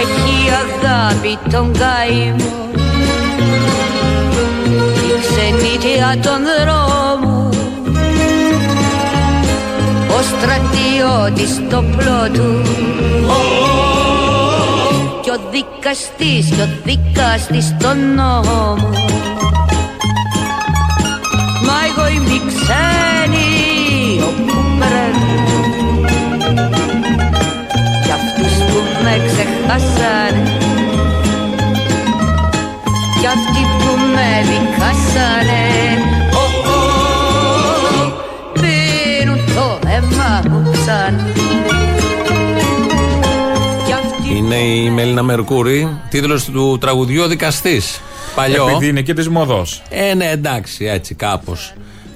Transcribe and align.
Έχει 0.00 0.36
αγάπη 0.62 1.38
τον 1.50 1.72
καημό 1.72 2.68
η 5.06 5.20
ξενίτια 5.20 6.18
των 6.22 6.40
δρόμων 6.60 7.48
ο 10.08 10.22
στρατιώτης 10.22 11.50
στο 11.50 11.84
πλότου 11.96 12.70
και 15.30 15.36
ο 15.36 15.50
δικαστής 15.50 16.56
και 16.56 16.62
ο 16.62 16.68
δικαστής 16.84 17.64
στον 17.64 18.14
νόμο. 18.14 18.74
Μα 21.66 21.76
εγώ 21.88 22.08
είμαι 22.08 22.40
ξένη 22.46 23.50
όπου 24.22 24.52
πρέπει 24.78 25.26
κι 28.04 28.10
αυτούς 28.10 28.54
που 28.66 28.78
με 29.02 29.14
ξεχάσανε 29.26 30.58
κι 33.20 33.26
αυτοί 33.26 33.62
που 33.78 33.90
με 34.14 34.30
δικάσανε. 34.50 35.64
Ο, 36.32 36.44
ο, 36.70 36.82
πίνουν 38.52 39.40
το 39.54 39.78
αίμα 39.88 40.42
μου 40.50 40.70
ξανά 40.72 41.49
Είναι 44.52 44.58
η 44.62 44.90
Μελίνα 44.90 45.22
Μερκούρη, 45.22 46.00
τίτλος 46.08 46.44
του 46.44 46.78
τραγουδιού 46.80 47.22
Ο 47.22 47.28
Δικαστής. 47.28 48.00
Παλιό. 48.34 48.66
Επειδή 48.68 48.88
είναι 48.88 49.00
και 49.02 49.14
της 49.14 49.28
μοδός. 49.28 49.82
Ε, 49.90 50.14
ναι, 50.14 50.30
εντάξει, 50.30 50.84
έτσι 50.84 51.14
κάπως. 51.14 51.72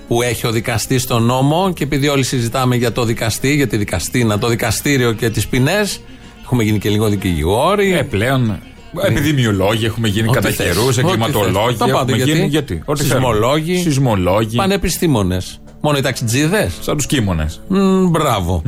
Που 0.08 0.22
έχει 0.22 0.46
ο 0.46 0.50
δικαστής 0.50 1.02
στον 1.02 1.22
νόμο 1.22 1.72
και 1.74 1.84
επειδή 1.84 2.08
όλοι 2.08 2.22
συζητάμε 2.22 2.76
για 2.76 2.92
το 2.92 3.04
δικαστή, 3.04 3.54
για 3.54 3.66
τη 3.66 3.76
δικαστήνα, 3.76 4.38
το 4.38 4.48
δικαστήριο 4.48 5.12
και 5.12 5.30
τις 5.30 5.46
ποινές, 5.46 6.00
έχουμε 6.42 6.62
γίνει 6.62 6.78
και 6.78 6.88
λίγο 6.88 7.08
δικηγόροι. 7.08 7.92
Ε, 7.92 8.02
πλέον. 8.02 8.58
Επιδημιολόγοι 9.02 9.84
έχουμε 9.84 10.08
γίνει 10.08 10.28
Ό,τι 10.28 10.36
κατά 10.36 10.48
θες, 10.50 10.66
καιρού, 10.66 10.86
ό,τι 10.86 10.98
εγκληματολόγοι. 11.00 11.66
θες. 11.66 11.76
Τα 11.78 11.84
πάντα, 11.84 11.98
έχουμε 11.98 12.16
γιατί; 12.16 12.32
γίνει. 12.32 12.46
Γιατί. 12.46 12.82
Ό,τι 12.84 13.00
Σεισμολόγοι. 13.00 13.64
θέλουμε. 13.64 13.82
Σεισμολόγοι. 13.82 14.56
Πανεπιστήμονες. 14.56 15.60
Μόνο 15.80 15.98
οι 15.98 16.00
ταξιτζίδες. 16.00 16.72
Σαν 16.80 16.96
τους 16.96 17.06
κίμονε. 17.06 17.46
Μμ, 17.68 18.08
μπράβο. 18.10 18.62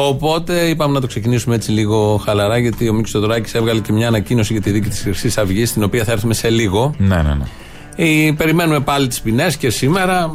Οπότε 0.00 0.60
είπαμε 0.68 0.92
να 0.94 1.00
το 1.00 1.06
ξεκινήσουμε 1.06 1.54
έτσι 1.54 1.70
λίγο 1.70 2.16
χαλαρά, 2.24 2.58
γιατί 2.58 2.88
ο 2.88 2.92
Μίξος 2.92 3.10
Θεοδωράκη 3.12 3.56
έβγαλε 3.56 3.80
και 3.80 3.92
μια 3.92 4.06
ανακοίνωση 4.08 4.52
για 4.52 4.62
τη 4.62 4.70
δίκη 4.70 4.88
της 4.88 5.00
Χρυσής 5.00 5.38
Αυγής, 5.38 5.68
στην 5.70 5.82
οποία 5.82 6.04
θα 6.04 6.12
έρθουμε 6.12 6.34
σε 6.34 6.50
λίγο. 6.50 6.94
Ναι, 6.98 7.16
ναι, 7.16 7.22
ναι. 7.22 7.44
Ε, 7.96 8.32
περιμένουμε 8.36 8.80
πάλι 8.80 9.06
τις 9.06 9.20
ποινές 9.20 9.56
και 9.56 9.70
σήμερα. 9.70 10.30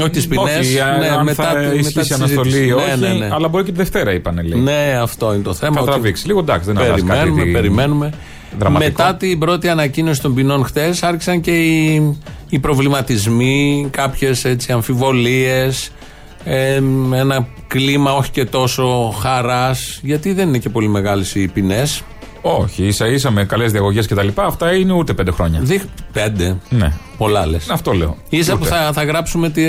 όχι 0.00 0.10
τις 0.10 0.26
ποινές. 0.28 0.58
Όχι, 0.58 0.80
αν 1.18 1.28
θα 1.34 1.62
ισχύσει 1.74 2.14
αναστολή 2.14 2.66
ή 2.66 2.72
όχι. 2.72 2.98
Ναι, 3.00 3.08
ναι, 3.08 3.14
ναι. 3.14 3.28
Αλλά 3.32 3.48
μπορεί 3.48 3.64
και 3.64 3.70
τη 3.70 3.76
Δευτέρα 3.76 4.12
είπανε 4.12 4.42
λέει. 4.42 4.60
Ναι, 4.60 4.98
αυτό 5.02 5.34
είναι 5.34 5.42
το 5.42 5.54
θέμα. 5.54 5.74
Θα 5.74 5.80
ότι 5.80 5.90
τραβήξει. 5.90 6.26
Λίγο 6.26 6.38
εντάξει, 6.38 6.72
δεν 6.72 6.78
αλλάζει 6.78 7.02
κάτι. 7.02 7.18
Περιμένουμε, 7.18 7.44
τι- 7.44 7.50
περιμένουμε. 7.50 8.10
δραματικό. 8.58 8.90
Μετά 9.02 9.14
την 9.14 9.38
πρώτη 9.38 9.68
ανακοίνωση 9.68 10.20
των 10.20 10.34
ποινών 10.34 10.64
χτε, 10.64 10.94
άρχισαν 11.00 11.40
και 11.40 11.50
οι, 11.50 12.16
οι 12.48 12.58
προβληματισμοί, 12.58 13.88
κάποιες 13.90 14.46
αμφιβολίες, 14.68 15.90
ένα 17.14 17.46
κλίμα 17.66 18.12
όχι 18.12 18.30
και 18.30 18.44
τόσο 18.44 19.14
χαράς, 19.20 20.00
γιατί 20.02 20.32
δεν 20.32 20.48
είναι 20.48 20.58
και 20.58 20.68
πολύ 20.68 20.88
μεγάλες 20.88 21.34
οι 21.34 21.48
ποινές. 21.48 22.02
Όχι, 22.46 22.84
ίσα 22.86 23.06
ίσα 23.06 23.30
με 23.30 23.44
καλές 23.44 23.72
διαγωγές 23.72 24.06
κτλ. 24.06 24.28
Αυτά 24.34 24.74
είναι 24.74 24.92
ούτε 24.92 25.12
πέντε 25.14 25.30
χρόνια. 25.30 25.62
Πέντε. 26.12 26.56
Ναι. 26.68 26.92
Πολλά 27.18 27.46
λες. 27.46 27.68
Αυτό 27.70 27.92
λέω. 27.92 28.16
Ίσα 28.28 28.52
που 28.52 28.58
Ούτε. 28.62 28.74
θα, 28.74 28.92
θα, 28.92 29.04
γράψουμε 29.04 29.48
τη, 29.50 29.62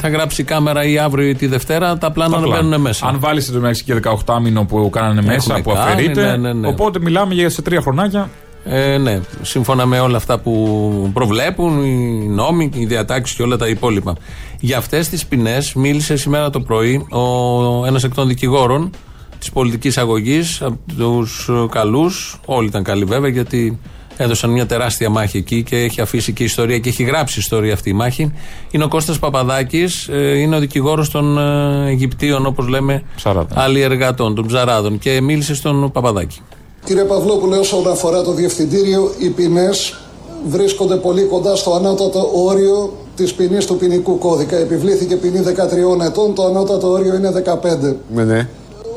θα 0.00 0.08
γράψει 0.08 0.40
η 0.40 0.44
κάμερα 0.44 0.84
ή 0.84 0.98
αύριο 0.98 1.28
ή 1.28 1.34
τη 1.34 1.46
Δευτέρα, 1.46 1.98
τα 1.98 2.12
πλάνα 2.12 2.38
να 2.38 2.44
Απλά. 2.44 2.56
μπαίνουν 2.56 2.80
μέσα. 2.80 3.06
Αν 3.06 3.16
βάλει 3.20 3.44
το 3.44 3.52
μεταξύ 3.52 3.84
και 3.84 4.00
18 4.26 4.38
μήνο 4.42 4.64
που 4.64 4.90
κάνανε 4.90 5.22
μέσα, 5.22 5.60
που 5.62 5.72
κάνει, 5.72 5.90
αφαιρείται. 5.90 6.24
ναι, 6.30 6.36
ναι, 6.36 6.52
ναι. 6.52 6.68
Οπότε 6.68 6.98
μιλάμε 7.00 7.34
για 7.34 7.50
σε 7.50 7.62
τρία 7.62 7.80
χρονάκια. 7.80 8.30
Ε, 8.68 8.98
ναι, 8.98 9.20
σύμφωνα 9.42 9.86
με 9.86 10.00
όλα 10.00 10.16
αυτά 10.16 10.38
που 10.38 11.10
προβλέπουν 11.12 11.84
οι 11.84 12.26
νόμοι, 12.28 12.70
οι 12.74 12.84
διατάξεις 12.84 13.36
και 13.36 13.42
όλα 13.42 13.56
τα 13.56 13.68
υπόλοιπα. 13.68 14.16
Για 14.60 14.78
αυτές 14.78 15.08
τις 15.08 15.26
ποινές 15.26 15.74
μίλησε 15.74 16.16
σήμερα 16.16 16.50
το 16.50 16.60
πρωί 16.60 17.06
ο, 17.10 17.86
ένας 17.86 18.04
εκ 18.04 18.14
των 18.14 18.28
δικηγόρων 18.28 18.90
της 19.38 19.50
πολιτικής 19.50 19.98
αγωγής, 19.98 20.62
από 20.62 20.78
τους 20.96 21.50
καλούς. 21.70 22.40
Όλοι 22.44 22.66
ήταν 22.66 22.82
καλοί 22.82 23.04
βέβαια, 23.04 23.30
γιατί 23.30 23.78
έδωσαν 24.16 24.50
μια 24.50 24.66
τεράστια 24.66 25.10
μάχη 25.10 25.36
εκεί 25.36 25.62
και 25.62 25.76
έχει 25.76 26.00
αφήσει 26.00 26.32
και 26.32 26.44
ιστορία 26.44 26.78
και 26.78 26.88
έχει 26.88 27.02
γράψει 27.02 27.38
ιστορία 27.38 27.72
αυτή 27.72 27.90
η 27.90 27.92
μάχη. 27.92 28.32
Είναι 28.70 28.84
ο 28.84 28.88
Κώστας 28.88 29.18
Παπαδάκης, 29.18 30.08
ε, 30.08 30.38
είναι 30.38 30.56
ο 30.56 30.58
δικηγόρος 30.58 31.10
των 31.10 31.38
ε, 31.38 31.88
Αιγυπτίων, 31.88 32.46
όπως 32.46 32.68
λέμε, 32.68 33.02
Ψαράδων. 33.16 33.58
αλλιεργατών, 33.58 34.34
των 34.34 34.46
ψαράδων. 34.46 34.98
Και 34.98 35.20
μίλησε 35.20 35.54
στον 35.54 35.90
Παπαδάκη. 35.92 36.38
Κύριε 36.86 37.04
Παυλόπουλε, 37.04 37.56
όσον 37.56 37.88
αφορά 37.88 38.22
το 38.22 38.32
Διευθυντήριο, 38.32 39.12
οι 39.18 39.28
ποινές 39.28 39.94
βρίσκονται 40.48 40.94
πολύ 40.96 41.22
κοντά 41.22 41.56
στο 41.56 41.74
ανώτατο 41.74 42.30
όριο 42.34 42.92
της 43.16 43.34
ποινής 43.34 43.66
του 43.66 43.76
ποινικού 43.76 44.18
κώδικα. 44.18 44.56
Επιβλήθηκε 44.56 45.16
ποινή 45.16 45.40
13 45.40 46.04
ετών, 46.04 46.34
το 46.34 46.44
ανώτατο 46.44 46.90
όριο 46.90 47.14
είναι 47.14 47.30
15. 47.30 47.96
Ναι, 48.14 48.24
ναι. 48.24 48.48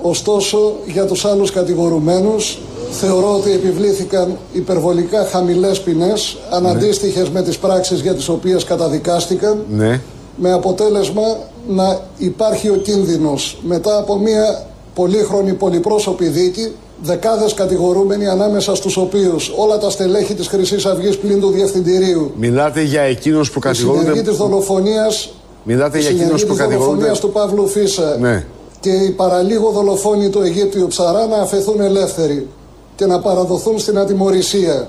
Ωστόσο, 0.02 0.74
για 0.86 1.06
τους 1.06 1.26
άλλους 1.26 1.52
κατηγορουμένους, 1.52 2.60
θεωρώ 2.92 3.34
ότι 3.36 3.52
επιβλήθηκαν 3.52 4.38
υπερβολικά 4.54 5.26
χαμηλές 5.26 5.82
ποινές, 5.82 6.38
αναντίστοιχες 6.50 7.30
με 7.30 7.42
τις 7.42 7.58
πράξεις 7.58 8.00
για 8.02 8.14
τις 8.14 8.30
οποίες 8.30 8.64
καταδικάστηκαν, 8.64 9.58
Ναι. 9.70 10.02
με 10.36 10.52
αποτέλεσμα 10.52 11.38
να 11.68 12.00
υπάρχει 12.18 12.70
ο 12.70 12.76
κίνδυνος 12.76 13.58
μετά 13.62 13.98
από 13.98 14.18
μια 14.18 14.69
πολύχρονη 15.04 15.54
πολυπρόσωπη 15.54 16.28
δίκη 16.28 16.72
δεκάδες 17.02 17.54
κατηγορούμενοι 17.54 18.28
ανάμεσα 18.28 18.76
στους 18.76 18.98
οποίους 18.98 19.54
όλα 19.58 19.78
τα 19.78 19.90
στελέχη 19.90 20.34
της 20.34 20.48
Χρυσής 20.48 20.86
Αυγής 20.86 21.18
πλην 21.18 21.40
του 21.40 21.50
Διευθυντηρίου 21.50 22.32
Μιλάτε 22.40 22.82
για 22.82 23.02
εκείνους 23.02 23.52
που 23.52 23.60
η 23.70 23.74
συνεργή 23.74 23.98
της 23.98 24.06
κατηγορούνται. 24.14 24.32
δολοφονίας 24.32 25.34
Μιλάτε 25.64 25.98
η 25.98 26.02
για 26.02 26.10
συνεργή 26.10 26.24
εκείνους 26.24 26.46
που 26.46 26.50
της 26.54 26.58
κατηγορούνται. 26.62 26.90
δολοφονίας 26.96 27.20
του 27.20 27.32
Παύλου 27.32 27.68
Φίσα 27.68 28.18
Ναι. 28.20 28.46
και 28.80 28.90
οι 28.90 29.10
παραλίγο 29.10 29.70
δολοφόνοι 29.72 30.30
του 30.30 30.42
Αιγύπτιου 30.42 30.88
ψαρά 30.88 31.26
να 31.28 31.36
αφαιθούν 31.38 31.82
ελεύθεροι 31.82 32.48
και 32.96 33.06
να 33.06 33.20
παραδοθούν 33.20 33.80
στην 33.80 33.98
ατιμορρησία. 33.98 34.88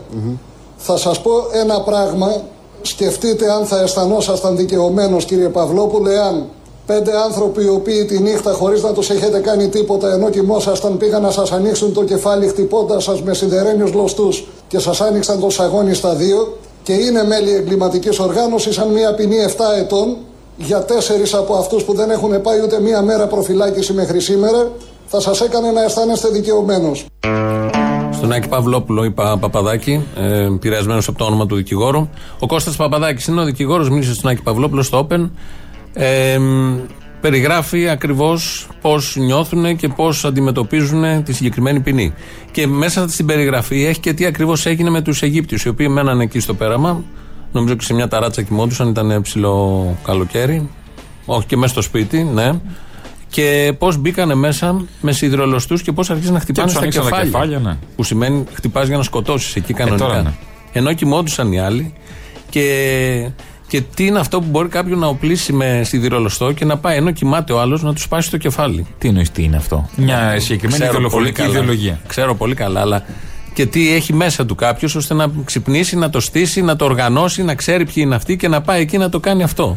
Θα 0.76 0.96
σας 0.96 1.20
πω 1.20 1.30
ένα 1.52 1.80
πράγμα, 1.80 2.42
σκεφτείτε 2.82 3.50
αν 3.52 3.64
θα 3.66 3.80
αισθανόσασταν 3.82 4.56
δικαιωμένος 4.56 5.24
κύριε 5.24 5.48
Παυλόπουλε, 5.48 6.18
αν 6.20 6.44
πέντε 6.92 7.12
άνθρωποι 7.24 7.64
οι 7.64 7.68
οποίοι 7.68 8.04
τη 8.04 8.22
νύχτα 8.22 8.52
χωρίς 8.52 8.82
να 8.82 8.92
τους 8.92 9.10
έχετε 9.10 9.38
κάνει 9.38 9.68
τίποτα 9.68 10.12
ενώ 10.12 10.30
κοιμόσασταν 10.30 10.96
πήγαν 10.96 11.22
να 11.22 11.30
σας 11.30 11.52
ανοίξουν 11.52 11.92
το 11.92 12.04
κεφάλι 12.04 12.48
χτυπώντας 12.48 13.04
σας 13.04 13.22
με 13.22 13.34
σιδερένιους 13.34 13.92
λωστούς 13.92 14.46
και 14.68 14.78
σας 14.78 15.00
άνοιξαν 15.00 15.40
το 15.40 15.50
σαγόνι 15.50 15.94
στα 15.94 16.14
δύο 16.14 16.58
και 16.82 16.92
είναι 16.92 17.24
μέλη 17.24 17.54
εγκληματικής 17.54 18.18
οργάνωσης 18.18 18.78
αν 18.78 18.88
μια 18.88 19.14
ποινή 19.14 19.36
7 19.46 19.50
ετών 19.78 20.16
για 20.56 20.82
τέσσερις 20.84 21.34
από 21.34 21.54
αυτούς 21.54 21.84
που 21.84 21.94
δεν 21.94 22.10
έχουν 22.10 22.40
πάει 22.40 22.60
ούτε 22.62 22.80
μία 22.80 23.02
μέρα 23.02 23.26
προφυλάκηση 23.26 23.92
μέχρι 23.92 24.20
σήμερα 24.20 24.70
θα 25.06 25.20
σας 25.20 25.40
έκανε 25.40 25.70
να 25.70 25.82
αισθάνεστε 25.84 26.28
δικαιωμένος. 26.28 27.06
Στον 28.12 28.32
Άκη 28.32 28.48
Παυλόπουλο, 28.48 29.04
είπα 29.04 29.38
Παπαδάκη, 29.38 30.06
ε, 30.16 30.44
επηρεασμένο 30.44 31.00
από 31.06 31.18
το 31.18 31.24
όνομα 31.24 31.46
του 31.46 31.56
δικηγόρου. 31.56 32.08
Ο 32.38 32.46
Κώστας 32.46 32.76
Παπαδάκης 32.76 33.26
είναι 33.26 33.40
ο 33.40 33.44
δικηγόρος, 33.44 33.90
μίλησε 33.90 34.14
στον 34.14 34.30
Άκη 34.30 34.42
Παυλόπουλο 34.42 34.82
στο 34.82 35.06
Open. 35.06 35.30
Ε, 35.92 36.38
μ, 36.38 36.76
περιγράφει 37.20 37.88
ακριβώς 37.88 38.68
πώς 38.80 39.16
νιώθουν 39.16 39.76
και 39.76 39.88
πώς 39.88 40.24
αντιμετωπίζουν 40.24 41.22
τη 41.22 41.32
συγκεκριμένη 41.32 41.80
ποινή. 41.80 42.14
Και 42.50 42.66
μέσα 42.66 43.08
στην 43.08 43.26
περιγραφή 43.26 43.84
έχει 43.84 44.00
και 44.00 44.12
τι 44.12 44.24
ακριβώς 44.24 44.66
έγινε 44.66 44.90
με 44.90 45.00
τους 45.00 45.22
Αιγύπτιους, 45.22 45.64
οι 45.64 45.68
οποίοι 45.68 45.86
μέναν 45.90 46.20
εκεί 46.20 46.40
στο 46.40 46.54
πέραμα. 46.54 47.04
Νομίζω 47.52 47.74
και 47.74 47.84
σε 47.84 47.94
μια 47.94 48.08
ταράτσα 48.08 48.42
κοιμόντουσαν, 48.42 48.88
ήταν 48.88 49.22
ψηλό 49.22 49.96
καλοκαίρι. 50.04 50.68
Όχι 51.26 51.46
και 51.46 51.56
μέσα 51.56 51.72
στο 51.72 51.82
σπίτι, 51.82 52.22
ναι. 52.22 52.52
Και 53.28 53.74
πώς 53.78 53.96
μπήκανε 53.96 54.34
μέσα 54.34 54.84
με 55.00 55.12
σιδηρολοστού 55.12 55.76
και 55.76 55.92
πώς 55.92 56.10
αρχίσαν 56.10 56.34
να 56.34 56.40
χτυπάνε 56.40 56.66
τους 56.66 56.76
στα 56.76 56.82
ανοίξαν 56.82 57.02
τα 57.04 57.10
κεφάλια. 57.10 57.30
κεφάλια, 57.30 57.58
ναι. 57.58 57.76
Που 57.96 58.02
σημαίνει 58.02 58.44
χτυπάς 58.52 58.88
για 58.88 58.96
να 58.96 59.02
σκοτώσεις 59.02 59.56
εκεί 59.56 59.72
κανονικά. 59.72 60.04
τώρα 60.06 60.22
ναι. 60.22 60.32
Ενώ 60.72 60.92
κοιμόντουσαν 60.92 61.52
οι 61.52 61.60
άλλοι. 61.60 61.92
Και, 62.50 63.30
και 63.70 63.80
τι 63.80 64.06
είναι 64.06 64.18
αυτό 64.18 64.40
που 64.40 64.46
μπορεί 64.50 64.68
κάποιον 64.68 64.98
να 64.98 65.06
οπλίσει 65.06 65.52
με 65.52 65.80
σιδηρολοστό 65.84 66.52
και 66.52 66.64
να 66.64 66.76
πάει 66.78 66.96
ενώ 66.96 67.10
κοιμάται 67.10 67.52
ο 67.52 67.60
άλλος 67.60 67.82
να 67.82 67.92
του 67.94 68.00
σπάσει 68.00 68.30
το 68.30 68.36
κεφάλι; 68.36 68.86
Τι 68.98 69.08
εννοείς 69.08 69.30
τι 69.30 69.42
είναι 69.42 69.56
αυτό; 69.56 69.88
Μια 69.96 70.34
συγκεκριμένη 70.40 70.68
Ξέρω 70.82 70.92
πολύ 70.92 70.94
δολοφονική 71.02 71.32
καλά. 71.32 71.48
ιδεολογία. 71.50 72.00
Ξέρω 72.06 72.34
πολύ 72.34 72.54
καλά, 72.54 72.80
αλλά 72.80 73.02
και 73.54 73.66
τι 73.66 73.94
έχει 73.94 74.12
μέσα 74.12 74.46
του 74.46 74.54
κάποιος 74.54 74.94
ώστε 74.94 75.14
να 75.14 75.26
ξυπνήσει, 75.44 75.96
να 75.96 76.10
το 76.10 76.20
στήσει, 76.20 76.62
να 76.62 76.76
το 76.76 76.84
οργανώσει, 76.84 77.42
να 77.42 77.54
ξέρει 77.54 77.84
ποιοι 77.84 77.94
είναι 77.96 78.14
αυτοί 78.14 78.36
και 78.36 78.48
να 78.48 78.60
πάει 78.60 78.80
εκεί 78.80 78.98
να 78.98 79.08
το 79.08 79.20
κάνει 79.20 79.42
αυτό. 79.42 79.76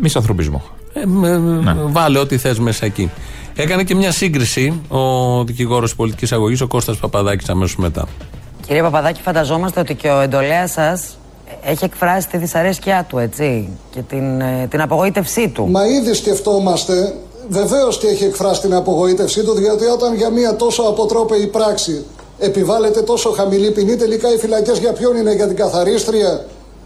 Μισανθρωπισμό. 0.00 0.62
Ε, 0.92 1.06
με- 1.06 1.36
Ναι. 1.38 1.74
Βάλε 1.86 2.18
ό,τι 2.18 2.38
θες 2.38 2.58
μέσα 2.58 2.86
εκεί. 2.86 3.10
Έκανε 3.56 3.84
και 3.84 3.94
μια 3.94 4.12
σύγκριση 4.12 4.80
ο 4.88 5.44
δικηγόρος 5.44 5.94
πολιτικής 5.94 6.32
αγωγής, 6.32 6.60
ο 6.60 6.66
Κώστας 6.66 6.96
Παπαδάκης, 6.96 7.48
αμέσως 7.48 7.76
μετά. 7.76 8.06
Κύριε 8.66 8.82
Παπαδάκη, 8.82 9.20
φανταζόμαστε 9.22 9.80
ότι 9.80 9.94
και 9.94 10.08
ο 10.08 10.20
εντολέας 10.20 10.70
σας 10.70 11.18
έχει 11.64 11.84
εκφράσει 11.84 12.28
τη 12.28 12.36
δυσαρέσκειά 12.36 13.06
του, 13.08 13.18
έτσι, 13.18 13.68
και 13.90 14.00
την, 14.00 14.40
ε, 14.40 14.66
την 14.70 14.80
απογοήτευσή 14.80 15.48
του. 15.48 15.68
Μα 15.68 15.86
ήδη 15.86 16.14
σκεφτόμαστε, 16.14 17.14
βεβαίως 17.48 17.98
και 17.98 18.06
έχει 18.06 18.24
εκφράσει 18.24 18.60
την 18.60 18.74
απογοήτευσή 18.74 19.42
του, 19.42 19.52
διότι 19.54 19.84
όταν 19.84 20.14
για 20.14 20.30
μια 20.30 20.56
τόσο 20.56 20.82
αποτρόπαιη 20.82 21.46
πράξη 21.46 22.04
επιβάλλεται 22.38 23.02
τόσο 23.02 23.30
χαμηλή 23.30 23.70
ποινή, 23.70 23.96
τελικά 23.96 24.32
οι 24.34 24.36
φυλακές 24.36 24.78
για 24.78 24.92
ποιον 24.92 25.16
είναι, 25.16 25.34
για 25.34 25.46
την 25.46 25.56
καθαρίστρια 25.56 26.44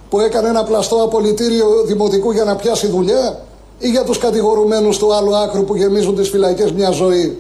που 0.08 0.20
έκανε 0.20 0.48
ένα 0.48 0.64
πλαστό 0.64 0.96
απολυτήριο 1.02 1.66
δημοτικού 1.86 2.32
για 2.32 2.44
να 2.44 2.56
πιάσει 2.56 2.86
δουλειά 2.86 3.40
ή 3.78 3.88
για 3.88 4.04
τους 4.04 4.18
κατηγορουμένους 4.18 4.98
του 4.98 5.14
άλλου 5.14 5.36
άκρου 5.36 5.64
που 5.64 5.76
γεμίζουν 5.76 6.14
τις 6.14 6.28
φυλακές 6.28 6.72
μια 6.72 6.90
ζωή; 6.90 7.38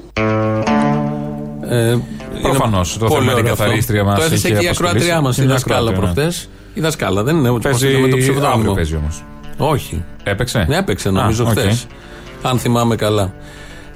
Ε, 1.68 1.96
Προφανώς 2.42 2.98
το 2.98 3.10
θέμα 3.10 3.32
είναι 3.32 3.40
η 3.40 3.42
καθαρίστρια 3.42 4.04
μας. 4.04 4.18
Το 4.18 4.24
έθεσε 4.24 4.50
και 4.50 4.64
η 4.64 4.68
ακροατριά 4.68 5.20
μας, 5.20 5.38
η 5.38 5.46
δασκάλα 5.46 5.92
προχτές. 5.92 6.48
Η 6.74 6.80
δασκάλα 6.80 7.22
δεν 7.22 7.36
είναι 7.36 7.48
ούτε 7.48 7.68
με 8.00 8.08
το 8.08 8.16
ψευδόνυμο. 8.16 8.74
παίζει 8.74 8.96
όμως. 8.96 9.22
Όχι. 9.56 10.04
Έπαιξε; 10.22 10.64
Ναι, 10.68 10.76
έπαιξε 10.76 11.10
νομίζω 11.10 11.44
χθες. 11.44 11.86
Αν 12.42 12.58
θυμάμαι 12.58 12.96
καλά. 12.96 13.34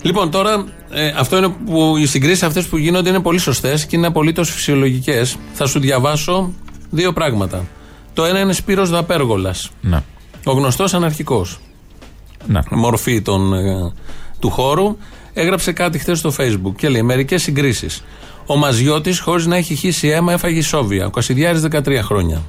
Λοιπόν, 0.03 0.31
τώρα 0.31 0.65
ε, 0.91 1.13
αυτό 1.17 1.37
είναι 1.37 1.49
που 1.67 1.97
οι 1.97 2.07
συγκρίσεις 2.07 2.43
αυτές 2.43 2.67
που 2.67 2.77
γίνονται 2.77 3.09
είναι 3.09 3.21
πολύ 3.21 3.39
σωστές 3.39 3.87
και 3.87 3.97
είναι 3.97 4.07
απολύτως 4.07 4.51
φυσιολογικές. 4.51 5.37
Θα 5.53 5.67
σου 5.67 5.79
διαβάσω 5.81 6.53
δύο 6.91 7.13
πράγματα. 7.13 7.65
Το 8.15 8.25
ένα 8.25 8.41
είναι 8.41 8.53
Σπύρος 8.53 8.91
Δαπέργολας. 8.91 9.71
Ναι. 9.81 10.03
Ο 10.45 10.53
γνωστός 10.53 10.95
αναρχικός. 10.95 11.59
Ναι. 12.47 12.61
Μορφή 12.71 13.23
των, 13.23 13.53
ε, 13.53 13.93
του 14.39 14.51
χώρου. 14.51 14.97
Έγραψε 15.33 15.73
κάτι 15.73 15.99
χθες 15.99 16.19
στο 16.19 16.33
Facebook 16.39 16.73
και 16.77 16.89
λέει: 16.89 17.03
Μερικές 17.03 17.43
συγκρίσεις. 17.43 18.05
Ο 18.47 18.57
Μαζιώτης, 18.57 19.21
χωρίς 19.21 19.47
να 19.47 19.57
έχει 19.57 19.75
χύσει 19.75 20.09
αίμα, 20.09 20.33
έφαγε 20.33 20.63
σόβια. 20.63 21.07
Ο 21.07 21.11
Κασιδιάρης 21.11 21.61
13 21.61 22.03
χρόνια. 22.03 22.43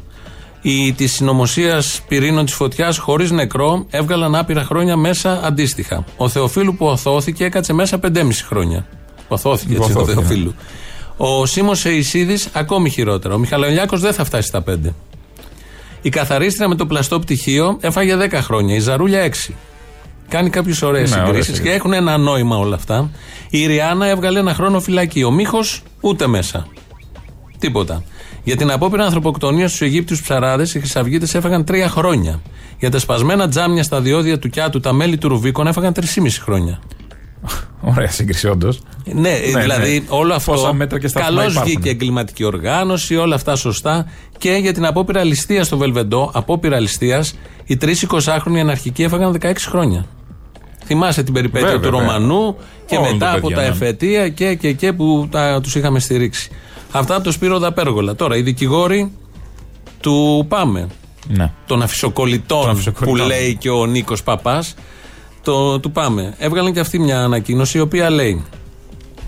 Η 0.62 0.94
της 0.94 1.14
συνωμοσίας 1.14 2.02
πυρήνων 2.08 2.46
της 2.46 2.54
φωτιάς, 2.54 2.98
χωρίς 2.98 3.32
νεκρό, 3.32 3.86
έβγαλαν 3.90 4.36
άπειρα 4.36 4.64
χρόνια 4.64 4.96
μέσα 4.96 5.40
αντίστοιχα. 5.44 6.04
Ο 6.18 6.30
Θεοφίλου 6.30 6.76
που 6.76 6.86
οθώθηκε 6.86 7.46
έκατσε 7.46 7.74
μέσα 7.74 8.00
5,5 8.00 8.46
χρόνια. 8.46 8.86
Οθώθηκε 9.28 9.76
έτσι 9.76 9.98
ο 9.98 10.06
Θεοφίλου. 10.06 10.54
Ο 11.18 11.46
Σίμω 11.46 11.72
Εϊσίδης 11.84 12.50
ακόμη 12.54 12.90
χειρότερα. 12.90 13.34
Ο 13.34 13.38
Μιχαλολιάκο 13.38 13.98
δεν 13.98 14.14
θα 14.14 14.24
φτάσει 14.24 14.48
στα 14.48 14.64
5. 14.70 14.76
Η 16.02 16.10
καθαρίστρια 16.10 16.68
με 16.68 16.76
το 16.76 16.86
πλαστό 16.86 17.20
πτυχίο 17.20 17.78
έφαγε 17.82 18.18
10 18.32 18.34
χρόνια. 18.34 18.76
Η 18.76 18.80
Ζαρούλια 18.80 19.32
6. 19.50 19.54
Κάνει 20.28 20.50
κάποιες 20.50 20.82
ωραίες 20.82 21.16
ναι, 21.16 21.18
συγκρίσεις 21.18 21.60
και 21.60 21.72
έχουν 21.72 21.94
ένα 21.94 22.18
νόημα 22.18 22.58
όλα 22.58 22.76
αυτά. 22.76 23.10
Η 23.50 23.66
Ριάννα 23.66 24.06
έβγαλε 24.06 24.40
ένα 24.40 24.54
χρόνο 24.54 24.80
φυλακή. 24.80 25.24
Ο 25.24 25.32
Μίχος 25.32 25.84
ούτε 26.02 26.28
μέσα. 26.28 26.68
Τίποτα. 27.60 28.04
Για 28.50 28.58
την 28.58 28.72
απόπειρα 28.72 29.04
ανθρωποκτονίας 29.04 29.70
στους 29.70 29.82
Αιγύπτιους 29.82 30.22
ψαράδες, 30.22 30.74
οι 30.74 30.80
Χρυσαυγίτες 30.80 31.36
έφαγαν 31.36 31.64
τρία 31.64 31.90
χρόνια. 31.90 32.42
Για 32.80 32.92
τα 32.92 33.00
σπασμένα 33.00 33.48
τζάμια 33.48 33.84
στα 33.84 34.02
διόδια 34.02 34.40
του 34.40 34.50
Κιάτου, 34.50 34.80
τα 34.80 34.94
μέλη 34.94 35.18
του 35.18 35.28
Ρουβίκον 35.28 35.68
έφαγαν 35.68 35.94
3,5 35.94 36.04
χρόνια. 36.42 36.80
Ωραία 37.82 38.10
σύγκριση, 38.10 38.48
όντως. 38.48 38.82
Ναι, 39.06 39.30
ναι, 39.54 39.62
δηλαδή 39.62 40.00
ναι. 40.00 40.06
όλο 40.08 40.34
αυτό. 40.34 40.76
Καλώς 41.14 41.60
βγήκε 41.60 41.90
εγκληματική 41.90 42.44
οργάνωση, 42.44 43.16
όλα 43.16 43.36
αυτά 43.36 43.56
σωστά. 43.56 44.06
Και 44.38 44.52
για 44.52 44.74
την 44.74 44.86
απόπειρα 44.86 45.24
ληστεία 45.24 45.64
στο 45.64 45.78
Βελβεντό, 45.78 46.32
απόπειρα 46.34 46.80
ληστεία, 46.80 47.26
οι 47.66 47.78
τρεις 47.78 48.08
20χρονοι 48.10 48.58
αναρχικοί 48.60 49.04
έφαγαν 49.04 49.38
16 49.42 49.54
χρόνια. 49.68 50.06
Θυμάσαι 50.86 51.24
την 51.24 51.34
περιπέτεια 51.34 51.80
του 51.80 51.90
Ρωμανού 51.90 52.56
και 52.86 53.00
μετά 53.00 53.34
από 53.34 53.50
τα 53.50 53.62
εφετεία 53.62 54.30
και, 54.30 54.56
και, 54.56 54.74
και 54.74 54.94
που 54.94 55.30
τους 55.62 55.76
είχαμε 55.76 56.00
στηρίξει. 56.00 56.50
Αυτά 56.92 57.16
από 57.16 57.24
το 57.24 57.32
Σπύρο 57.32 57.60
Δαπέργολα. 57.60 58.16
Τώρα, 58.16 58.38
οι 58.38 58.42
δικηγόροι 58.42 59.12
του 60.00 60.46
Πάμε. 60.48 60.88
Ναι. 61.28 61.52
Των 61.66 61.82
αφισοκολλητών 61.82 62.84
που 63.00 63.16
λέει 63.16 63.56
και 63.56 63.70
ο 63.70 63.86
Νίκος 63.86 64.24
Παπάς. 64.24 64.76
Το, 65.42 65.80
του 65.80 65.92
Πάμε. 65.92 66.36
Έβγαλαν 66.38 66.74
και 66.74 66.80
αυτή 66.80 67.00
μια 67.00 67.24
ανακοίνωση 67.24 67.78
η 67.78 67.82
οποία 67.82 68.10
λέει 68.10 68.46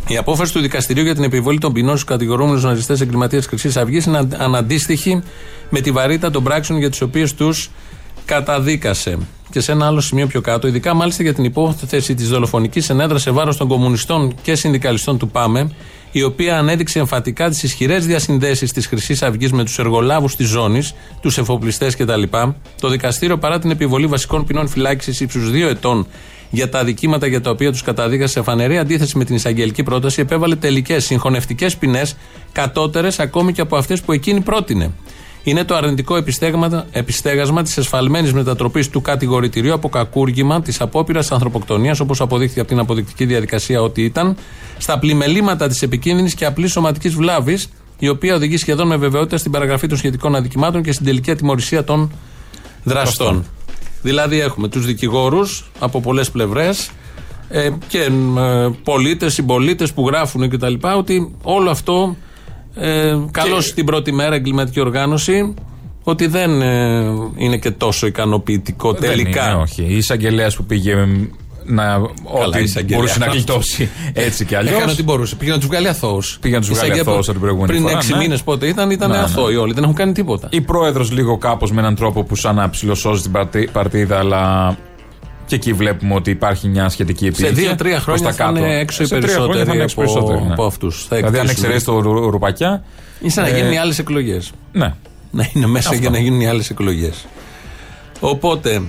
η 0.08 0.18
απόφαση 0.18 0.54
του 0.54 0.60
δικαστηρίου 0.60 1.04
για 1.04 1.16
την 1.16 1.24
επιβολή 1.24 1.58
των 1.58 1.74
ποινών 1.74 1.92
στους 1.92 2.04
κατηγορούμενους 2.04 2.64
ναζιστές 2.64 3.02
εγκληματίε 3.02 3.42
Χρυσής 3.42 3.78
Αυγής 3.78 4.06
είναι 4.06 4.28
αναντίστοιχη 4.38 5.22
με 5.70 5.80
τη 5.82 5.92
βαρύτητα 5.92 6.32
των 6.32 6.44
πράξεων 6.44 6.80
για 6.80 6.90
τις 6.90 7.02
οποίες 7.02 7.34
τους 7.34 7.70
καταδίκασε. 8.26 9.18
Και 9.52 9.60
σε 9.60 9.72
ένα 9.72 9.86
άλλο 9.86 10.02
σημείο 10.02 10.28
πιο 10.28 10.42
κάτω, 10.42 10.68
ειδικά 10.68 10.94
μάλιστα 10.94 11.24
για 11.24 11.34
την 11.34 11.44
υπόθεση 11.44 12.16
της 12.16 12.30
δολοφονικής 12.30 12.90
ενέδρα 12.90 13.18
σε 13.18 13.32
βάρος 13.32 13.58
των 13.58 13.68
κομμουνιστών 13.68 14.36
και 14.42 14.56
συνδικαλιστών 14.56 15.18
του 15.18 15.30
ΠΑΜΕ, 15.30 15.72
η 16.12 16.24
οποία 16.24 16.58
ανέδειξε 16.58 17.00
εμφατικά 17.00 17.50
τις 17.50 17.64
ισχυρές 17.64 18.06
διασυνδέσεις 18.06 18.72
της 18.72 18.88
Χρυσής 18.88 19.22
Αυγής 19.22 19.52
με 19.52 19.64
τους 19.64 19.80
εργολάβους 19.80 20.36
της 20.36 20.48
ζώνης, 20.48 20.94
τους 21.22 21.38
εφοπλιστές 21.38 21.96
κτλ. 21.96 22.24
Το 22.82 22.90
δικαστήριο, 22.90 23.38
παρά 23.38 23.60
την 23.60 23.72
επιβολή 23.72 24.06
βασικών 24.06 24.46
ποινών 24.46 24.68
φυλάκισης 24.68 25.20
ύψους 25.20 25.52
2 25.52 25.68
ετών 25.68 26.08
για 26.50 26.70
τα 26.70 26.80
αδικήματα 26.80 27.28
για 27.28 27.42
τα 27.42 27.50
οποία 27.50 27.72
τους 27.72 27.82
καταδίκασε 27.82 28.34
σε 28.34 28.42
φανερή 28.42 28.78
αντίθεση 28.78 29.18
με 29.18 29.26
την 29.26 29.36
εισαγγελική 29.36 29.84
πρόταση, 29.84 30.22
επέβαλε 30.22 30.56
τελικές 30.56 31.06
συγχωνευτικές 31.06 31.78
ποινές, 31.78 32.16
κατώτερες 32.52 33.20
ακόμη 33.20 33.54
και 33.54 33.62
από 33.62 33.76
αυτές 33.76 34.02
που 34.02 34.12
εκείνη 34.12 34.42
πρότεινε 34.42 34.92
είναι 35.44 35.64
το 35.64 35.76
αρνητικό 35.76 36.16
επιστέγασμα 36.92 37.64
της 37.64 37.78
εσφαλμένης 37.78 38.34
μετατροπής 38.34 38.90
του 38.90 39.02
κατηγορητηρίου 39.02 39.74
από 39.74 39.90
κακούργημα 39.90 40.62
της 40.62 40.82
απόπειρας 40.82 41.32
ανθρωποκτονίας, 41.32 42.00
όπως 42.00 42.22
αποδείχθηκε 42.22 42.60
από 42.60 42.70
την 42.70 42.80
αποδεικτική 42.80 43.26
διαδικασία 43.26 43.82
ότι 43.82 44.04
ήταν, 44.04 44.36
στα 44.78 45.00
πλημελήματα 45.00 45.68
της 45.68 45.82
επικίνδυνης 45.82 46.36
και 46.36 46.46
απλής 46.46 46.72
σωματικής 46.72 47.14
βλάβης, 47.14 47.70
η 48.00 48.10
οποία 48.10 48.36
οδηγεί 48.36 48.58
σχεδόν 48.58 48.88
με 48.88 48.98
βεβαιότητα 48.98 49.38
στην 49.38 49.52
παραγραφή 49.52 49.88
των 49.88 49.98
σχετικών 49.98 50.36
αδικημάτων 50.36 50.82
και 50.84 50.92
στην 50.92 51.06
τελική 51.06 51.32
ατιμορρησία 51.32 51.84
των 51.84 52.12
δραστών. 52.84 53.46
Δηλαδή, 54.02 54.40
έχουμε 54.40 54.68
τους 54.68 54.86
δικηγόρους 54.86 55.72
από 55.80 56.02
πολλές 56.02 56.32
πλευρές 56.32 56.92
ε, 57.50 57.70
και 57.88 58.00
ε, 58.00 58.70
πολίτες, 58.84 59.34
συμπολίτες 59.34 59.94
που 59.94 60.08
γράφουν 60.08 60.50
κτλ. 60.50 60.74
Ότι 60.98 61.36
όλο 61.42 61.70
αυτό 61.70 62.16
ε, 62.76 63.18
Καλώς 63.32 63.68
και... 63.68 63.74
την 63.74 63.86
πρώτη 63.86 64.12
μέρα 64.12 64.36
εγκληματική 64.36 64.80
οργάνωση 64.80 65.54
ότι 66.04 66.28
δεν 66.28 66.62
ε, 66.62 67.04
είναι 67.36 67.58
και 67.58 67.72
τόσο 67.72 68.08
ικανοποιητικό 68.08 68.92
δεν 68.92 69.10
τελικά. 69.10 69.52
Είναι, 69.52 69.62
όχι. 69.62 69.84
Η 69.84 69.98
εισαγγελέας 69.98 70.56
που 70.56 70.64
πήγε 70.64 70.96
να, 71.66 71.84
Καλά, 71.84 72.58
ότι 72.78 72.96
μπορούσε 72.96 73.20
να 73.20 73.26
γλιτώσει 73.26 73.90
έτσι 74.14 74.46
κι 74.46 74.56
αλλιώς. 74.56 74.76
Έκανε 74.76 74.92
ό,τι 74.92 75.04
μπορούσε. 75.04 75.36
Πήγε 75.36 75.52
να 75.52 75.58
τους 75.58 75.68
βγάλει 75.68 75.88
αθώους. 75.88 76.38
Πήγε 76.42 76.56
να 76.56 76.62
τους 76.62 76.70
βγάλει 76.70 77.00
αθώους 77.00 77.26
την 77.26 77.40
προηγούμενη 77.40 77.68
πριν 77.68 77.82
φορά. 77.82 77.98
Πριν 77.98 78.10
6 78.10 78.14
ναι. 78.14 78.22
μήνες 78.22 78.44
πότε 78.44 78.68
ήταν, 78.68 78.92
ήταν 78.92 79.10
ναι, 79.10 79.18
αθώοι 79.18 79.56
όλοι. 79.56 79.74
Δεν 79.74 79.84
έχουν 79.84 79.96
κάνει 79.96 80.12
τίποτα. 80.12 80.48
Η 80.52 80.62
πρόεδρος 80.62 81.12
λίγο 81.12 81.38
κάπως 81.38 81.72
με 81.72 81.82
έναν 81.82 81.96
τρόπο 81.96 82.24
που 82.24 82.36
σαν 82.36 82.56
να 82.56 82.70
ψηλοσώζει 82.70 83.22
την 83.22 83.72
παρτίδα, 83.72 84.18
αλλά 84.18 84.76
και 85.52 85.58
εκεί 85.58 85.74
βλέπουμε 85.74 86.14
ότι 86.14 86.32
υπάρχει 86.32 86.68
μια 86.68 86.90
σχετική 86.90 87.26
επίδειξη. 87.26 87.56
Σε 87.56 87.62
δύο-τρία 87.62 88.00
χρόνια 88.00 88.32
θα 88.32 88.50
είναι 88.50 88.80
έξω 88.80 89.04
οι 89.04 89.08
περισσότεροι 89.08 89.82
από, 89.82 90.04
ναι. 90.04 90.52
από 90.52 90.66
αυτούς. 90.66 91.08
Δηλαδή, 91.10 91.40
αν 91.40 91.50
εξαιρέσεις 91.50 91.84
το 91.84 92.02
ρουπακιά. 92.30 92.84
Είναι 93.22 93.34
να 93.36 93.48
ε, 93.48 93.56
γίνουν 93.56 93.72
οι 93.72 93.78
άλλες 93.78 94.00
εκλογές. 94.00 94.52
Ναι. 94.72 94.94
Να 95.32 95.50
είναι 95.54 95.68
μέσα 95.68 95.90
αυτό. 95.90 96.02
για 96.02 96.10
να 96.10 96.20
γίνουν 96.20 96.42
οι 96.42 96.48
άλλες 96.48 96.70
εκλογές. 96.70 97.26
Οπότε 98.20 98.82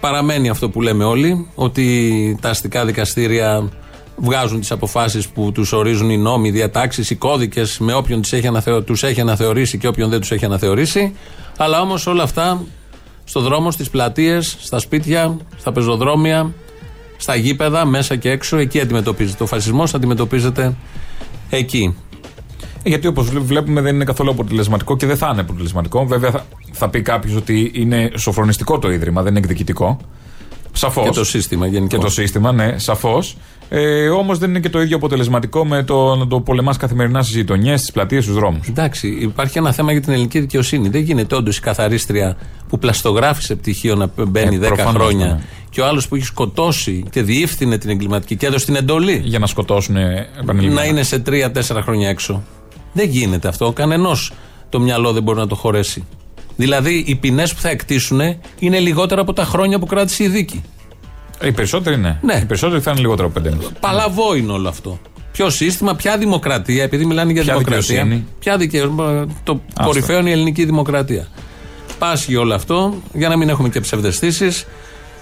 παραμένει 0.00 0.48
αυτό 0.48 0.70
που 0.70 0.82
λέμε 0.82 1.04
όλοι, 1.04 1.48
ότι 1.54 2.38
τα 2.40 2.48
αστικά 2.48 2.84
δικαστήρια 2.84 3.68
βγάζουν 4.16 4.60
τις 4.60 4.70
αποφάσεις 4.70 5.28
που 5.28 5.52
τους 5.52 5.72
ορίζουν 5.72 6.10
οι 6.10 6.18
νόμοι, 6.18 6.48
οι 6.48 6.52
διατάξεις, 6.52 7.10
οι 7.10 7.14
κώδικες 7.14 7.78
με 7.78 7.94
όποιον 7.94 8.20
έχει 8.30 8.46
αναθεω... 8.46 8.82
τους 8.82 9.02
έχει 9.02 9.20
αναθεωρήσει 9.20 9.78
και 9.78 9.86
όποιον 9.88 10.10
δεν 10.10 10.20
τους 10.20 10.30
έχει 10.30 10.44
αναθεωρήσει. 10.44 11.16
Αλλά 11.56 11.80
όμως 11.80 12.06
όλα 12.06 12.22
αυτά 12.22 12.64
στο 13.32 13.40
δρόμο, 13.40 13.70
στις 13.70 13.90
πλατείες, 13.90 14.56
στα 14.60 14.78
σπίτια, 14.78 15.36
στα 15.58 15.72
πεζοδρόμια, 15.72 16.52
στα 17.16 17.34
γήπεδα, 17.34 17.84
μέσα 17.84 18.16
και 18.16 18.30
έξω. 18.30 18.56
Εκεί 18.56 18.80
αντιμετωπίζεται. 18.80 19.42
Ο 19.42 19.46
φασισμός 19.46 19.94
αντιμετωπίζεται 19.94 20.74
εκεί. 21.50 21.96
Ε, 22.82 22.88
γιατί 22.88 23.06
όπως 23.06 23.28
βλέπουμε 23.30 23.80
δεν 23.80 23.94
είναι 23.94 24.04
καθόλου 24.04 24.30
αποτελεσματικό 24.30 24.96
και 24.96 25.06
δεν 25.06 25.16
θα 25.16 25.28
είναι 25.32 25.40
αποτελεσματικό. 25.40 26.06
Βέβαια 26.06 26.30
θα, 26.30 26.46
θα 26.72 26.88
πει 26.88 27.02
κάποιος 27.02 27.34
ότι 27.36 27.70
είναι 27.74 28.10
σοφρονιστικό 28.16 28.78
το 28.78 28.90
ίδρυμα, 28.90 29.22
δεν 29.22 29.30
είναι 29.30 29.40
εκδικητικό. 29.40 29.98
Σαφώς. 30.72 31.04
Και 31.04 31.10
το 31.10 31.24
σύστημα 31.24 31.66
γενικώ. 31.66 31.96
Και 31.96 32.02
το 32.02 32.10
σύστημα, 32.10 32.52
ναι, 32.52 32.78
σαφώς. 32.78 33.36
Ε, 33.74 34.08
Όμως 34.08 34.38
δεν 34.38 34.50
είναι 34.50 34.60
και 34.60 34.68
το 34.68 34.80
ίδιο 34.80 34.96
αποτελεσματικό 34.96 35.66
με 35.66 35.82
το 35.82 36.14
να 36.16 36.26
το 36.26 36.40
πολεμάς 36.40 36.76
καθημερινά 36.76 37.22
στις 37.22 37.34
γειτονιές, 37.34 37.80
στις 37.80 37.92
πλατείες, 37.92 38.22
στους 38.22 38.36
δρόμους. 38.36 38.68
Εντάξει, 38.68 39.08
υπάρχει 39.08 39.58
ένα 39.58 39.72
θέμα 39.72 39.92
για 39.92 40.00
την 40.00 40.12
ελληνική 40.12 40.40
δικαιοσύνη. 40.40 40.88
Δεν 40.88 41.00
γίνεται 41.00 41.34
όντως 41.34 41.56
η 41.56 41.60
καθαρίστρια 41.60 42.36
που 42.68 42.78
πλαστογράφησε 42.78 43.54
πτυχίο 43.54 43.94
να 43.94 44.10
μπαίνει 44.26 44.56
ε, 44.56 44.68
10 44.68 44.78
χρόνια 44.78 45.26
ναι. 45.26 45.40
και 45.70 45.80
ο 45.80 45.86
άλλος 45.86 46.08
που 46.08 46.14
έχει 46.14 46.24
σκοτώσει 46.24 47.04
και 47.10 47.22
διεύθυνε 47.22 47.78
την 47.78 47.90
εγκληματική 47.90 48.36
και 48.36 48.46
έδωσε 48.46 48.64
την 48.64 48.74
εντολή. 48.74 49.20
Για 49.24 49.38
να 49.38 49.46
σκοτώσουν 49.46 49.96
επανειλημμένα. 49.96 50.80
Να 50.80 50.86
είναι 50.86 51.02
σε 51.02 51.22
3-4 51.26 51.80
χρόνια 51.82 52.08
έξω. 52.08 52.42
Δεν 52.92 53.08
γίνεται 53.08 53.48
αυτό. 53.48 53.72
Κανενός 53.72 54.32
το 54.68 54.80
μυαλό 54.80 55.12
δεν 55.12 55.22
μπορεί 55.22 55.38
να 55.38 55.46
το 55.46 55.54
χωρέσει. 55.54 56.04
Δηλαδή, 56.56 57.04
οι 57.06 57.14
ποινές 57.14 57.54
που 57.54 57.60
θα 57.60 57.68
εκτίσουν 57.68 58.20
είναι 58.58 58.78
λιγότερα 58.78 59.20
από 59.20 59.32
τα 59.32 59.44
χρόνια 59.44 59.78
που 59.78 59.86
κράτησε 59.86 60.24
η 60.24 60.28
δίκη. 60.28 60.62
Οι 61.44 61.52
περισσότεροι 61.52 61.96
ναι. 61.96 62.18
ναι. 62.22 62.38
Οι 62.42 62.44
περισσότεροι 62.44 62.80
θα 62.80 62.90
είναι 62.90 63.00
λιγότερο 63.00 63.28
από 63.28 63.40
πέντε 63.40 63.56
Παλαβό 63.80 64.34
είναι 64.34 64.52
όλο 64.52 64.68
αυτό. 64.68 64.98
Ποιο 65.32 65.50
σύστημα, 65.50 65.94
ποια 65.94 66.18
δημοκρατία, 66.18 66.82
επειδή 66.82 67.04
μιλάνε 67.04 67.32
για 67.32 67.42
ποια 67.42 67.52
δημοκρατία. 67.52 68.22
Ποια 68.38 68.56
δικαιοσύνη. 68.56 69.26
Το 69.42 69.60
κορυφαίο 69.82 70.18
είναι 70.18 70.28
η 70.28 70.32
ελληνική 70.32 70.64
δημοκρατία. 70.64 71.28
Πάσχει 71.98 72.36
όλο 72.36 72.54
αυτό, 72.54 72.94
για 73.12 73.28
να 73.28 73.36
μην 73.36 73.48
έχουμε 73.48 73.68
και 73.68 73.80
ψευδεστήσεις. 73.80 74.66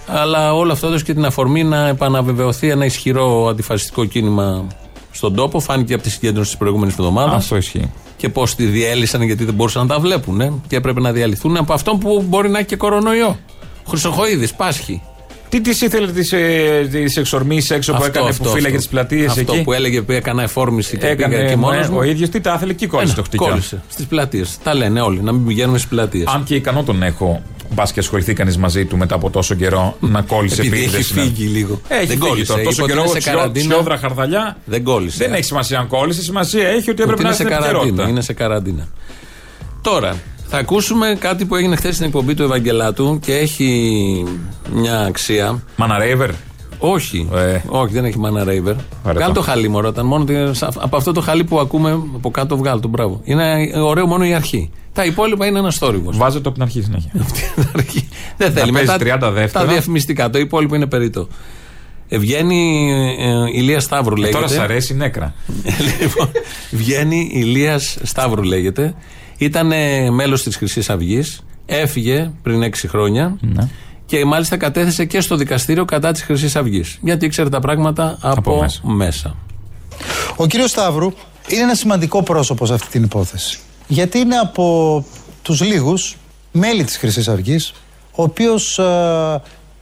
Αλλά 0.07 0.53
όλο 0.53 0.71
αυτό 0.71 0.87
έδωσε 0.87 1.03
και 1.03 1.13
την 1.13 1.25
αφορμή 1.25 1.63
να 1.63 1.87
επαναβεβαιωθεί 1.87 2.69
ένα 2.69 2.85
ισχυρό 2.85 3.47
αντιφασιστικό 3.47 4.05
κίνημα 4.05 4.67
στον 5.11 5.35
τόπο. 5.35 5.59
Φάνηκε 5.59 5.93
από 5.93 6.03
τη 6.03 6.09
συγκέντρωση 6.09 6.49
της 6.49 6.57
προηγούμενης 6.57 6.93
εβδομάδας. 6.93 7.35
Αυτό 7.35 7.55
ισχύει. 7.55 7.91
Και 8.17 8.29
πώς 8.29 8.55
τη 8.55 8.65
διέλυσαν 8.65 9.21
γιατί 9.21 9.43
δεν 9.43 9.53
μπορούσαν 9.53 9.87
να 9.87 9.93
τα 9.93 9.99
βλέπουν. 9.99 10.41
Ε, 10.41 10.53
και 10.67 10.75
έπρεπε 10.75 10.99
να 10.99 11.11
διαλυθούν 11.11 11.57
από 11.57 11.73
αυτό 11.73 11.95
που 11.95 12.25
μπορεί 12.27 12.49
να 12.49 12.57
έχει 12.57 12.67
και 12.67 12.75
κορονοϊό. 12.75 13.37
Χρυσοχοίδης, 13.87 14.53
Πάσχη. 14.53 15.01
Τι 15.51 15.61
της 15.61 15.81
ήθελε 15.81 16.11
τις 16.11 16.31
ε, 16.31 16.87
τις 16.91 17.17
εξορμήσεις 17.17 17.69
έξω 17.69 17.93
που 17.93 18.03
έκανε 18.03 18.33
που 18.33 18.45
φύλαγε 18.45 18.77
τις 18.77 18.87
πλατείες 18.87 19.31
εκεί; 19.37 19.39
Αυτό 19.51 19.63
που 19.63 19.73
έλεγε 19.73 20.01
που 20.01 20.11
έκανα 20.11 20.43
εφόρμηση 20.43 20.97
και 20.97 21.07
Έκανε 21.07 21.35
πήγα 21.35 21.49
και 21.49 21.55
μόνος 21.55 21.85
ε, 21.85 21.89
μου. 21.89 21.97
ο 21.97 22.03
ίδιος 22.03 22.29
τι 22.29 22.41
τα 22.41 22.53
ήθελε 22.55 22.71
εκεί 22.71 22.87
κόλλησε 22.87 23.15
το 23.15 23.23
χτυκιό. 23.23 23.47
Κόλλησε 23.47 23.81
στις 23.89 24.05
πλατείες. 24.05 24.57
Τα 24.63 24.73
λένε 24.75 25.01
όλοι, 25.01 25.21
να 25.21 25.31
μην 25.31 25.45
πηγαίνουμε 25.45 25.77
στις 25.77 25.89
πλατείες. 25.89 26.27
Αν 26.27 26.43
και 26.43 26.55
ικανό 26.55 26.83
τον 26.83 27.03
έχω, 27.03 27.41
μπας 27.73 27.91
και 27.91 27.99
ασχοληθεί 27.99 28.33
κανείς 28.33 28.57
μαζί 28.57 28.85
του 28.85 28.97
μετά 28.97 29.15
από 29.15 29.29
τόσο 29.29 29.55
καιρό, 29.55 29.97
να 29.99 30.21
κόλλησε 30.21 30.61
Επειδή 30.61 30.75
επίτηδες, 30.77 30.99
έχει 30.99 31.13
ναι. 31.13 31.21
φύγει 31.21 31.45
λίγο. 31.47 31.81
Έχει 31.87 31.99
δεν 31.99 32.07
φύγει 32.07 32.17
κόλλησε. 32.29 32.51
τώρα. 32.51 32.63
Τόσο 32.63 32.83
Είπε 32.83 32.83
ότι 32.83 32.91
καιρό 32.91 33.09
είναι 33.11 33.19
σε 33.19 33.29
καραντίνα. 33.29 33.73
σιόδρα 33.73 33.97
χαρδαλιά. 33.97 34.57
Δεν 34.65 34.83
κόλλησε. 34.83 35.23
Δεν 35.23 35.33
έχει 35.33 35.43
σημασία 35.43 35.79
αν 35.79 35.87
κόλλησε. 35.87 36.21
Σημασία 36.21 36.67
έχει 36.67 36.89
ότι 36.89 36.89
Ότι 36.89 37.01
έπρεπε 37.01 37.21
να 37.21 37.27
είναι 37.27 37.37
σε 37.37 37.43
είναι 37.43 37.51
καραντίνα. 37.51 37.77
επικαιρότητα. 37.77 38.09
Είναι 38.09 38.21
σε 38.21 38.33
καραντίνα. 38.33 38.87
Τώρα, 39.81 40.15
θα 40.53 40.57
ακούσουμε 40.59 41.15
κάτι 41.19 41.45
που 41.45 41.55
έγινε 41.55 41.75
χθες 41.75 41.93
στην 41.95 42.05
εκπομπή 42.07 42.33
του 42.33 42.43
Ευαγγελάτου 42.43 43.19
και 43.21 43.33
έχει 43.37 44.23
μια 44.73 44.99
αξία. 44.99 45.63
Μαναρέιβερ. 45.75 46.29
Όχι, 46.83 47.29
Ε. 47.33 47.59
όχι, 47.67 47.93
δεν 47.93 48.05
έχει 48.05 48.19
μάνα 48.19 48.43
ρέιβερ. 48.43 48.75
Βαρετό. 49.03 49.21
Κάνε 49.23 49.33
το 49.33 49.41
χαλί 49.41 49.67
μωρό, 49.69 49.87
ήταν 49.87 50.05
μόνο 50.05 50.23
το- 50.25 50.67
από 50.79 50.95
αυτό 50.97 51.11
το 51.11 51.21
χαλί 51.21 51.43
που 51.43 51.59
ακούμε 51.59 51.91
από 52.15 52.31
κάτω 52.31 52.57
βγάλω 52.57 52.79
το 52.79 52.87
μπράβο. 52.87 53.21
Είναι 53.23 53.43
ωραίο 53.83 54.05
μόνο 54.07 54.25
η 54.25 54.33
αρχή. 54.33 54.69
Τα 54.93 55.05
υπόλοιπα 55.05 55.45
είναι 55.45 55.59
ένας 55.59 55.77
θόρυβος. 55.77 56.17
Βάζω 56.17 56.41
το 56.41 56.49
από 56.49 56.51
την 56.53 56.61
αρχή 56.61 56.81
συνέχεια. 56.81 57.11
δεν 58.37 58.51
θέλει. 58.51 58.71
παίζει 58.71 58.91
Μετά 58.91 59.27
30 59.29 59.31
δεύτερα. 59.33 59.65
Τα 59.65 59.71
διαφημιστικά. 59.71 60.29
Το 60.29 60.39
υπόλοιπο 60.39 60.75
είναι 60.75 60.85
περίτο. 60.87 61.27
Ε, 62.07 62.17
βγαίνει 62.17 62.89
ε, 63.19 63.57
Ηλίας 63.59 63.83
Σταύρου 63.83 64.15
λέγεται. 64.15 64.37
Τώρα 64.37 64.47
σ' 64.47 64.57
αρέσει 64.59 64.95
νέκρα. 64.95 65.33
λοιπόν, 66.01 66.31
βγαίνει 66.71 67.29
Ηλίας 67.33 67.97
Σταύρου 68.03 68.43
λέγεται. 68.43 68.93
Ήταν 69.45 69.67
μέλος 70.13 70.43
της 70.43 70.55
Χρυσής 70.55 70.89
Αυγής. 70.89 71.43
Έφυγε 71.65 72.31
πριν 72.41 72.63
6 72.63 72.87
χρόνια. 72.87 73.37
Ναι. 73.41 73.69
Και 74.05 74.25
μάλιστα 74.25 74.57
κατέθεσε 74.57 75.05
και 75.05 75.21
στο 75.21 75.35
δικαστήριο 75.35 75.85
κατά 75.85 76.11
της 76.11 76.21
Χρυσής 76.23 76.55
Αυγής. 76.55 76.97
Γιατί 77.01 77.25
ήξερε 77.25 77.49
τα 77.49 77.59
πράγματα 77.59 78.17
από, 78.21 78.51
Από 78.51 78.59
μέσα. 78.61 78.81
μέσα. 78.83 79.35
Ο 80.35 80.47
κύριος 80.47 80.69
Σταύρου 80.69 81.13
είναι 81.47 81.61
ένα 81.61 81.75
σημαντικό 81.75 82.23
πρόσωπος 82.23 82.67
σε 82.67 82.73
αυτή 82.73 82.89
την 82.89 83.03
υπόθεση. 83.03 83.59
Γιατί 83.87 84.19
είναι 84.19 84.35
από 84.35 85.05
τους 85.41 85.61
λίγους 85.61 86.17
μέλη 86.51 86.83
της 86.83 86.97
Χρυσής 86.97 87.27
Αυγής 87.27 87.73
ο 88.11 88.23
οποίος 88.23 88.79
ε, 88.79 89.41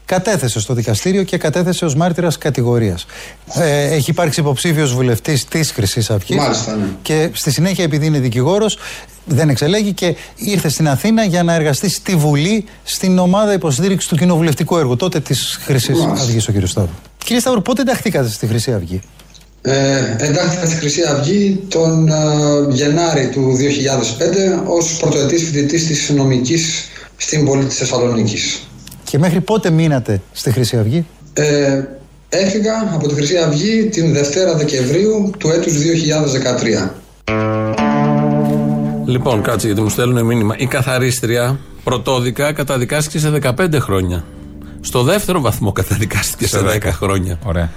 κατέθεσε 0.09 0.59
στο 0.59 0.73
δικαστήριο 0.73 1.23
και 1.23 1.37
κατέθεσε 1.37 1.85
ως 1.85 1.95
μάρτυρας 1.95 2.37
κατηγορίας. 2.37 3.05
Ε, 3.53 3.93
έχει 3.95 4.09
υπάρξει 4.09 4.39
υποψήφιος 4.39 4.93
βουλευτής 4.93 5.45
της 5.45 5.71
Χρυσής 5.71 6.09
Αυγής 6.09 6.37
Μάλιστα, 6.37 6.75
ναι. 6.75 6.85
και 7.01 7.29
στη 7.33 7.51
συνέχεια 7.51 7.83
επειδή 7.83 8.05
είναι 8.05 8.19
δικηγόρος 8.19 8.77
δεν 9.25 9.49
εξελέγει 9.49 9.93
και 9.93 10.15
ήρθε 10.35 10.69
στην 10.69 10.87
Αθήνα 10.87 11.23
για 11.23 11.43
να 11.43 11.53
εργαστεί 11.53 11.89
στη 11.89 12.15
Βουλή 12.15 12.65
στην 12.83 13.17
ομάδα 13.19 13.53
υποστήριξης 13.53 14.09
του 14.09 14.15
κοινοβουλευτικού 14.15 14.77
έργου 14.77 14.95
τότε 14.95 15.19
της 15.19 15.59
Χρυσής 15.61 15.99
Μάλιστα. 15.99 16.25
Αυγής 16.25 16.47
ο 16.47 16.51
κύριος 16.51 16.69
Σταύρου. 16.69 16.93
Κύριε 17.17 17.39
Σταύρου, 17.39 17.61
πότε 17.61 17.81
ενταχθήκατε 17.81 18.29
στη 18.29 18.47
Χρυσή 18.47 18.73
Αυγή; 18.73 19.01
Ε, 19.61 20.15
εντάχθηκα 20.17 20.65
στη 20.65 20.75
Χρυσή 20.75 21.01
Αυγή 21.01 21.59
τον 21.67 22.07
ε, 22.07 22.13
Γενάρη 22.69 23.29
του 23.29 23.57
2005 23.57 24.63
ως 24.67 24.97
πρωτοετής 24.99 25.43
φοιτητής 25.43 25.87
της 25.87 26.09
νομικής 26.09 26.87
στην 27.17 27.45
πόλη 27.45 27.65
της 27.65 27.77
Θεσσαλονίκης. 27.77 28.68
Και 29.09 29.17
μέχρι 29.17 29.41
πότε 29.41 29.69
μείνατε 29.69 30.21
στη 30.31 30.51
Χρυσή 30.51 30.77
Αυγή; 30.77 31.05
Ε, 31.33 31.83
έφυγα 32.29 32.73
από 32.93 33.07
τη 33.07 33.13
Χρυσή 33.13 33.37
Αυγή 33.37 33.85
την 33.91 34.13
Δευτέρα 34.13 34.55
Δεκεμβρίου 34.55 35.31
του 35.37 35.49
έτους 35.49 35.73
2013. 35.73 36.91
Λοιπόν, 39.05 39.41
κάτσε 39.41 39.65
γιατί 39.67 39.81
μου 39.81 39.89
στέλνουν 39.89 40.25
μήνυμα. 40.25 40.55
Η 40.57 40.65
καθαρίστρια 40.65 41.59
πρωτόδικα 41.83 42.53
καταδικάστηκε 42.53 43.19
σε 43.19 43.31
15 43.41 43.79
χρόνια. 43.79 44.23
Στο 44.81 45.03
δεύτερο 45.03 45.41
βαθμό 45.41 45.71
καταδικάστηκε 45.71 46.47
σε, 46.47 46.57
Σε 46.57 46.63
10 46.65 46.87
10. 46.87 46.91
χρόνια. 46.91 47.39
Ωραία. 47.45 47.69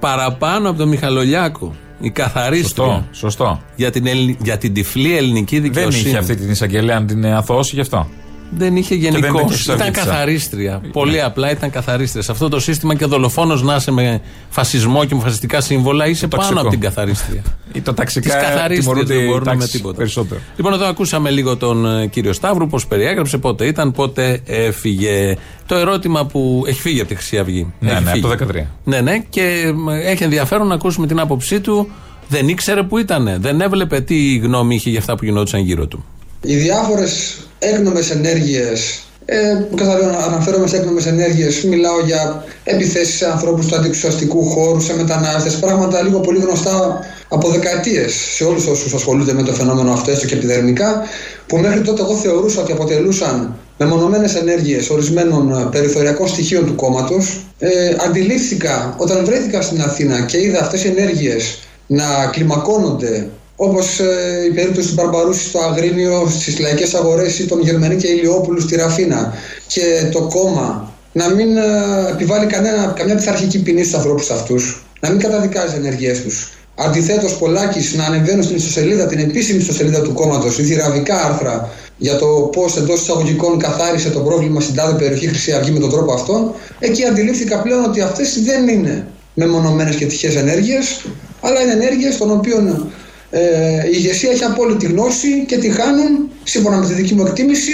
Παραπάνω 0.00 0.68
από 0.68 0.78
τον 0.78 0.88
Μιχαλολιάκο. 0.88 1.74
Η 2.00 2.10
καθαρίστρια. 2.10 2.84
Σωστό. 2.86 3.04
Σωστό. 3.10 3.62
Για 3.76 3.90
την, 3.90 4.06
Ελλη- 4.06 4.36
για 4.42 4.58
την 4.58 4.74
τυφλή 4.74 5.16
ελληνική 5.16 5.58
Δεν 5.60 5.72
δικαιοσύνη. 5.72 6.08
είχε 6.08 6.18
αυτή 6.18 6.36
την 6.36 6.50
εισαγγελέα 6.50 7.00
να 7.00 7.06
την 7.06 7.26
αθώσει 7.26 7.74
γι' 7.74 7.80
αυτό. 7.80 8.08
Δεν 8.56 8.76
είχε 8.76 8.94
δεν 8.96 9.04
γενικώ. 9.04 9.26
είχε 9.26 9.36
Ήταν 9.38 9.48
ξαφνικά. 9.48 9.90
καθαρίστρια. 9.90 10.80
Πολύ 10.92 11.12
Ναι. 11.12 11.20
απλά 11.20 11.50
ήταν 11.50 11.70
καθαρίστρια. 11.70 12.22
Σε 12.22 12.32
αυτό 12.32 12.48
το 12.48 12.60
σύστημα 12.60 12.94
και 12.94 13.04
δολοφόνος 13.04 13.62
να 13.62 13.74
είσαι 13.76 13.90
με 13.90 14.20
φασισμό 14.48 15.04
και 15.04 15.14
με 15.14 15.20
φασιστικά 15.20 15.60
σύμβολα 15.60 16.06
είσαι 16.08 16.26
πάνω 16.26 16.42
ταξικό. 16.42 16.60
από 16.60 16.70
την 16.70 16.80
καθαρίστρια. 16.80 17.42
Ή 17.72 17.80
τα 17.80 17.94
Τις 17.94 18.14
ταξικά 18.14 18.34
καθαρίστριες 18.34 18.78
τιμωρούνται 18.80 19.14
δεν 19.14 19.22
οι 19.24 19.26
μπορούν 19.26 19.42
με 19.44 19.50
τάξεις 19.50 19.70
τίποτα. 19.70 19.96
Περισσότερο. 19.96 20.40
Λοιπόν, 20.56 20.72
εδώ 20.72 20.86
ακούσαμε 20.86 21.30
λίγο 21.30 21.56
τον 21.56 21.86
ε, 22.00 22.06
κύριο 22.06 22.32
Σταύρου, 22.32 22.66
πώς 22.66 22.86
περιέγραψε, 22.86 23.38
πότε 23.38 23.66
ήταν, 23.66 23.92
πότε 23.92 24.40
έφυγε. 24.46 25.36
Το 25.66 25.74
ερώτημα 25.74 26.26
που 26.26 26.64
έχει 26.66 26.80
φύγει 26.80 27.00
από 27.00 27.08
τη 27.08 27.14
Χρυσή 27.14 27.38
Αυγή. 27.38 27.72
Ναι, 27.80 27.90
Έχει 27.90 28.02
ναι, 28.04 28.10
φύγει. 28.10 28.24
από 28.26 28.36
το 28.36 28.46
13. 28.60 28.66
Ναι, 28.84 29.00
ναι, 29.00 29.18
και 29.30 29.72
μ, 29.74 29.88
έχει 29.88 30.22
ενδιαφέρον 30.22 30.66
να 30.66 30.74
ακούσουμε 30.74 31.06
την 31.06 31.20
άποψή 31.20 31.60
του. 31.60 31.88
Δεν 32.28 32.48
ήξερε 32.48 32.82
που 32.82 32.98
ήταν. 32.98 33.36
Δεν 33.38 33.60
έβλεπε 33.60 34.00
τι 34.00 34.36
γνώμη 34.36 34.74
είχε 34.74 34.90
για 34.90 34.98
αυτά 34.98 35.16
που 35.16 35.24
γινόντουσαν 35.24 35.60
γύρω 35.60 35.86
του. 35.86 36.04
Οι 36.46 36.56
διάφορες 36.56 37.36
έκνομες 37.58 38.10
ενέργειες 38.10 39.04
ε, 39.24 39.36
που 39.70 39.76
καταλαβαίνω 39.76 40.18
αναφέρομαι 40.18 40.66
σε 40.66 40.76
έκνομες 40.76 41.06
ενέργειες 41.06 41.62
μιλάω 41.62 42.00
για 42.04 42.44
επιθέσεις 42.64 43.16
σε 43.16 43.26
ανθρώπους 43.26 43.66
του 43.66 43.76
αντιξουσιαστικού 43.76 44.44
χώρου, 44.44 44.80
σε 44.80 44.96
μετανάστες 44.96 45.56
πράγματα 45.56 46.02
λίγο 46.02 46.20
πολύ 46.20 46.38
γνωστά 46.38 47.00
από 47.28 47.48
δεκαετίες 47.48 48.14
σε 48.14 48.44
όλους 48.44 48.66
όσους 48.66 48.94
ασχολούνται 48.94 49.32
με 49.32 49.42
το 49.42 49.52
φαινόμενο 49.52 49.92
αυτό 49.92 50.10
έστω 50.10 50.26
και 50.26 50.34
επιδερμικά 50.34 51.02
που 51.46 51.56
μέχρι 51.56 51.80
τότε 51.80 52.02
εγώ 52.02 52.16
θεωρούσα 52.16 52.60
ότι 52.60 52.72
αποτελούσαν 52.72 53.56
μεμονωμένες 53.78 54.34
ενέργειες 54.34 54.90
ορισμένων 54.90 55.52
ε, 55.52 55.68
περιθωριακών 55.70 56.28
στοιχείων 56.28 56.66
του 56.66 56.74
κόμματος. 56.74 57.46
Ε, 57.58 57.96
αντιλήφθηκα 58.06 58.94
όταν 58.98 59.24
βρέθηκα 59.24 59.62
στην 59.62 59.82
Αθήνα 59.82 60.20
και 60.20 60.40
είδα 60.40 60.60
αυτές 60.60 60.84
οι 60.84 60.88
ενέργειες 60.88 61.58
να 61.86 62.04
κλιμακώνονται 62.32 63.28
όπως 63.56 64.00
ε, 64.00 64.44
η 64.50 64.54
περίπτωση 64.54 64.88
του 64.88 64.94
Μπαρμπαρούσης 64.94 65.48
στο 65.48 65.58
Αγρίνιο 65.58 66.26
στις 66.30 66.58
λαϊκές 66.58 66.94
αγορές 66.94 67.38
ή 67.38 67.46
των 67.46 67.60
Γερμανή 67.60 67.96
και 67.96 68.06
Ηλιόπουλου 68.06 68.60
στη 68.60 68.76
Ραφίνα 68.76 69.34
και 69.66 70.08
το 70.12 70.20
κόμμα 70.20 70.92
να 71.12 71.28
μην 71.28 71.56
ε, 71.56 71.62
επιβάλλει 72.10 72.46
κανένα, 72.46 72.92
καμιά 72.96 73.14
πειθαρχική 73.14 73.62
ποινή 73.62 73.82
στους 73.82 73.94
ανθρώπους 73.94 74.30
αυτούς, 74.30 74.84
να 75.00 75.10
μην 75.10 75.18
καταδικάζει 75.18 75.66
τις 75.66 75.76
ενεργειές 75.76 76.22
τους. 76.22 76.52
Αντιθέτως, 76.76 77.36
Πολάκης 77.36 77.94
να 77.94 78.04
ανεβαίνουν 78.04 78.42
στην 78.42 78.56
ιστοσελίδα, 78.56 79.06
την 79.06 79.18
επίσημη 79.18 79.58
ιστοσελίδα 79.58 80.02
του 80.02 80.12
κόμματος, 80.12 80.54
θηραβικά 80.54 81.24
άρθρα 81.24 81.70
για 81.96 82.16
το 82.16 82.26
πώς 82.26 82.76
εντός 82.76 83.00
εισαγωγικών 83.00 83.58
καθάρισε 83.58 84.10
το 84.10 84.20
πρόβλημα 84.20 84.60
στην 84.60 84.74
τάδε 84.74 84.98
περιοχή 84.98 85.26
Χρυσή 85.28 85.52
Αυγή 85.52 85.70
με 85.70 85.78
τον 85.78 85.90
τρόπο 85.90 86.12
αυτόν. 86.12 86.52
Εκεί 86.78 87.04
αντιλήφθηκα 87.04 87.62
πλέον 87.62 87.84
ότι 87.84 88.00
αυτές 88.00 88.42
δεν 88.42 88.68
είναι 88.68 89.06
μεμονωμένες 89.34 89.96
και 89.96 90.06
τυχαίε 90.06 90.38
ενέργειες, 90.38 91.04
αλλά 91.40 91.60
είναι 91.60 91.72
ενέργειες 91.72 92.16
των 92.16 92.30
οποίων 92.30 92.92
ε, 93.38 93.86
η 93.86 93.90
ηγεσία 93.92 94.30
έχει 94.30 94.44
απόλυτη 94.44 94.86
γνώση 94.86 95.44
και 95.46 95.56
τη 95.56 95.70
χάνουν, 95.70 96.28
σύμφωνα 96.42 96.76
με 96.76 96.86
τη 96.86 96.92
δική 96.92 97.14
μου 97.14 97.26
εκτίμηση, 97.26 97.72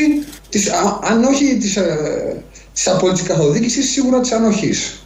της, 0.48 0.70
α, 0.70 0.98
αν 1.02 1.24
όχι 1.24 1.56
της 1.56 1.78
της 2.72 2.88
απόλυτης 2.88 3.22
καθοδήγησης, 3.22 3.90
σίγουρα 3.90 4.20
της 4.20 4.32
ανοχής. 4.32 5.02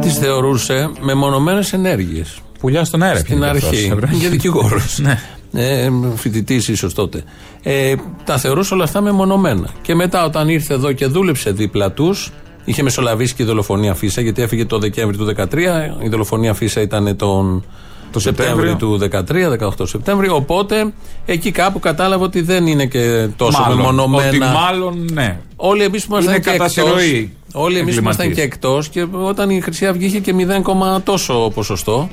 Τις 0.00 0.18
θεωρούσε 0.18 0.90
μεμονωμένες 1.00 1.72
ενέργειες. 1.72 2.40
Πουλιά 2.60 2.84
στον 2.84 3.02
αέρα. 3.02 3.18
Στην 3.18 3.38
πήγε 3.38 3.48
αρχή. 3.48 3.90
αυτός, 3.92 4.10
ε, 4.10 4.14
Για 4.14 4.28
δικηγόρος. 4.28 4.98
Ναι. 5.02 5.18
Ε, 5.52 5.90
Φοιτητής, 6.16 6.68
ίσως 6.68 6.94
τότε. 6.94 7.24
Ε, 7.62 7.94
τα 8.24 8.38
θεωρούσε 8.38 8.74
όλα 8.74 8.84
αυτά 8.84 9.00
μεμονωμένα. 9.00 9.68
Και 9.82 9.94
μετά, 9.94 10.24
όταν 10.24 10.48
ήρθε 10.48 10.74
εδώ 10.74 10.92
και 10.92 11.06
δούλεψε 11.06 11.50
δίπλα 11.50 11.92
τους, 11.92 12.32
είχε 12.64 12.82
μεσολαβήσει 12.82 13.34
και 13.34 13.42
η 13.42 13.46
δολοφονία 13.46 13.94
Φίσα, 13.94 14.20
γιατί 14.20 14.42
έφυγε 14.42 14.64
το 14.64 14.78
Δεκέμβρη 14.78 15.16
του 15.16 15.24
2013. 15.24 15.96
Η 16.02 16.08
δολοφονία 16.08 16.54
Φίσα 16.54 16.80
ήταν 16.80 17.16
τον 17.16 17.64
Το 18.12 18.20
Σεπτέμβρη 18.20 18.68
Σεπτέμβριο. 18.68 18.98
του 18.98 18.98
2013, 18.98 19.68
18 19.80 19.86
Σεπτέμβρη. 19.88 20.28
Οπότε 20.28 20.92
εκεί 21.26 21.50
κάπου 21.50 21.78
κατάλαβε 21.78 22.24
ότι 22.24 22.40
δεν 22.40 22.66
είναι 22.66 22.86
και 22.86 23.28
τόσο 23.36 23.60
Μάλλον, 23.60 23.76
μεμονωμένα. 23.76 24.28
Ότι 24.28 24.38
μάλλον, 24.38 25.08
ναι. 25.12 25.38
Όλοι 25.56 25.82
εμείς 25.82 26.06
που 26.06 26.12
ήμασταν 26.12 26.34
Είναι 26.34 26.42
και 26.42 26.50
κατά 26.50 26.64
εκτός, 26.64 26.72
συρροή 26.84 27.32
Όλοι 27.52 27.78
εμείς 27.78 27.96
ήμασταν 27.96 28.26
εγκληματίες. 28.26 28.36
και 28.36 28.54
εκτός 28.66 28.88
και 28.88 29.06
όταν 29.26 29.50
η 29.50 29.60
Χρυσή 29.60 29.86
Αυγή 29.86 30.04
είχε 30.04 30.18
και 30.18 30.32
0, 30.32 31.00
τόσο 31.04 31.50
ποσοστό, 31.54 32.08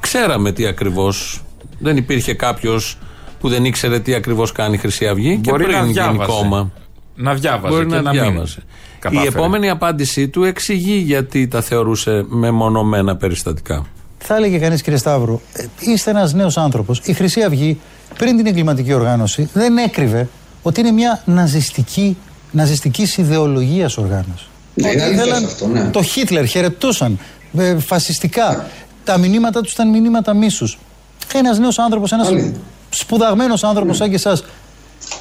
ξέραμε 0.00 0.52
τι 0.52 0.66
ακριβώ. 0.66 1.12
Δεν 1.78 1.96
υπήρχε 1.96 2.34
κάποιος 2.34 2.98
που 3.40 3.48
δεν 3.48 3.64
ήξερε 3.64 3.98
τι 4.00 4.14
ακριβώς 4.14 4.52
κάνει 4.52 4.74
η 4.74 4.78
Χρυσή 4.78 5.06
Αυγή 5.06 5.40
Μπορεί 5.42 5.64
και 5.64 5.64
πριν 5.64 5.76
να 5.76 5.80
γίνει 5.82 5.92
διάβαζε. 5.92 6.30
κόμμα. 6.32 6.70
Να 7.14 7.34
διάβαζε 7.34 7.74
Μπορεί 7.74 7.86
και 7.86 7.94
να, 7.94 8.02
να, 8.02 8.10
διάβασε. 8.10 8.62
μην 8.64 8.68
Η 8.96 8.98
κατάφερε. 9.00 9.28
επόμενη 9.28 9.70
απάντησή 9.70 10.28
του 10.28 10.44
εξηγεί 10.44 10.96
γιατί 10.96 11.48
τα 11.48 11.60
θεωρούσε 11.60 12.24
μεμονωμένα 12.28 13.16
περιστατικά. 13.16 13.86
Θα 14.26 14.36
έλεγε 14.36 14.58
κανείς, 14.58 14.82
κύριε 14.82 14.98
Σταύρου, 14.98 15.40
ε, 15.52 15.64
είστε 15.78 16.10
ένας 16.10 16.32
νέος 16.32 16.56
άνθρωπος. 16.56 17.00
Η 17.04 17.12
Χρυσή 17.12 17.42
Αυγή, 17.42 17.80
πριν 18.18 18.36
την 18.36 18.46
εγκληματική 18.46 18.92
οργάνωση, 18.92 19.48
δεν 19.52 19.76
έκρυβε 19.78 20.28
ότι 20.62 20.80
είναι 20.80 20.90
μια 20.90 21.22
ναζιστική, 21.24 22.16
ναζιστικής 22.50 23.16
ιδεολογίας 23.16 23.96
οργάνωση. 23.96 24.46
Ναι, 24.74 24.86
Ότι 24.88 24.94
είναι 24.96 25.04
αλήθεια 25.04 25.22
ήθελαν 25.24 25.44
αυτό, 25.44 25.66
ναι. 25.66 25.84
Το 25.90 26.02
Χίτλερ 26.02 26.44
χαιρετούσαν 26.46 27.18
ε, 27.58 27.78
φασιστικά. 27.78 28.66
Τα 29.04 29.18
μηνύματα 29.18 29.60
τους 29.60 29.72
ήταν 29.72 29.88
μηνύματα 29.90 30.34
μίσους. 30.34 30.78
Ένας 31.34 31.58
νέος 31.58 31.78
άνθρωπος, 31.78 32.12
ένας 32.12 32.26
Αλήθεια. 32.28 32.52
σπουδαγμένος 32.90 33.64
άνθρωπος 33.64 33.96
σαν 33.96 34.08
και 34.08 34.14
εσάς, 34.14 34.44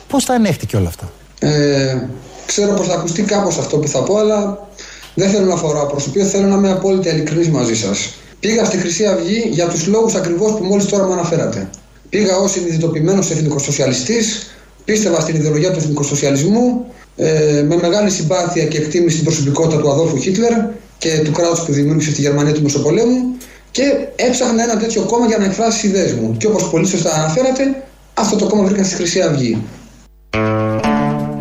πώς 0.08 0.26
τα 0.26 0.34
ανέχτηκε 0.34 0.78
όλα 0.78 0.88
αυτά; 0.88 1.12
Ε, 1.40 2.08
ξέρω 2.46 2.74
πως 2.74 2.88
θα 2.88 2.94
ακουστεί 2.94 3.22
κάπως 3.22 3.58
αυτό 3.58 3.78
που 3.78 3.88
θα 3.88 4.04
πω, 4.04 4.18
αλλά 4.18 4.68
δεν 5.16 5.30
θέλω 5.30 5.46
να 5.46 5.56
φοράω 5.56 5.86
προσωπείο, 5.86 6.26
θέλω 6.26 6.48
να 6.48 6.56
είμαι 6.56 6.72
απόλυτα 6.72 7.10
ειλικρινής 7.10 7.50
μαζί 7.50 7.76
σας. 7.76 8.14
Πήγα 8.44 8.66
στη 8.66 8.78
Χρυσή 8.78 9.06
Αυγή 9.06 9.50
για 9.52 9.68
τους 9.68 9.88
λόγους 9.88 10.16
ακριβώς 10.16 10.52
που 10.52 10.64
μόλις 10.64 10.86
τώρα 10.86 11.06
μου 11.06 11.14
αναφέρατε. 11.14 11.70
Πήγα 12.10 12.36
ως 12.38 12.52
συνειδητοποιημένος 12.52 13.32
εθνικοσοσιαλιστής, 13.32 14.56
πίστευα 14.86 15.20
στην 15.20 15.36
ιδεολογία 15.36 15.72
του 15.72 15.78
εθνικοσοσιαλισμού, 15.78 16.86
ε, 17.16 17.64
με 17.68 17.76
μεγάλη 17.76 18.10
συμπάθεια 18.10 18.66
και 18.66 18.78
εκτίμηση 18.78 19.12
στην 19.12 19.24
προσωπικότητα 19.26 19.82
του 19.82 19.92
Αδόλφου 19.92 20.18
Χίτλερ 20.18 20.52
και 20.98 21.22
του 21.24 21.32
κράτους 21.32 21.60
που 21.66 21.72
δημιούργησε 21.72 22.12
στη 22.12 22.22
Γερμανία 22.22 22.54
του 22.54 22.62
Μεσοπολέμου 22.62 23.38
και 23.72 23.84
έψαχνα 24.16 24.64
ένα 24.64 24.78
τέτοιο 24.78 25.02
κόμμα 25.02 25.26
για 25.26 25.38
να 25.38 25.46
εκφράσει 25.46 25.80
τις 25.80 25.90
ιδέες 25.90 26.14
μου. 26.14 26.36
Και 26.38 26.48
όπως 26.48 26.70
πολύ 26.70 26.88
σωστά 26.88 27.14
αναφέρατε, 27.14 27.84
αυτό 28.14 28.36
το 28.36 28.48
κόμμα 28.48 28.64
βρήκα 28.64 28.84
στη 28.84 28.96
Χρυσή 28.96 29.22
Αυγή. 29.22 29.62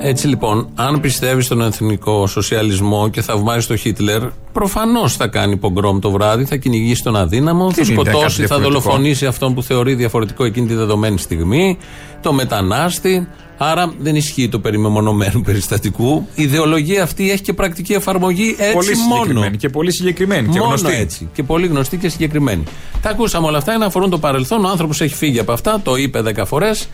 Έτσι 0.04 0.26
λοιπόν, 0.26 0.68
αν 0.74 1.00
πιστεύεις 1.00 1.44
στον 1.44 1.62
εθνικό 1.62 2.26
σοσιαλισμό 2.26 3.08
και 3.08 3.20
θαυμάζει 3.22 3.66
τον 3.66 3.76
Χίτλερ, 3.76 4.22
προφανώς 4.52 5.16
θα 5.16 5.26
κάνει 5.26 5.56
πογκρόμ 5.56 5.98
το 5.98 6.10
βράδυ, 6.10 6.44
θα 6.44 6.56
κυνηγήσει 6.56 7.02
τον 7.02 7.16
αδύναμο, 7.16 7.72
θα 7.72 7.82
είναι 7.86 7.94
κάτι 7.94 8.08
σκοτώσει, 8.10 8.40
θα 8.46 8.46
διαφορετικό; 8.46 8.80
δολοφονήσει 8.80 9.26
αυτόν 9.26 9.54
που 9.54 9.62
θεωρεί 9.62 9.94
διαφορετικό 9.94 10.44
εκείνη 10.44 10.66
τη 10.66 10.74
δεδομένη 10.74 11.18
στιγμή, 11.18 11.78
το 12.20 12.32
μετανάστη. 12.32 13.28
Άρα 13.58 13.92
δεν 13.98 14.16
ισχύει 14.16 14.48
το 14.48 14.58
περί 14.58 14.78
μεμονωμένου 14.78 15.40
περιστατικού. 15.40 16.26
Η 16.34 16.42
ιδεολογία 16.42 17.02
αυτή 17.02 17.30
έχει 17.30 17.42
και 17.42 17.52
πρακτική 17.52 17.92
εφαρμογή 17.92 18.56
έτσι 18.58 18.72
Πολύ 18.74 18.96
μόνο. 19.08 19.22
συγκεκριμένη 19.22 19.56
και 19.56 19.68
πολύ 19.68 19.92
συγκεκριμένη 19.92 20.48
και 20.48 20.58
Μόνο 20.58 20.68
γνωστή. 20.74 20.94
έτσι. 20.96 21.28
Και 21.34 21.42
πολύ 21.42 21.66
γνωστή 21.66 21.96
και 21.96 22.08
συγκεκριμένη. 22.08 22.62
Τα 23.02 23.10
ακούσαμε 23.10 23.46
όλα 23.46 23.58
αυτά 23.58 23.70
για 23.70 23.80
να 23.80 23.86
αφορούν 23.86 24.10
το 24.10 24.18
παρελθόν. 24.18 24.64
Ο 24.64 24.68
άνθρωπος 24.68 25.00
έχει 25.00 25.14
φύγει 25.14 25.38
από 25.38 25.52
αυτά, 25.52 25.80
το 25.84 25.96
είπε 25.96 26.20
δέκα 26.20 26.44
φορές. 26.44 26.88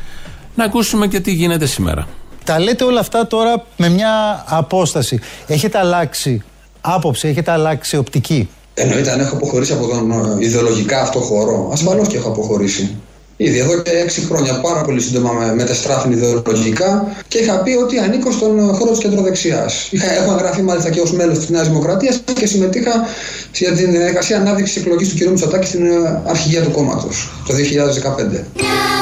Να 0.54 0.64
ακούσουμε 0.64 1.06
και 1.06 1.20
τι 1.20 1.32
γίνεται 1.32 1.66
σήμερα. 1.66 2.06
Τα 2.48 2.60
λέτε 2.60 2.84
όλα 2.84 3.00
αυτά 3.00 3.26
τώρα 3.26 3.64
με 3.76 3.88
μια 3.88 4.44
απόσταση. 4.46 5.20
Έχετε 5.46 5.78
αλλάξει 5.78 6.42
άποψη, 6.80 7.28
έχετε 7.28 7.50
αλλάξει 7.50 7.96
οπτική; 7.96 8.48
Εννοείται 8.74 9.10
αν 9.10 9.20
έχω 9.20 9.36
αποχωρήσει 9.36 9.72
από 9.72 9.86
τον 9.86 10.10
ε, 10.10 10.44
ιδεολογικά 10.44 11.00
αυτό 11.00 11.18
χώρο. 11.18 11.68
Ασφαλώς 11.72 12.08
και 12.08 12.16
έχω 12.16 12.28
αποχωρήσει. 12.28 12.96
Ήδη 13.36 13.58
εδώ 13.58 13.82
και 13.82 13.90
έξι 13.90 14.20
χρόνια 14.20 14.60
πάρα 14.60 14.80
πολύ 14.80 15.00
σύντομα 15.00 15.32
με 15.32 15.54
μετεστράφην 15.54 16.12
ιδεολογικά 16.12 17.16
και 17.28 17.38
είχα 17.38 17.62
πει 17.62 17.70
ότι 17.70 17.98
ανήκω 17.98 18.30
στον 18.30 18.58
ε, 18.58 18.62
χώρο 18.72 18.90
της 18.90 18.98
κεντροδεξιάς. 18.98 19.90
Έχω 19.92 20.32
εγγραφεί 20.32 20.62
μάλιστα 20.62 20.90
και 20.90 21.00
ως 21.00 21.12
μέλος 21.12 21.38
της 21.38 21.48
Νέας 21.48 21.68
Δημοκρατίας 21.68 22.22
και 22.34 22.46
συμμετείχα 22.46 23.06
για 23.54 23.72
την 23.72 23.90
διαδικασία 23.90 24.36
ανάδειξης 24.36 24.76
εκλογής 24.76 25.08
του 25.08 25.24
κ. 25.24 25.28
Μητσοτάκη 25.28 25.66
στην 25.66 25.86
ε, 25.86 26.22
αρχηγία 26.26 26.62
του 26.62 26.70
κόμματος 26.70 27.30
το 27.46 27.54
2015. 27.54 28.97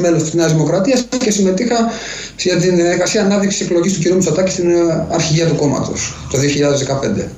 Μέλος 0.00 0.22
της 0.22 0.34
Νέας 0.34 0.52
Δημοκρατίας 0.52 1.06
και 1.18 1.30
συμμετείχα 1.30 1.76
για 2.38 2.56
την 2.56 2.76
διαδικασία 2.76 3.24
ανάδειξης 3.24 3.60
εκλογής 3.60 3.92
του 3.98 4.08
κ. 4.08 4.12
Μητσοτάκη 4.12 4.50
στην 4.50 4.70
ε, 4.70 5.06
αρχηγία 5.10 5.46
του 5.46 5.54
κόμματος 5.54 6.14
το 6.30 6.38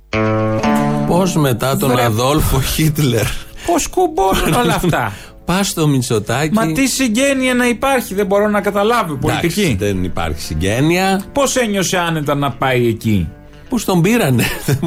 2015. 0.01 1.07
Πώς 1.07 1.37
μετά 1.37 1.77
τον 1.77 1.98
Αδόλφο 1.98 2.61
Χίτλερ 2.61 3.27
Πώς 3.66 3.88
κουμπώνουν 3.88 4.53
όλα 4.62 4.75
αυτά; 4.75 5.12
πας 5.44 5.68
στο 5.68 5.87
Μητσοτάκι. 5.87 6.53
Μα 6.53 6.72
τι 6.72 6.87
συγγένεια 6.87 7.55
να 7.55 7.68
υπάρχει, 7.68 8.14
δεν 8.14 8.27
μπορώ 8.27 8.48
να 8.48 8.61
καταλάβω. 8.61 9.18
Εντάξει, 9.22 9.40
Πολιτική. 9.40 9.77
δεν 9.79 10.05
υπάρχει 10.05 10.40
συγγένεια. 10.40 11.22
Πώς 11.33 11.57
ένιωσε 11.57 11.98
άνετα 11.98 12.35
να 12.35 12.51
πάει 12.51 12.87
εκεί; 12.87 13.29
Πώ 13.77 13.85
τον 13.85 14.01
πήρανε. 14.03 14.45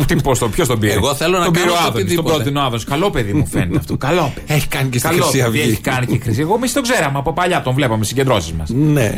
Τι 0.08 0.16
πώς 0.16 0.40
το, 0.40 0.50
ποιος 0.50 0.68
τον 0.68 0.80
πήρε; 0.80 0.94
Εγώ 0.94 1.16
θέλω 1.16 1.38
να 1.38 1.44
τον 1.44 1.54
κάνω 1.54 1.66
πήρε 1.66 1.78
ο 1.78 1.80
το 1.82 1.88
Άδωνης, 1.88 1.94
τον 1.94 2.02
οτιδήποτε. 2.02 2.36
πρότεινε 2.36 2.60
ο 2.60 2.62
Άδωνης. 2.62 2.84
Καλό 2.84 3.10
παιδί 3.10 3.34
μου 3.34 3.48
φαίνεται 3.48 3.78
αυτό. 3.78 3.98
Καλό 3.98 4.32
παιδί. 4.36 4.46
Έχει 4.58 4.68
κάνει 4.68 4.90
και 4.90 4.98
στη 5.00 5.08
Καλό 5.08 5.22
Χρυσή 5.24 5.38
παιδί 5.44 5.60
Αυγή. 5.60 5.72
έχει 5.72 5.82
κάνει 5.82 6.06
και 6.06 6.14
η 6.16 6.20
Χρυσή. 6.20 6.42
Εγώ 6.42 6.56
εμείς 6.56 6.74
τον 6.74 6.84
ξέραμε 6.84 7.18
από 7.18 7.34
παλιά, 7.34 7.62
τον 7.62 7.74
βλέπαμε 7.74 8.06
συγκεντρώσεις 8.06 8.52
μας. 8.52 8.70
Ναι. 8.70 9.16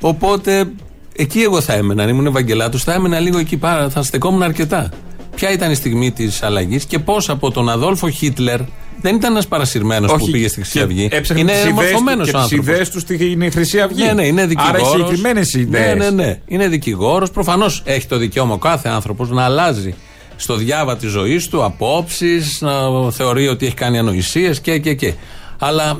Οπότε 0.00 0.70
εκεί 1.16 1.40
εγώ 1.40 1.60
θα 1.60 1.72
έμενα. 1.72 2.02
Αν 2.02 2.08
ήμουν 2.08 2.26
Ευαγγελάτος, 2.26 2.84
θα 2.84 2.92
έμενα 2.94 3.20
λίγο 3.20 3.38
εκεί 3.38 3.56
πάρα. 3.56 3.90
Θα 3.90 4.02
στεκόμουν 4.02 4.42
αρκετά. 4.42 4.88
Ποια 5.34 5.52
ήταν 5.52 5.70
η 5.70 5.74
στιγμή 5.74 6.10
της 6.10 6.42
αλλαγής 6.42 6.84
και 6.84 6.98
πώς 6.98 7.28
από 7.28 7.50
τον 7.50 7.68
Αδόλφο 7.68 8.10
Χίτλερ 8.10 8.60
δεν 9.00 9.14
ήταν 9.14 9.30
ένας 9.30 9.46
παρασυρμένος 9.48 10.12
που 10.12 10.30
πήγε 10.30 10.48
στη 10.48 10.60
Χρυσή 10.60 10.80
Αυγή. 10.80 11.10
Είναι 11.36 11.52
μορφωμένο 11.74 12.24
και 12.24 12.30
τις 12.32 12.40
άνθρωπος. 12.40 12.66
ιδέες 12.66 12.90
του 12.90 13.00
στην 13.00 13.52
Χρυσή 13.52 13.80
Αυγή. 13.80 14.02
Ναι, 14.02 14.12
ναι, 14.12 14.26
είναι 14.26 14.46
δικηγόρο. 14.46 14.74
Άρα 14.74 14.78
έχει 14.78 14.88
συγκεκριμένες 14.88 15.54
ιδέε. 15.54 15.94
Ναι, 15.94 16.04
ναι, 16.04 16.10
ναι. 16.10 16.40
Είναι 16.46 16.68
δικηγόρος. 16.68 17.30
Προφανώς 17.30 17.82
έχει 17.84 18.06
το 18.06 18.16
δικαίωμα 18.16 18.54
ο 18.54 18.58
κάθε 18.58 18.88
άνθρωπος 18.88 19.30
να 19.30 19.44
αλλάζει 19.44 19.94
στο 20.36 20.56
διάβα 20.56 20.96
της 20.96 21.10
ζωής 21.10 21.48
του 21.48 21.64
απόψεις, 21.64 22.60
να 22.60 23.10
θεωρεί 23.10 23.48
ότι 23.48 23.66
έχει 23.66 23.74
κάνει 23.74 23.98
ανοησίες 23.98 24.60
και, 24.60 24.78
και, 24.78 24.94
και. 24.94 25.12
Αλλά 25.58 25.98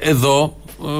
εδώ 0.00 0.56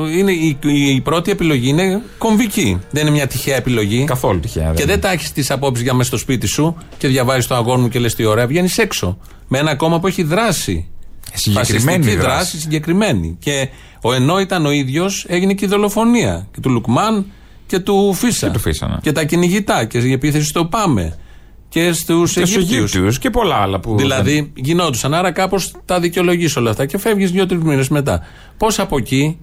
ε, 0.06 0.18
είναι 0.18 0.32
η, 0.32 0.58
η 0.94 1.00
πρώτη 1.00 1.30
επιλογή 1.30 1.68
είναι 1.68 2.02
κομβική. 2.18 2.80
Δεν 2.90 3.02
είναι 3.02 3.10
μια 3.10 3.26
τυχαία 3.26 3.56
επιλογή. 3.56 4.04
Καθόλου 4.04 4.40
τυχαία. 4.40 4.72
Και 4.76 4.84
δεν 4.84 5.00
τα 5.00 5.12
έχεις 5.12 5.32
τις 5.32 5.50
απόψεις 5.50 5.84
για 5.84 5.94
μέσα 5.94 6.08
στο 6.08 6.18
σπίτι 6.18 6.46
σου 6.46 6.76
και 6.98 7.08
διαβάζεις 7.08 7.46
το 7.46 7.54
αγόρι 7.54 7.80
μου 7.80 7.88
και 7.88 7.98
λες 7.98 8.14
τι 8.14 8.24
ωραία. 8.24 8.46
Βγαίνεις 8.46 8.78
έξω. 8.78 9.18
Με 9.48 9.58
ένα 9.58 9.74
κόμμα 9.74 10.00
που 10.00 10.06
έχει 10.06 10.22
δράση. 10.22 10.88
Συγκεκριμένη 11.34 12.04
Φασιστική 12.04 12.16
δράση. 12.16 12.36
δράση, 12.36 12.60
συγκεκριμένη. 12.60 13.36
Και 13.38 13.68
ο 14.02 14.12
ενώ 14.12 14.40
ήταν 14.40 14.66
ο 14.66 14.70
ίδιος, 14.70 15.24
έγινε 15.28 15.54
και 15.54 15.64
η 15.64 15.68
δολοφονία. 15.68 16.48
Και 16.52 16.60
του 16.60 16.70
Λουκμάν 16.70 17.26
και 17.66 17.78
του 17.78 18.14
Φίσα. 18.14 18.46
Και 18.46 18.52
του 18.52 18.58
Φίσα, 18.58 18.88
ναι. 18.88 18.96
Και 19.02 19.12
τα 19.12 19.24
κυνηγητά. 19.24 19.84
Και 19.84 19.98
η 19.98 20.12
επίθεση 20.12 20.46
στο 20.46 20.64
Πάμε. 20.64 21.18
Και 21.68 21.92
στους 21.92 22.32
Και 22.32 22.44
στους 22.44 22.56
Αιγύπτιους. 22.56 22.94
Αιγύπτιους 22.94 23.18
και 23.18 23.30
πολλά 23.30 23.56
άλλα 23.56 23.80
που. 23.80 23.96
Δηλαδή 23.96 24.52
γινόντουσαν. 24.54 25.14
Άρα 25.14 25.32
κάπως 25.32 25.72
τα 25.84 26.00
δικαιολογείς 26.00 26.56
όλα 26.56 26.70
αυτά 26.70 26.86
και 26.86 26.98
φεύγεις 26.98 27.30
δύο-τρεις 27.30 27.62
μήνες 27.62 27.88
μετά. 27.88 28.26
Πώς 28.56 28.78
από 28.78 28.96
εκεί 28.96 29.38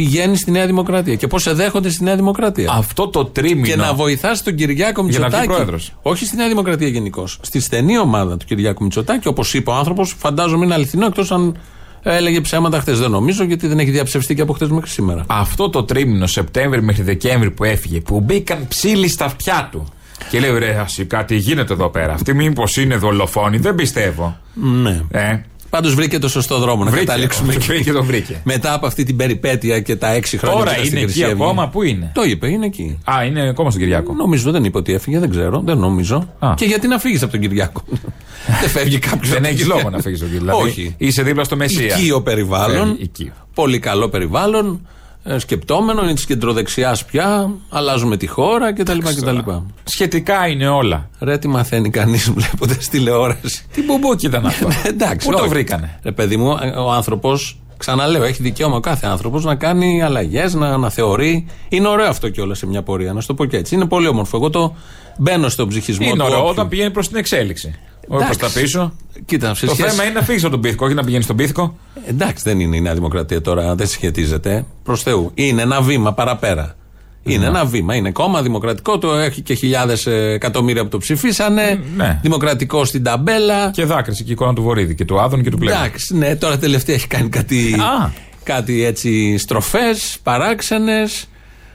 πηγαίνει 0.00 0.36
στη 0.36 0.50
Νέα 0.50 0.66
Δημοκρατία 0.66 1.14
και 1.14 1.26
πώς 1.26 1.42
σε 1.42 1.52
δέχονται 1.52 1.90
στη 1.90 2.04
Νέα 2.04 2.16
Δημοκρατία. 2.16 2.72
Αυτό 2.72 3.08
το 3.08 3.24
τρίμηνο. 3.24 3.66
Και 3.66 3.76
να 3.76 3.94
βοηθάς 3.94 4.42
τον 4.42 4.54
Κυριάκο 4.54 5.06
Για 5.08 5.18
να 5.18 5.26
βγει 5.26 5.36
Μητσοτάκη. 5.36 5.46
πρόεδρος. 5.46 5.94
Όχι 6.02 6.24
στη 6.24 6.36
Νέα 6.36 6.48
Δημοκρατία 6.48 6.88
γενικώς. 6.88 7.38
Στη 7.40 7.60
στενή 7.60 7.98
ομάδα 7.98 8.36
του 8.36 8.46
Κυριάκου 8.46 8.82
Μητσοτάκη, 8.82 9.28
όπως 9.28 9.54
είπε 9.54 9.70
ο 9.70 9.74
άνθρωπος, 9.74 10.14
φαντάζομαι 10.18 10.64
είναι 10.64 10.74
αληθινό, 10.74 11.06
εκτός 11.06 11.32
αν 11.32 11.58
έλεγε 12.02 12.40
ψέματα 12.40 12.80
χθες. 12.80 12.98
Δεν 12.98 13.10
νομίζω, 13.10 13.44
γιατί 13.44 13.66
δεν 13.66 13.78
έχει 13.78 13.90
διαψευστεί 13.90 14.34
και 14.34 14.42
από 14.42 14.52
χθες 14.52 14.68
μέχρι 14.68 14.90
σήμερα. 14.90 15.24
Αυτό 15.26 15.70
το 15.70 15.82
τρίμηνο 15.82 16.26
Σεπτέμβρη 16.26 16.82
μέχρι 16.82 17.02
Δεκέμβρη 17.02 17.50
που 17.50 17.64
έφυγε, 17.64 18.00
που 18.00 18.20
μπήκαν 18.20 18.68
ψήλοι 18.68 19.08
στα 19.08 19.24
αυτιά 19.24 19.68
του. 19.72 19.86
Και 20.30 20.40
λέει, 20.40 20.58
ρε, 20.58 20.78
ασύ, 20.78 21.04
κάτι 21.04 21.36
γίνεται 21.36 21.72
εδώ 21.72 21.88
πέρα. 21.88 22.12
Αυτή 22.12 22.34
μήπως 22.34 22.76
είναι 22.76 22.96
δολοφόνη, 22.96 23.58
δεν 23.58 23.74
πιστεύω. 23.74 24.36
Ναι. 24.54 25.02
Ε, 25.10 25.40
Πάντως 25.70 25.94
βρήκε 25.94 26.18
το 26.18 26.28
σωστό 26.28 26.58
δρόμο 26.58 26.84
να 26.84 26.90
βρήκε, 26.90 27.04
καταλήξουμε. 27.06 27.52
εκεί. 27.54 27.66
βρήκε, 27.66 27.92
το 27.92 28.04
βρήκε. 28.04 28.40
Μετά 28.44 28.74
από 28.74 28.86
αυτή 28.86 29.04
την 29.04 29.16
περιπέτεια 29.16 29.80
και 29.80 29.96
τα 29.96 30.12
έξι 30.12 30.38
χρόνια 30.38 30.58
Τώρα 30.58 30.70
που 30.70 30.80
ήταν 30.80 30.86
είναι 30.86 30.96
στην 30.96 31.08
εκεί 31.08 31.12
Χρυσή 31.12 31.30
Αυγή. 31.32 31.42
ακόμα, 31.42 31.68
πού 31.68 31.82
είναι; 31.82 32.10
Το 32.14 32.22
είπε, 32.22 32.48
είναι 32.50 32.66
εκεί. 32.66 32.98
Α, 33.04 33.24
είναι 33.24 33.48
ακόμα 33.48 33.70
στον 33.70 33.82
Κυριακό. 33.82 34.12
Νομίζω 34.12 34.50
δεν 34.50 34.64
είπε 34.64 34.78
ότι 34.78 34.92
έφυγε, 34.92 35.18
δεν 35.18 35.30
ξέρω, 35.30 35.62
δεν 35.64 35.78
νομίζω. 35.78 36.28
Α. 36.38 36.54
Και 36.56 36.64
γιατί 36.64 36.86
να 36.88 36.98
φύγεις 36.98 37.22
από 37.22 37.32
τον 37.32 37.40
Κυριάκο; 37.40 37.82
δεν 38.60 38.68
φεύγει 38.68 38.98
κάποιος. 38.98 39.32
Δεν 39.32 39.44
έχει 39.44 39.64
λόγο 39.64 39.90
να 39.90 39.98
φύγεις 40.00 40.18
στον 40.18 40.30
Κύριο. 40.30 40.44
Δηλαδή, 40.44 40.68
Όχι. 40.68 40.94
Είσαι 40.98 41.22
δίπλα 41.22 41.44
στο 41.44 41.56
Μεσσία. 41.56 41.96
Οικείο 41.96 42.22
περιβάλλον. 42.22 42.86
Φεύγει, 42.86 43.02
οικείο. 43.02 43.32
Πολύ 43.54 43.78
καλό 43.78 44.08
περιβάλλον. 44.08 44.80
Ε, 45.24 45.38
Σκεπτόμενο, 45.38 46.02
είναι 46.02 46.14
της 46.14 46.26
κεντροδεξιάς 46.26 47.04
πια. 47.04 47.50
Αλλάζουμε 47.68 48.16
τη 48.16 48.26
χώρα 48.26 48.72
κτλ. 48.72 48.98
κτλ. 48.98 49.38
Σχετικά 49.84 50.46
είναι 50.48 50.68
όλα. 50.68 51.08
Ρε, 51.20 51.38
τι 51.38 51.48
μαθαίνει 51.48 51.90
κανείς 51.90 52.30
βλέποντας 52.36 52.88
τηλεόραση. 52.88 53.64
Τι 53.72 53.82
μπουμπούκι 53.82 54.26
ήταν 54.26 54.46
αυτό. 54.52 54.68
Εντάξει, 54.86 55.26
Πού 55.28 55.32
το 55.32 55.38
όχι. 55.40 55.48
βρήκανε; 55.48 55.98
Ρε, 56.02 56.12
παιδί 56.12 56.36
μου, 56.36 56.58
ε, 56.62 56.66
ο 56.68 56.90
άνθρωπος, 56.92 57.60
ξαναλέω, 57.76 58.22
έχει 58.24 58.42
δικαίωμα 58.42 58.76
ο 58.76 58.80
κάθε 58.80 59.06
άνθρωπος 59.06 59.44
να 59.44 59.54
κάνει 59.54 60.02
αλλαγές, 60.02 60.54
να 60.54 60.68
αναθεωρεί. 60.68 61.46
Είναι 61.68 61.88
ωραίο 61.88 62.08
αυτό 62.08 62.28
κιόλας 62.28 62.58
σε 62.58 62.66
μια 62.66 62.82
πορεία, 62.82 63.12
να 63.12 63.20
σου 63.20 63.26
το 63.26 63.34
πω 63.34 63.44
και 63.44 63.56
έτσι. 63.56 63.74
Είναι 63.74 63.86
πολύ 63.86 64.06
όμορφο. 64.06 64.36
Εγώ 64.36 64.50
το 64.50 64.74
μπαίνω 65.18 65.48
στον 65.48 65.68
ψυχισμό 65.68 66.06
Είναι 66.06 66.14
του. 66.16 66.22
ωραίο 66.24 66.38
όποιου. 66.38 66.50
όταν 66.50 66.68
πηγαίνει 66.68 66.90
προς 66.90 67.08
την 67.08 67.16
εξέλιξη. 67.16 67.74
Όχι 68.00 68.06
προ 68.08 68.16
Εντάξει. 68.16 68.38
τα 68.38 68.60
πίσω. 68.60 68.92
Κοίτα, 69.24 69.54
σε 69.54 69.66
Το 69.66 69.74
σχέση- 69.74 69.90
θέμα 69.90 70.04
είναι 70.04 70.12
να 70.12 70.22
φύγεις 70.22 70.42
από 70.42 70.50
τον 70.52 70.60
πίθηκο, 70.60 70.84
όχι 70.86 70.94
να 70.94 71.04
πηγαίνεις 71.04 71.24
στον 71.24 71.36
πίθηκο. 71.36 71.76
Εντάξει, 72.06 72.42
δεν 72.46 72.60
είναι 72.60 72.76
η 72.76 72.80
Νέα 72.80 72.94
Δημοκρατία 72.94 73.40
τώρα, 73.40 73.74
δεν 73.74 73.86
συσχετίζεται. 73.86 74.64
Προς 74.82 75.02
Θεού. 75.02 75.30
Είναι 75.34 75.62
ένα 75.62 75.80
βήμα 75.80 76.12
παραπέρα. 76.14 76.74
Είναι 77.22 77.46
ένα 77.46 77.64
βήμα. 77.64 77.94
Είναι 77.94 78.10
κόμμα 78.10 78.42
δημοκρατικό, 78.42 78.98
το 78.98 79.14
έχει 79.14 79.40
και 79.40 79.54
χιλιάδες 79.54 80.06
εκατομμύρια 80.06 80.82
που 80.82 80.88
το 80.88 80.98
ψηφίσανε. 80.98 81.82
ναι. 81.96 82.18
Δημοκρατικό 82.22 82.84
στην 82.84 83.02
ταμπέλα. 83.02 83.70
Και 83.70 83.84
δάκρυσε 83.84 84.22
και 84.22 84.28
η 84.28 84.32
εικόνα 84.32 84.54
του 84.54 84.62
Βορύδη 84.62 84.94
και 84.94 85.04
του 85.04 85.20
Άδων 85.20 85.42
και 85.42 85.50
του 85.50 85.58
Πλέον. 85.58 85.76
Εντάξει, 85.78 86.16
ναι, 86.16 86.36
τώρα 86.36 86.58
τελευταία 86.58 86.94
έχει 86.94 87.06
κάνει 87.06 87.28
κάτι, 87.28 87.74
Α. 87.74 88.10
κάτι 88.42 88.84
έτσι 88.84 89.38
στροφές, 89.38 90.18
παράξενες. 90.22 91.24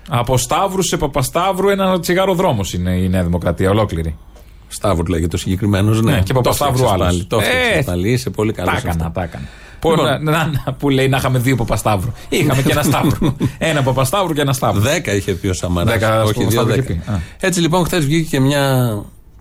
Από 0.10 0.38
Σταύρους 0.38 0.86
σε 0.88 0.98
Παπασταύρου, 0.98 1.70
ένα 1.70 2.00
τσιγάρο 2.00 2.34
δρόμος 2.34 2.74
είναι 2.74 2.92
η 2.92 3.10
Νέα 3.10 3.24
Δημοκρατία, 3.24 3.70
ολόκληρη. 3.70 4.18
Σταύρου 4.76 5.06
λέγεται 5.06 5.36
ο 5.36 5.40
συγκεκριμένος. 5.40 6.02
Ναι, 6.02 6.12
Ναι, 6.12 6.22
και 6.22 6.34
Παπασταύρου 6.34 6.78
Το 6.78 6.84
φτιάξες 6.84 7.02
άλλος. 7.08 7.16
πάλι, 7.16 7.26
Το 7.26 7.38
Ε, 7.40 7.44
φτιάξες 7.60 7.86
πάλι. 7.86 8.12
Είσαι 8.12 8.30
πολύ 8.30 8.54
καλό. 8.54 8.70
Τα 8.72 8.78
έκανα, 8.78 9.12
τα 9.12 9.24
έκανα. 9.24 9.44
Που, 9.80 9.90
Λοιπόν. 9.90 10.06
να, 10.06 10.20
να- 10.20 10.52
να- 10.66 10.74
που 10.74 10.90
λέει 10.90 11.08
να 11.08 11.18
είχαμε 11.18 11.40
δύο 11.40 11.56
Παπασταύρου. 11.56 12.12
Είχαμε 12.30 12.62
και 12.62 12.72
ένα 12.72 12.84
Σταύρο. 12.84 13.36
ένα 13.58 13.82
Παπασταύρου 13.84 14.34
και 14.34 14.42
ένα 14.42 14.54
Σταύρο. 14.54 14.82
Δέκα 14.82 15.14
είχε 15.16 15.32
πει 15.34 15.48
ο 15.48 15.54
Σαμαράς. 15.54 15.94
Δέκα, 15.94 16.22
ας 16.22 16.24
Όχι, 16.24 16.34
πούμε, 16.34 16.48
δύο 16.50 16.60
Σταύρος 16.62 16.76
δέκα. 16.76 16.92
είχε 16.94 17.02
πει. 17.06 17.12
Α. 17.12 17.20
Έτσι 17.40 17.62
λοιπόν, 17.62 17.86
χθες 17.86 18.06
βγήκε 18.06 18.30
και 18.30 18.40
μια 18.40 18.96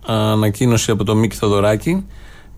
ανακοίνωση 0.07 0.91
από 0.91 1.05
τον 1.05 1.19
Μίκη 1.19 1.37
Θοδωράκη 1.37 2.05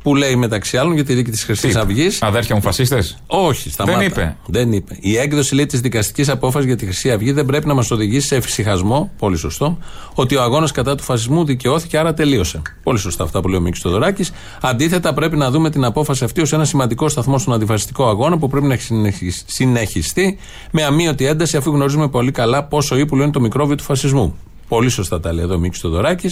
που 0.06 0.14
λέει 0.14 0.36
μεταξύ 0.36 0.76
άλλων 0.76 0.94
για 0.94 1.04
τη 1.04 1.14
δίκη 1.14 1.30
της 1.30 1.44
Χρυσής 1.44 1.72
Τι, 1.74 1.78
Αυγής. 1.78 2.22
Αδέρφια 2.22 2.54
μου 2.54 2.60
φασίστες; 2.60 3.16
Όχι, 3.26 3.70
σταμάτα. 3.70 3.98
Δεν 3.98 4.06
είπε. 4.06 4.36
Δεν 4.46 4.72
είπε. 4.72 4.96
Η 5.00 5.16
έκδοση 5.16 5.54
λέει 5.54 5.66
της 5.66 5.80
δικαστικής 5.80 6.28
απόφασης 6.28 6.66
για 6.66 6.76
τη 6.76 6.84
Χρυσή 6.84 7.10
Αυγή 7.10 7.32
δεν 7.32 7.44
πρέπει 7.44 7.66
να 7.66 7.74
μας 7.74 7.90
οδηγήσει 7.90 8.26
σε 8.26 8.36
εφησυχασμό, 8.36 9.10
πολύ 9.18 9.36
σωστό, 9.36 9.78
ότι 10.14 10.36
ο 10.36 10.42
αγώνας 10.42 10.72
κατά 10.72 10.94
του 10.94 11.02
φασισμού 11.02 11.44
δικαιώθηκε, 11.44 11.98
άρα 11.98 12.14
τελείωσε. 12.14 12.62
Πολύ 12.82 12.98
σωστά 12.98 13.24
αυτά 13.24 13.40
που 13.40 13.48
λέει 13.48 13.58
ο 13.58 13.62
Μίκης 13.62 13.80
Τωδωράκη. 13.80 14.24
Αντίθετα, 14.60 15.14
πρέπει 15.14 15.36
να 15.36 15.50
δούμε 15.50 15.70
την 15.70 15.84
απόφαση 15.84 16.24
αυτή 16.24 16.40
ως 16.40 16.52
ένα 16.52 16.64
σημαντικό 16.64 17.08
σταθμό 17.08 17.38
στον 17.38 17.54
αντιφασιστικό 17.54 18.08
αγώνα 18.08 18.38
που 18.38 18.48
πρέπει 18.48 18.66
να 18.66 18.76
συνεχισ- 18.76 19.50
συνεχιστεί 19.50 20.38
με 20.70 20.82
αμύωτη 20.82 21.26
ένταση, 21.26 21.56
αφού 21.56 21.70
γνωρίζουμε 21.70 22.08
πολύ 22.08 22.30
καλά 22.30 22.64
πόσο 22.64 22.96
ύπουλο 22.96 23.22
είναι 23.22 23.32
το 23.32 23.40
μικρόβιο 23.40 23.74
του 23.74 23.82
φασισμού. 23.84 24.36
Πολύ 24.68 24.88
σωστά 24.88 25.20
τα 25.20 25.32
λέει 25.32 25.44
εδώ 25.44 25.54
ο 25.54 25.58
Μίκης 25.58 25.80
Τωδωράκη. 25.80 26.30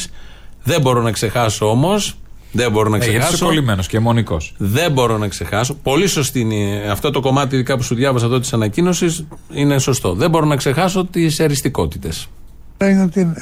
Δεν 0.62 0.80
μπορώ 0.80 1.02
να 1.02 1.10
ξεχάσω 1.10 1.70
όμως. 1.70 2.16
Δεν 2.56 2.70
μπορώ 2.72 2.88
να 2.88 2.96
Ε, 2.96 2.98
γιατί 2.98 3.10
είσαι 3.16 3.22
ξεχάσω. 3.26 3.44
κολλημένος 3.44 3.86
και 3.86 3.98
μονικό. 4.00 4.36
Δεν 4.56 4.92
μπορώ 4.92 5.18
να 5.18 5.28
ξεχάσω. 5.28 5.74
Πολύ 5.74 6.06
σωστή 6.06 6.40
είναι 6.40 6.88
αυτό 6.90 7.10
το 7.10 7.20
κομμάτι, 7.20 7.54
ειδικά 7.54 7.76
που 7.76 7.82
σου 7.82 7.94
διάβασα 7.94 8.26
εδώ 8.26 8.40
της 8.40 8.52
ανακοίνωσης, 8.52 9.24
είναι 9.54 9.78
σωστό. 9.78 10.14
Δεν 10.14 10.30
μπορώ 10.30 10.46
να 10.46 10.56
ξεχάσω 10.56 11.04
τις 11.06 11.38
εριστικότητες. 11.38 12.28
είναι 12.82 13.08
την 13.08 13.28
ε, 13.28 13.34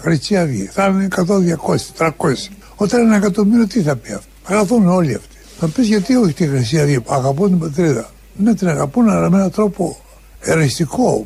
Χρυσή 0.00 0.36
Αυγή. 0.36 0.64
Θα 0.72 0.86
είναι 0.86 1.08
100, 1.16 1.20
200, 1.22 2.06
300. 2.06 2.10
Όταν 2.76 2.98
είναι 3.00 3.08
ένα 3.08 3.16
εκατομμύριο, 3.16 3.66
τι 3.66 3.82
θα 3.82 3.96
πει 3.96 4.12
αυτό. 4.12 4.28
Αγαπούν 4.44 4.88
όλοι 4.88 5.14
αυτοί. 5.14 5.36
Θα 5.58 5.66
πεις 5.68 5.86
γιατί 5.86 6.14
όχι 6.14 6.32
τη 6.32 6.46
Χρυσή 6.48 6.80
Αυγή. 6.80 6.98
Αγαπούν 7.08 7.48
την 7.48 7.58
πατρίδα. 7.58 8.10
Ναι, 8.36 8.54
την 8.54 8.68
αγαπούν, 8.68 9.08
αλλά 9.10 9.30
με 9.30 9.36
έναν 9.36 9.50
τρόπο 9.50 9.96
εριστικό. 10.40 11.24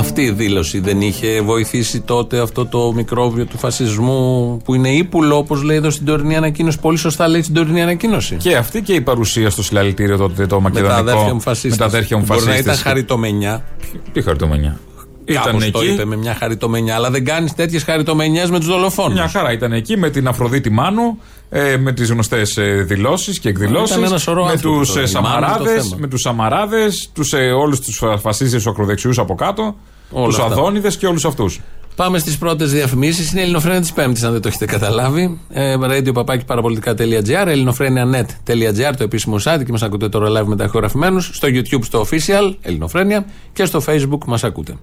Αυτή 0.00 0.22
η 0.22 0.30
δήλωση 0.30 0.80
δεν 0.80 1.00
είχε 1.00 1.40
βοηθήσει 1.40 2.00
τότε 2.00 2.38
αυτό 2.40 2.66
το 2.66 2.92
μικρόβιο 2.92 3.44
του 3.46 3.58
φασισμού 3.58 4.56
που 4.64 4.74
είναι 4.74 4.88
ύπουλο, 4.88 5.36
όπως 5.36 5.62
λέει 5.62 5.76
εδώ 5.76 5.90
στην 5.90 6.06
τωρινή 6.06 6.36
ανακοίνωση. 6.36 6.78
Πολύ 6.78 6.96
σωστά 6.96 7.28
λέει 7.28 7.42
στην 7.42 7.54
τωρινή 7.54 7.82
ανακοίνωση. 7.82 8.36
Και 8.36 8.56
αυτή 8.56 8.82
και 8.82 8.92
η 8.92 9.00
παρουσία 9.00 9.50
στο 9.50 9.62
συλλαλητήριο 9.62 10.16
τότε 10.16 10.46
το 10.46 10.60
με 10.60 10.70
τα 10.70 10.80
μακεδονικό. 10.80 11.10
αδέρφια 11.10 11.34
μου 11.34 11.40
φασίστε. 11.40 11.68
Με 11.68 11.76
τα 11.76 11.84
αδέρφια 11.84 12.16
μου 12.18 12.24
Μπορεί 12.26 12.40
να 12.40 12.44
ήταν 12.44 12.56
φασίστες. 12.56 12.82
χαριτομενιά. 12.82 13.64
Τι 14.12 14.22
χαριτομενιά; 14.22 14.78
Ήταν 15.24 15.42
Κάπως 15.44 15.70
το 15.70 15.78
εκεί. 15.80 15.92
είπε 15.92 16.04
με 16.04 16.16
μια 16.16 16.34
χαριτομενιά. 16.34 16.94
Αλλά 16.94 17.10
δεν 17.10 17.24
κάνεις 17.24 17.54
τέτοιες 17.54 17.82
χαριτομενιές 17.82 18.50
με 18.50 18.58
τους 18.58 18.68
δολοφόνους. 18.68 19.14
Μια 19.14 19.28
χαρά 19.28 19.52
ήταν 19.52 19.72
εκεί 19.72 19.96
με 19.96 20.10
την 20.10 20.28
Αφροδίτη 20.28 20.70
Μάνου, 20.70 21.18
ε, 21.50 21.76
με 21.76 21.92
τις 21.92 22.10
γνωστές 22.10 22.56
ε, 22.56 22.84
δηλώσεις 22.88 23.38
και 23.38 23.48
εκδηλώσεις. 23.48 23.90
Ήταν 23.96 24.04
ένας 24.04 24.22
σωρό 24.22 24.44
Με 24.44 24.50
άνθρωποι 24.50 24.78
τους 24.78 24.88
τώρα, 24.92 25.00
ε, 25.00 25.08
η 25.10 25.12
Μάνου 25.14 25.26
είναι 25.28 25.36
το 25.46 25.52
Σαμαράδες, 25.56 25.82
θέμα. 25.82 25.96
με 26.00 26.06
τους 26.08 26.20
Σαμαράδες, 26.20 27.10
τους, 27.14 27.32
ε, 27.32 27.36
όλους 27.50 27.80
τους 27.80 28.02
φασίστες 28.20 28.66
ακροδεξιούς 28.66 29.18
από 29.18 29.34
κάτω, 29.34 29.62
Όλα 29.62 29.74
τους 30.12 30.38
αυτά. 30.38 30.52
Αδόνιδες 30.52 30.96
και 30.96 31.06
όλους 31.06 31.24
αυτούς. 31.24 31.60
Πάμε 31.96 32.18
στις 32.18 32.38
πρώτες 32.38 32.72
διαφημίσεις. 32.72 33.30
Είναι 33.30 33.40
η 33.40 33.42
Ελληνοφρένια 33.42 33.80
της 33.80 33.92
Πέμπτης, 33.92 34.22
αν 34.22 34.32
δεν 34.32 34.40
το 34.40 34.48
έχετε 34.48 34.64
καταλάβει. 34.64 35.40
Ε, 35.48 35.74
radio 35.80 36.12
παπάκι 36.12 36.44
παραπολιτικά.gr, 36.44 37.46
ελληνοφρένια.net.gr, 37.46 38.92
το 38.96 39.02
επίσημο 39.02 39.36
site 39.44 39.62
και 39.64 39.72
μας 39.72 39.82
ακούτε 39.82 40.08
τώρα 40.08 40.40
live 40.40 40.46
μεταχειογραφημένου. 40.46 41.20
Στο 41.20 41.48
YouTube, 41.48 41.84
στο 41.84 42.06
official, 42.10 42.54
Ελληνοφρένια 42.60 43.24
και 43.52 43.64
στο 43.64 43.82
Facebook 43.86 44.24
μας 44.26 44.44
ακούτε. 44.44 44.74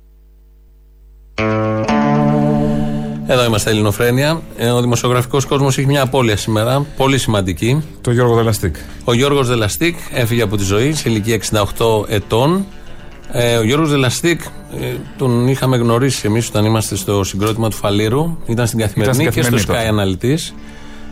Εδώ 3.30 3.46
είμαστε 3.46 3.70
Ελληνοφρένια. 3.70 4.42
Ε, 4.58 4.70
ο 4.70 4.82
δημοσιογραφικός 4.82 5.46
κόσμος 5.46 5.78
έχει 5.78 5.88
μια 5.88 6.02
απώλεια 6.02 6.38
σήμερα, 6.38 6.86
πολύ 6.98 7.18
σημαντική. 7.18 7.84
Το 8.02 8.12
Γιώργο 8.12 8.36
Δελαστίκ. 8.36 8.76
Ο 9.04 9.14
Γιώργος 9.14 9.48
Δελαστίκ 9.48 9.96
έφυγε 10.14 10.42
από 10.42 10.58
τη 10.58 10.64
ζωή 10.64 10.94
σε 10.94 11.10
ηλικία 11.10 11.40
68 11.78 12.06
ετών. 12.08 12.66
Ε, 13.32 13.56
ο 13.58 13.64
Γιώργος 13.64 13.90
Δελαστίκ 13.90 14.42
ε, 14.82 14.94
τον 15.18 15.48
είχαμε 15.48 15.78
γνωρίσει 15.78 16.22
εμείς 16.26 16.48
όταν 16.48 16.66
είμαστε 16.66 16.96
στο 16.96 17.24
συγκρότημα 17.24 17.70
του 17.70 17.76
Φαλήρου. 17.76 18.38
Ήταν 18.46 18.68
στην 18.68 18.80
Καθημερινή, 18.80 19.16
στην 19.16 19.26
και 19.32 19.42
στο 19.42 19.52
Καθημερινή 19.52 19.86
Sky 19.86 19.90
Αναλυτή. 19.90 20.38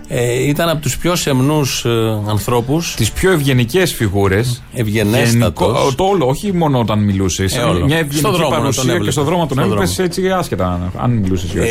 Ε, 0.08 0.48
ήταν 0.48 0.70
από 0.70 0.82
τους 0.82 0.98
πιο 0.98 1.16
σεμνούς 1.16 1.86
ε, 1.86 1.90
ανθρώπους. 2.28 2.94
Τις 2.96 3.12
πιο 3.12 3.32
ευγενικές 3.32 3.94
φιγούρες. 3.94 4.62
Ευγενέστατος. 4.74 5.96
Το 5.96 6.04
όλο, 6.04 6.28
όχι 6.28 6.54
μόνο 6.54 6.80
όταν 6.80 7.00
μιλούσες. 7.00 7.56
Ε, 7.56 7.60
όλο. 7.60 7.86
Μια 7.86 7.98
Στον 7.98 8.08
ευγενική 8.08 8.22
δρόμο 8.22 8.38
να 8.38 8.50
τον 8.50 8.60
παρουσία 8.60 8.82
έβλεπες. 8.84 9.06
και 9.06 9.12
στον 9.12 9.24
δρόμο 9.24 9.40
τον 9.46 9.50
Στον 9.58 9.64
έβλεπες 9.72 9.94
δρόμο. 9.96 10.10
έτσι 10.10 10.30
άσχετα 10.32 10.66
αν- 10.68 10.92
αν 11.04 11.12
μιλούσες. 11.12 11.54
Ε, 11.56 11.60
ε, 11.62 11.64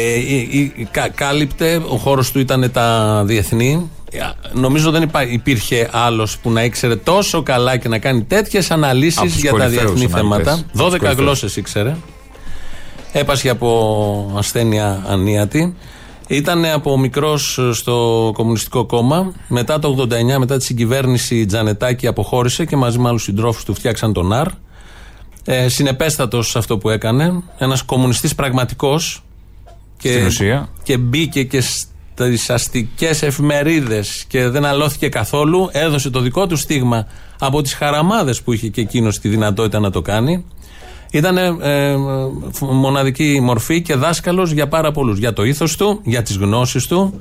ε, 0.80 0.84
κα- 0.90 1.08
κάλυπτε, 1.08 1.82
ο 1.88 1.96
χώρος 1.96 2.32
του 2.32 2.38
ήταν 2.38 2.70
τα 2.72 3.22
διεθνή. 3.26 3.90
Ε, 4.18 4.34
Νομίζω 4.52 4.90
δεν 4.90 5.02
υπά- 5.02 5.32
υπήρχε 5.32 5.88
άλλος 5.92 6.38
που 6.38 6.50
να 6.50 6.64
ήξερε 6.64 6.96
τόσο 6.96 7.42
καλά 7.42 7.76
και 7.76 7.88
να 7.88 7.98
κάνει 7.98 8.22
τέτοιες 8.24 8.70
αναλύσεις 8.70 9.18
Από 9.18 9.26
τους 9.26 9.36
για 9.40 9.50
τα 9.50 9.56
κορυφαίους 9.58 9.92
διεθνή 9.92 10.04
αναλυτές. 10.20 10.20
θέματα. 10.20 10.52
Από 10.52 10.62
τους 10.72 10.80
12 10.80 10.88
κορυφαίους. 10.98 11.14
γλώσσες 11.18 11.56
ήξερε. 11.56 11.96
Έπασχε 13.12 13.48
από 13.48 14.32
ασθένεια 14.36 15.04
ανίατη. 15.08 15.74
Ήταν 16.26 16.64
από 16.64 16.98
μικρός 16.98 17.58
στο 17.72 18.30
Κομμουνιστικό 18.34 18.86
Κόμμα. 18.86 19.32
Μετά 19.48 19.78
το 19.78 19.88
89, 19.88 20.38
μετά 20.38 20.56
τη 20.56 20.64
συγκυβέρνηση 20.64 21.46
Τζανετάκη, 21.46 22.06
αποχώρησε 22.06 22.64
και 22.64 22.76
μαζί 22.76 22.98
με 22.98 23.08
άλλους 23.08 23.22
συντρόφους 23.22 23.64
του 23.64 23.74
φτιάξαν 23.74 24.12
τον 24.12 24.32
ΑΡ. 24.32 24.46
Ε, 25.44 25.68
Συνεπέστατος 25.68 26.48
σε 26.50 26.58
αυτό 26.58 26.78
που 26.78 26.90
έκανε. 26.90 27.42
Ένας 27.58 27.82
κομμουνιστής 27.82 28.34
πραγματικός. 28.34 29.22
Και, 29.98 30.12
Στην 30.12 30.26
ουσία. 30.26 30.68
και 30.82 30.96
μπήκε 30.98 31.42
και 31.42 31.62
στι 32.14 32.52
αστικές 32.52 33.22
εφημερίδες 33.22 34.24
και 34.28 34.48
δεν 34.48 34.64
αλώθηκε 34.64 35.08
καθόλου. 35.08 35.68
Έδωσε 35.72 36.10
το 36.10 36.20
δικό 36.20 36.46
του 36.46 36.56
στίγμα 36.56 37.06
από 37.38 37.62
τις 37.62 37.74
χαραμάδες 37.74 38.42
που 38.42 38.52
είχε 38.52 38.68
και 38.68 38.80
εκείνος 38.80 39.18
τη 39.18 39.28
δυνατότητα 39.28 39.80
να 39.80 39.90
το 39.90 40.02
κάνει. 40.02 40.44
Ήταν 41.10 41.36
ε, 41.36 41.56
ε, 41.60 41.96
μοναδική 42.60 43.40
μορφή 43.42 43.82
και 43.82 43.94
δάσκαλος 43.94 44.50
για 44.50 44.68
πάρα 44.68 44.92
πολλούς. 44.92 45.18
Για 45.18 45.32
το 45.32 45.44
ήθος 45.44 45.76
του, 45.76 46.00
για 46.04 46.22
τις 46.22 46.36
γνώσεις 46.36 46.86
του 46.86 47.20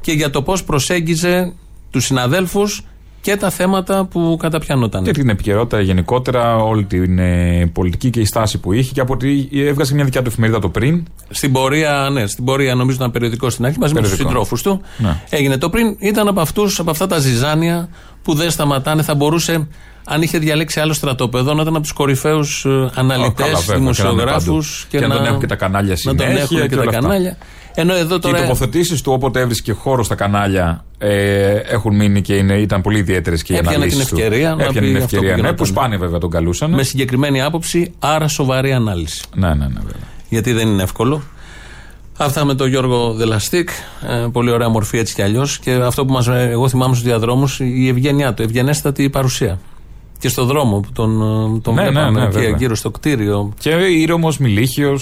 και 0.00 0.12
για 0.12 0.30
το 0.30 0.42
πώς 0.42 0.64
προσέγγιζε 0.64 1.52
τους 1.90 2.04
συναδέλφους 2.04 2.82
και 3.26 3.36
τα 3.36 3.50
θέματα 3.50 4.04
που 4.04 4.36
καταπιανόταν. 4.40 5.04
Και 5.04 5.10
την 5.10 5.28
επικαιρότητα 5.28 5.80
γενικότερα, 5.80 6.56
όλη 6.56 6.84
την 6.84 7.18
ε, 7.18 7.66
πολιτική 7.72 8.10
και 8.10 8.20
η 8.20 8.24
στάση 8.24 8.58
που 8.58 8.72
είχε 8.72 8.92
και 8.92 9.00
από 9.00 9.12
ότι 9.12 9.48
έβγαζε 9.52 9.94
μια 9.94 10.04
δικιά 10.04 10.22
του 10.22 10.28
εφημερίδα 10.28 10.58
το 10.58 10.68
πριν. 10.68 11.04
Στην 11.30 11.52
πορεία, 11.52 12.08
ναι, 12.12 12.26
στην 12.26 12.44
πορεία 12.44 12.74
νομίζω 12.74 12.96
ήταν 12.96 13.10
περιοδικός 13.10 13.52
στην 13.52 13.64
αρχή 13.64 13.78
μαζί 13.78 13.94
με 13.94 14.00
τους 14.00 14.10
Περιοδικός. 14.10 14.48
συντρόφους 14.48 14.62
του. 14.62 14.80
Ναι. 14.98 15.20
Έγινε 15.28 15.56
το 15.58 15.70
πριν. 15.70 15.96
Ήταν 15.98 16.28
από 16.28 16.40
αυτούς, 16.40 16.78
από 16.78 16.90
αυτά 16.90 17.06
τα 17.06 17.18
ζυζάνια 17.18 17.88
που 18.22 18.34
δεν 18.34 18.50
σταματάνε. 18.50 19.02
Θα 19.02 19.14
μπορούσε, 19.14 19.68
αν 20.04 20.22
είχε 20.22 20.38
διαλέξει 20.38 20.80
άλλο 20.80 20.92
στρατόπεδο, 20.92 21.54
να 21.54 21.62
ήταν 21.62 21.74
από 21.74 21.82
τους 21.82 21.92
κορυφαίους 21.92 22.66
αναλυτέ, 22.94 23.42
καλά, 23.42 23.58
βέβαια, 23.58 23.76
δημοσιογράφους. 23.76 24.86
και 24.88 25.00
να 25.00 25.08
τον 25.16 25.24
έχουν 25.24 25.40
και 25.40 25.46
τα 25.46 25.56
κανάλια 25.56 25.96
Να 26.04 26.14
τον 26.14 26.26
συνέχεια 26.26 26.42
έχουν 26.42 26.56
και 26.56 26.68
και 26.68 26.74
τα 26.74 26.80
όλα 26.80 26.90
αυτά. 26.90 27.00
κανάλια. 27.00 27.36
Ενώ 27.78 27.94
εδώ 27.94 28.18
Και 28.18 28.28
οι 28.28 28.30
τώρα. 28.30 28.42
τοποθετήσεις 28.42 29.00
του 29.02 29.12
όποτε 29.12 29.40
έβρισκε 29.40 29.72
χώρο 29.72 30.02
στα 30.02 30.14
κανάλια 30.14 30.84
ε, 30.98 31.54
έχουν 31.54 31.96
μείνει 31.96 32.22
και 32.22 32.34
είναι, 32.34 32.54
ήταν 32.54 32.80
πολύ 32.80 32.98
ιδιαίτερες 32.98 33.42
και 33.42 33.52
οι 33.52 33.56
Έπιανε 33.56 33.76
αναλύσεις 33.76 34.06
την 34.06 34.16
ευκαιρία 34.16 34.50
του. 34.50 34.56
να 34.56 34.64
Έπιανε 34.64 34.86
πει 34.86 34.92
την 34.92 34.96
αυτό 34.96 35.08
που 35.08 35.14
ευκαιρία, 35.14 35.30
ναι, 35.30 35.34
γινόταν. 35.36 35.54
που 35.56 35.64
σπάνια 35.64 35.98
βέβαια 35.98 36.18
τον 36.18 36.30
καλούσαν. 36.30 36.70
Με 36.70 36.82
συγκεκριμένη 36.82 37.42
άποψη, 37.42 37.92
άρα 37.98 38.28
σοβαρή 38.28 38.72
ανάλυση. 38.72 39.22
Ναι, 39.34 39.48
ναι, 39.48 39.54
ναι, 39.54 39.66
βέβαια. 39.66 40.08
γιατί 40.28 40.52
δεν 40.52 40.68
είναι 40.68 40.82
εύκολο. 40.82 41.22
Αυτά 42.18 42.44
με 42.44 42.54
τον 42.54 42.68
Γιώργο 42.68 43.12
Δελαστίκ. 43.12 43.68
Ε, 44.08 44.26
πολύ 44.32 44.50
ωραία 44.50 44.68
μορφή 44.68 44.98
έτσι 44.98 45.14
κι 45.14 45.22
αλλιώς. 45.22 45.58
Και 45.58 45.72
αυτό 45.72 46.04
που 46.04 46.12
μας, 46.12 46.26
ε, 46.26 46.48
εγώ 46.50 46.68
θυμάμαι 46.68 46.94
στους 46.94 47.06
διαδρόμους, 47.06 47.60
η 47.60 47.88
ευγένειά 47.88 48.34
του, 48.34 48.42
ευγενέστατη 48.42 49.10
παρουσία. 49.10 49.58
Και 50.18 50.28
στο 50.28 50.44
δρόμο 50.44 50.80
που 50.80 50.92
τον, 50.92 51.10
ε, 51.56 51.60
τον 51.60 51.74
Ναι, 51.74 51.82
ναι, 51.82 51.88
βλέπαμε 51.90 52.18
ναι, 52.20 52.26
εκεί 52.26 52.34
βέβαια. 52.38 52.56
γύρω 52.56 52.74
στο 52.74 52.90
κτίριο. 52.90 53.52
Και 53.58 53.70
ήρεμος, 53.70 54.38
μιλίχιο. 54.38 54.98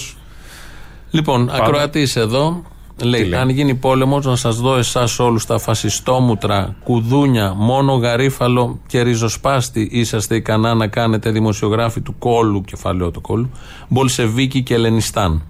Λοιπόν, 1.15 1.45
Πάντα. 1.45 1.63
ακροατής 1.63 2.15
εδώ. 2.15 2.61
Λέει, 3.03 3.23
λέει; 3.23 3.39
αν 3.39 3.49
γίνει 3.49 3.75
πόλεμος, 3.75 4.25
να 4.25 4.35
σας 4.35 4.57
δω 4.57 4.77
εσάς 4.77 5.19
όλους 5.19 5.45
τα 5.45 5.57
φασιστόμουτρα, 5.59 6.75
κουδούνια, 6.83 7.53
μόνο 7.57 7.93
γαρίφαλο 7.93 8.79
και 8.87 9.01
ριζοσπάστη 9.01 9.87
είσαστε 9.91 10.35
ικανά 10.35 10.73
να 10.73 10.87
κάνετε 10.87 11.31
δημοσιογράφοι 11.31 12.01
του 12.01 12.15
κόλου, 12.19 12.61
κεφαλαίο 12.61 13.11
του 13.11 13.21
κόλου, 13.21 13.49
Μπολσεβίκη 13.87 14.63
και 14.63 14.73
Ελενιστάν. 14.73 15.43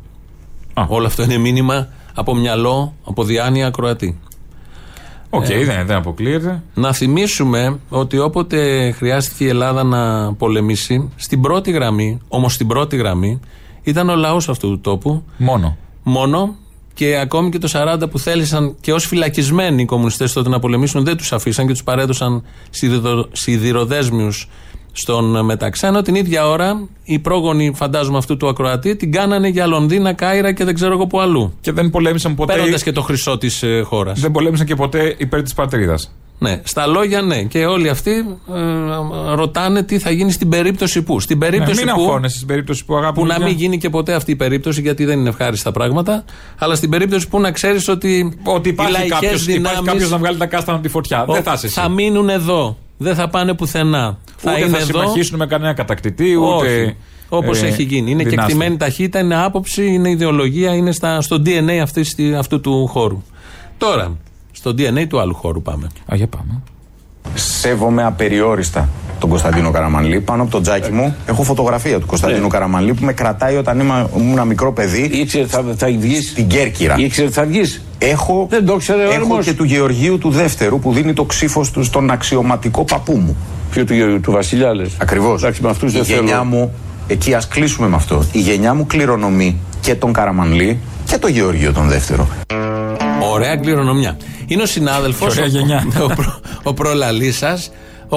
Α. 0.74 0.86
Όλο 0.88 1.06
αυτό 1.06 1.24
είναι 1.24 1.38
μήνυμα 1.38 1.88
από 2.14 2.36
μυαλό, 2.36 2.94
από 3.04 3.24
διάνοια 3.24 3.68
ακροατή. 3.68 4.20
Οκ, 5.30 5.50
Ε. 5.50 5.64
δεν, 5.66 5.86
δεν 5.86 5.96
αποκλείεται. 5.98 6.64
Να 6.74 6.94
θυμίσουμε 6.94 7.80
ότι 7.90 8.18
όποτε 8.20 8.92
χρειάστηκε 8.92 9.44
η 9.44 9.48
Ελλάδα 9.48 9.84
να 9.84 10.34
πολεμήσει, 10.34 11.12
στην 11.16 11.42
πρώτη 11.42 11.72
γραμμή, 11.72 12.20
όμως 12.28 12.54
στην 12.54 12.68
πρώτη 12.68 12.96
γραμμή, 12.96 13.40
ήταν 13.86 14.10
ο 14.10 14.16
λαός 14.16 14.50
αυτού 14.50 14.70
του 14.70 14.80
τόπου. 14.80 15.24
Μόνο. 15.38 15.78
Μόνο 16.04 16.56
και 16.94 17.18
ακόμη 17.18 17.50
και 17.50 17.58
το 17.58 17.70
40 17.72 18.10
που 18.10 18.20
θέλησαν 18.20 18.76
και 18.82 18.94
ως 18.94 19.06
φυλακισμένοι 19.06 19.82
οι 19.82 19.86
κομμουνιστές 19.86 20.34
τότε 20.34 20.50
να 20.50 20.60
πολεμήσουν, 20.60 21.04
δεν 21.04 21.18
τους 21.18 21.34
αφήσαν 21.34 21.68
και 21.68 21.72
τους 21.72 21.84
παρέδωσαν 21.84 22.44
σιδηροδέσμιους 23.32 24.50
στον 24.92 25.46
μεταξά. 25.46 25.88
Ενώ 25.88 26.02
την 26.02 26.16
ίδια 26.16 26.48
ώρα 26.48 26.88
οι 27.04 27.20
πρόγονοι, 27.20 27.72
φαντάζομαι, 27.76 28.18
αυτού 28.18 28.38
του 28.38 28.48
ακροατή 28.48 28.96
την 28.96 29.12
κάνανε 29.12 29.48
για 29.48 29.66
Λονδίνα, 29.66 30.14
Κάιρα 30.14 30.54
και 30.54 30.64
δεν 30.64 30.74
ξέρω 30.74 30.94
εγώ 30.94 31.08
που 31.08 31.20
αλλού. 31.20 31.54
Και 31.62 31.72
δεν 31.72 31.90
πολέμησαν 31.90 32.36
ποτέ. 32.36 32.54
Παίρνοντας 32.54 32.84
και 32.84 32.92
το 32.92 33.02
χρυσό 33.02 33.38
της 33.38 33.64
ε, 33.64 33.82
χώρας. 33.82 34.20
Δεν 34.20 34.32
πολέμησαν 34.32 34.66
και 34.66 34.76
ποτέ 34.76 35.16
υπέρ 35.18 35.42
της 35.42 35.54
πατρίδας. 35.54 36.16
Ναι, 36.40 36.62
στα 36.64 36.86
λόγια 36.88 37.22
ναι. 37.22 37.44
Και 37.44 37.66
όλοι 37.66 37.90
αυτοί 37.90 38.12
ε, 38.12 39.34
ρωτάνε 39.36 39.84
τι 39.84 40.00
θα 40.00 40.12
γίνει 40.12 40.32
στην 40.32 40.50
περίπτωση 40.50 41.02
που. 41.02 41.20
Στην 41.20 41.40
περίπτωση 41.40 41.80
Ναι, 41.80 41.86
μην 41.86 41.94
που. 41.96 42.02
αγχώνεσαι 42.02 42.36
στην 42.36 42.48
περίπτωση 42.48 42.86
που 42.86 42.96
αγάπη 42.96 43.14
Που 43.14 43.22
μου, 43.22 43.28
να 43.28 43.34
παιδιά. 43.34 43.48
μην 43.50 43.58
γίνει 43.58 43.78
και 43.78 43.90
ποτέ 43.90 44.14
αυτή 44.14 44.32
η 44.32 44.36
περίπτωση, 44.36 44.82
γιατί 44.82 45.06
δεν 45.06 45.20
είναι 45.20 45.30
ευχάριστα 45.30 45.72
πράγματα. 45.72 46.24
Αλλά 46.58 46.76
στην 46.76 46.90
περίπτωση 46.90 47.28
που 47.28 47.40
να 47.40 47.52
ξέρεις 47.52 47.88
ότι. 47.88 48.38
Ότι 48.44 48.70
οι 48.70 48.72
υπάρχει 48.72 48.92
λαϊκές 48.92 49.20
κάποιο 49.20 49.38
δυνάμεις 49.38 49.82
κάποιος 49.86 50.10
να 50.10 50.18
βγάλει 50.18 50.38
τα 50.38 50.46
κάστανα 50.46 50.78
από 50.78 50.86
τη 50.88 50.92
φωτιά. 50.92 51.26
Δεν 51.28 51.44
θα 51.44 51.54
είσαι 51.54 51.66
εσύ. 51.66 51.80
θα 51.80 51.90
μείνουν 51.90 52.30
εδώ. 52.30 52.78
Δεν 52.98 53.16
θα 53.16 53.28
πάνε 53.30 53.54
πουθενά. 53.54 54.18
θα 54.38 54.52
Ούτε 54.52 54.60
είναι 54.62 54.70
θα 54.70 54.78
εδώ. 54.78 54.86
συμμαχίσουν 54.86 55.38
με 55.38 55.46
κανένα 55.46 55.74
κατακτητή, 55.74 56.36
ούτε. 56.36 56.82
Όχι. 56.82 56.96
Όπως 57.30 57.62
ε, 57.62 57.68
έχει 57.68 57.84
γίνει. 57.84 58.12
Είναι 58.12 58.24
δυνάστη. 58.24 58.52
κεκτημένη 58.52 58.78
ταχύτητα, 58.78 59.20
είναι 59.20 59.44
άποψη, 59.44 59.86
είναι 59.86 60.10
ιδεολογία, 60.10 60.74
είναι 60.76 60.92
στα, 60.92 61.22
στο 61.22 61.36
DNA 61.46 61.78
αυτής, 61.82 62.16
αυτού 62.38 62.62
του 62.62 62.88
χώρου. 62.88 63.24
Τώρα, 63.78 64.18
στο 64.66 64.74
DNA 64.78 65.08
του 65.08 65.20
άλλου 65.20 65.34
χώρου 65.36 65.62
πάμε. 65.62 65.86
Α, 65.86 66.16
για 66.16 66.28
πάμε. 66.28 66.62
Σέβομαι 67.34 68.04
απεριόριστα 68.04 68.90
τον 69.20 69.30
Κωνσταντίνο 69.30 69.72
Καραμανλή. 69.72 70.20
Πάνω 70.22 70.42
από 70.42 70.52
το 70.52 70.62
τζάκι 70.62 70.92
μου 70.92 71.16
έχω 71.26 71.44
φωτογραφία 71.44 72.00
του 72.00 72.06
Κωνσταντίνου 72.06 72.42
Ναι. 72.42 72.48
Καραμανλή 72.48 72.94
που 72.94 73.06
με 73.06 73.14
κρατάει 73.14 73.56
όταν 73.56 73.80
είμαι- 73.80 74.08
ήμουν 74.18 74.48
μικρό 74.48 74.74
παιδί 74.74 75.02
Ήξερε 75.02 75.46
θα, 75.46 75.64
θα 75.78 75.88
βγεις; 75.88 76.30
στην 76.30 76.48
Κέρκυρα. 76.48 76.96
Ήξερε 76.98 77.30
θα 77.30 77.46
βγεις; 77.46 77.82
Έχω, 77.98 78.48
Δεν 78.50 78.66
το 78.66 78.74
ήξερε 78.74 79.02
ο 79.02 79.06
έχω 79.12 79.14
έρμος. 79.14 79.46
και 79.46 79.54
του 79.54 79.64
Γεωργίου 79.64 80.18
του 80.18 80.30
δεύτερου 80.30 80.80
που 80.80 80.94
δίνει 80.94 81.14
το 81.14 81.24
ξύφος 81.24 81.72
του 81.72 81.84
στον 81.84 82.10
αξιωματικό 82.12 82.84
παππού 82.84 83.14
μου. 83.18 83.36
Ποιο 83.72 83.86
του, 83.86 83.94
Γεωργίου, 83.94 84.22
του 84.22 84.32
Βασιλιά 84.32 84.74
λες. 84.76 84.92
Ακριβώς. 84.98 85.42
Εντάξει, 85.44 85.62
με 85.62 85.70
αυτούς 85.70 85.94
Η 85.94 85.96
δεν 85.96 86.04
γενιά 86.06 86.28
θέλω. 86.38 86.44
μου, 86.44 86.74
εκεί 87.08 87.34
ας 87.34 87.48
κλείσουμε 87.48 87.88
με 87.88 87.96
αυτό. 87.96 88.24
Η 88.32 88.40
γενιά 88.40 88.74
μου 88.74 88.86
κληρονομεί 88.86 89.58
και 89.82 89.96
τον 89.96 90.14
Καραμανλή 90.14 90.80
και 91.06 91.18
τον 91.18 91.32
Γεωργίο 91.32 91.74
τον 91.74 91.88
δεύτερο. 91.88 92.28
Ωραία 93.36 93.56
κληρονομιά. 93.56 94.18
Είναι 94.48 94.62
ο 94.62 94.66
συνάδελφος. 94.66 95.34
Και 95.34 95.40
ωραία 95.40 95.50
γενιά. 95.52 95.88
Ο, 96.04 96.08
προ, 96.16 96.40
ο 96.64 96.74
προλαλή 96.74 97.32
σα, 97.32 97.52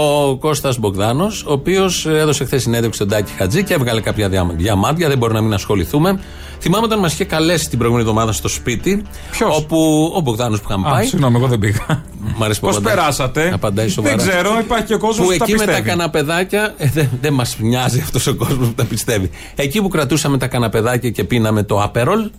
ο 0.00 0.36
Κώστας 0.36 0.78
Μπογδάνος, 0.78 1.44
ο 1.46 1.52
οποίος 1.52 2.06
έδωσε 2.06 2.44
χθες 2.44 2.62
συνέντευξη 2.62 2.96
στον 2.98 3.08
Τάκη 3.08 3.32
Χατζή 3.36 3.64
και 3.64 3.74
έβγαλε 3.74 4.00
κάποια 4.00 4.28
δια- 4.28 4.46
διαμάντια. 4.56 5.08
Δεν 5.08 5.18
μπορεί 5.18 5.32
να 5.34 5.40
μην 5.40 5.52
ασχοληθούμε. 5.54 6.20
Θυμάμαι 6.60 6.84
όταν 6.84 6.98
μας 6.98 7.12
είχε 7.12 7.24
καλέσει 7.24 7.68
την 7.68 7.78
προηγούμενη 7.78 8.08
εβδομάδα 8.08 8.32
στο 8.32 8.48
σπίτι. 8.48 9.02
Ποιος; 9.30 9.56
Όπου 9.56 10.12
ο 10.16 10.20
Μπογδάνος 10.20 10.60
που 10.60 10.66
είχαμε 10.68 10.88
Α, 10.88 10.90
πάει. 10.90 11.06
συγγνώμη, 11.06 11.36
εγώ 11.36 11.46
δεν 11.46 11.58
πήγα. 11.58 12.02
Μ' 12.36 12.42
αρέσει 12.42 12.60
που 12.60 12.66
Πώς 12.66 12.76
απαντάει. 12.76 12.94
περάσατε; 12.96 13.50
Απαντάει 13.54 13.88
σοβαρά. 13.88 14.16
Δεν 14.16 14.28
ξέρω, 14.28 14.58
υπάρχει 14.58 14.84
και 14.84 14.94
ο 14.94 14.98
κόσμος 14.98 15.26
Που 15.26 15.32
που, 15.32 15.38
τα 15.38 15.44
εκεί 15.44 15.52
με 15.52 15.58
τα 15.58 15.64
πιστεύει. 15.64 15.88
καναπεδάκια. 15.88 16.74
ε, 16.78 16.88
δεν 16.94 17.08
δεν 17.20 17.32
μας 17.32 17.56
νοιάζει 17.58 18.00
αυτός 18.00 18.26
ο 18.26 18.34
κόσμος 18.34 18.68
που 18.68 18.74
τα 18.74 18.84
πιστεύει. 18.84 19.30
Εκεί 19.54 19.82
που 19.82 19.88
κρατούσαμε 19.88 20.38
τα 20.38 20.46
καναπεδάκια 20.46 21.10
και 21.10 21.24
πίναμε 21.24 21.62
το 21.62 21.82
Aperol, 21.82 22.06
Σπρίτζ. 22.06 22.30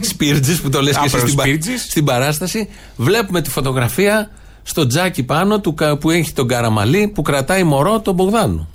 Σπίρτζης 0.00 0.60
που 0.60 0.68
το 0.68 0.82
λες 0.82 0.96
και 0.96 1.04
εσύ 1.04 1.16
Aperol 1.16 1.22
στην, 1.28 1.36
πα- 1.36 1.44
Spirits. 1.44 1.78
στην 1.88 2.04
παράσταση. 2.04 2.68
Βλέπουμε 2.96 3.40
τη 3.42 3.50
φωτογραφία 3.50 4.30
στο 4.62 4.86
τζάκι 4.86 5.22
πάνω 5.22 5.60
του 5.60 5.74
κα- 5.74 5.96
που 5.96 6.10
έχει 6.10 6.32
τον 6.32 6.48
καραμαλί 6.48 7.10
που 7.14 7.22
κρατάει 7.22 7.62
μωρό 7.64 8.00
τον 8.00 8.14
Μπογδάνου. 8.14 8.68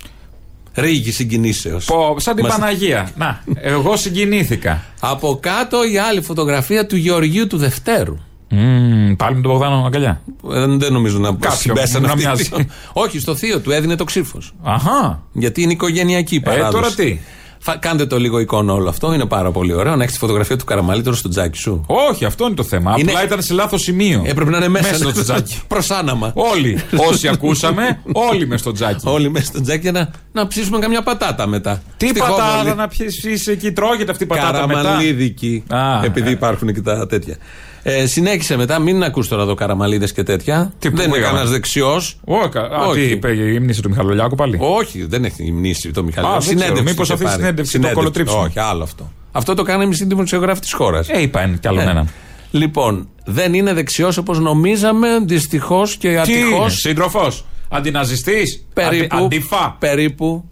Ρίγη 0.74 1.12
συγκινήσεως. 1.12 1.84
Πω, 1.84 2.14
σαν 2.18 2.36
την 2.36 2.46
Παναγία. 2.46 3.10
Να, 3.16 3.42
εγώ 3.54 3.96
συγκινήθηκα. 3.96 4.82
Από 5.00 5.38
κάτω 5.42 5.78
η 5.92 5.98
άλλη 5.98 6.22
φωτογραφία 6.22 6.86
του 6.86 6.96
Γεωργίου 6.96 7.46
του 7.46 7.56
Δευτέρου. 7.56 8.16
Μμμ, 8.54 9.14
Πάλι 9.16 9.34
με 9.36 9.40
τον 9.42 9.50
Μπογδάνο 9.50 9.84
αγκαλιά. 9.86 10.22
Ε, 10.52 10.66
δεν 10.66 10.92
νομίζω 10.92 11.18
να 11.18 11.28
Κάποιο, 11.32 11.50
συμπέσανε 11.50 12.06
να 12.06 12.12
αυτοί 12.12 12.22
οι 12.22 12.26
μοιάζει. 12.26 12.42
δύο. 12.42 12.64
Όχι, 13.04 13.18
στο 13.18 13.34
θείο 13.36 13.60
του 13.60 13.70
έδινε 13.70 13.96
το 13.96 14.04
ξύφος. 14.04 14.54
Αχά. 14.62 15.22
Γιατί 15.32 15.62
είναι 15.62 15.72
οικογενειακή 15.72 16.34
η 16.34 16.40
παράδοση. 16.40 16.68
Ε, 16.68 16.80
τώρα 16.80 16.94
τι; 16.94 17.18
Φα- 17.64 17.76
Κάντε 17.76 18.06
το 18.06 18.18
λίγο 18.18 18.38
εικόνα 18.38 18.72
όλο 18.72 18.88
αυτό, 18.88 19.12
είναι 19.14 19.26
πάρα 19.26 19.50
πολύ 19.50 19.72
ωραίο. 19.74 19.96
Να 19.96 20.02
έχεις 20.02 20.14
τη 20.14 20.20
φωτογραφία 20.20 20.56
του 20.56 20.64
Καραμαλή 20.64 21.02
τώρα 21.02 21.16
στο 21.16 21.28
τζάκι 21.28 21.58
σου. 21.58 21.84
Όχι, 21.86 22.24
αυτό 22.24 22.46
είναι 22.46 22.54
το 22.54 22.62
θέμα. 22.62 22.94
Είναι- 22.98 23.10
Απλά 23.10 23.24
ήταν 23.24 23.42
σε 23.42 23.54
λάθος 23.54 23.80
σημείο. 23.82 24.22
Έπρεπε 24.26 24.50
να 24.50 24.56
είναι 24.56 24.68
μέσα, 24.68 24.90
Μέσα 24.90 25.10
στο 25.10 25.22
τζάκι. 25.22 25.60
Προς 25.68 25.90
άναμα. 25.90 26.32
Όλοι. 26.34 26.78
Όσοι 27.10 27.28
ακούσαμε, 27.28 28.00
όλοι 28.12 28.46
μες 28.46 28.60
στο 28.60 28.72
τζάκι. 28.72 29.08
Όλοι 29.08 29.30
μέσα 29.30 29.44
στο 29.46 29.60
τζάκι 29.60 29.80
για 29.80 29.92
να, 29.92 30.10
να 30.32 30.46
ψήσουμε 30.46 30.78
καμιά 30.78 31.02
πατάτα 31.02 31.46
μετά. 31.46 31.82
Τι 31.96 32.08
Στη 32.08 32.18
πατάτα 32.18 32.42
Χόβολη. 32.42 32.74
να 32.74 32.88
πιεις 32.88 33.46
εκεί, 33.46 33.72
τρώγεται 33.72 34.10
αυτή 34.10 34.22
η 34.24 34.26
πατάτα 34.26 34.66
μετά. 34.66 34.82
Καραμαλίδικη. 34.82 35.64
Α, 35.68 36.04
επειδή 36.04 36.28
ε. 36.28 36.32
υπάρχουν 36.32 36.74
και 36.74 36.80
τα 36.80 37.06
τέτοια. 37.06 37.36
Ε, 37.82 38.06
συνέχισε 38.06 38.56
μετά, 38.56 38.78
μην 38.78 39.02
ακούς 39.02 39.28
τώρα 39.28 39.42
εδώ 39.42 39.54
καραμαλίδες 39.54 40.12
και 40.12 40.22
τέτοια. 40.22 40.72
Τι, 40.78 40.90
πού 40.90 40.96
δεν 40.96 41.04
είναι 41.06 41.14
πήγαμε; 41.14 41.32
κανένας 41.32 41.52
δεξιός. 41.52 42.18
Ω, 42.24 42.48
κα- 42.48 42.60
Α, 42.62 42.92
τι 42.94 43.00
είπε, 43.02 43.32
η 43.32 43.58
μνήση 43.58 43.82
του 43.82 43.88
Μιχαλολιάκου 43.88 44.34
πάλι; 44.34 44.56
Όχι, 44.60 45.04
δεν 45.06 45.24
έχει 45.24 45.52
μνήσει 45.52 45.90
το 45.90 46.02
Μιχαλή. 46.04 46.26
Α, 46.26 46.38
δεν 46.38 46.56
ξέρω. 46.56 46.82
Μήπως 46.82 47.04
είχε 47.04 47.12
αυτή 47.12 47.24
η 47.24 47.26
πάρει. 47.26 47.38
συνέντευξη 47.40 47.78
το 47.78 47.90
κολοτρίψιμο. 47.92 48.40
Όχι, 48.40 48.58
άλλο 48.58 48.82
αυτό. 48.82 49.12
Αυτό 49.32 49.54
το 49.54 49.62
κάναμε 49.62 49.84
εμεί 49.84 49.96
οι 50.00 50.04
δημοσιογράφοι 50.04 50.60
της 50.60 50.72
χώρας. 50.72 51.08
Ε, 51.08 51.20
είπα 51.20 51.42
είναι 51.42 51.56
κι 51.60 51.68
άλλον 51.68 51.88
έναν. 51.88 52.08
Λοιπόν, 52.50 53.08
δεν 53.24 53.54
είναι 53.54 53.72
δεξιός 53.72 54.16
όπως 54.16 54.38
νομίζαμε, 54.40 55.08
δυστυχώς 55.24 55.96
και 55.96 56.08
Τι 56.08 56.16
ατυχώς. 56.16 56.50
είναι, 56.60 56.68
σύντροφος, 56.70 57.44
αντιναζιστής, 57.68 58.66
Περίπου. 58.74 59.16
αντιφά. 59.16 59.76
Περίπου. 59.78 60.44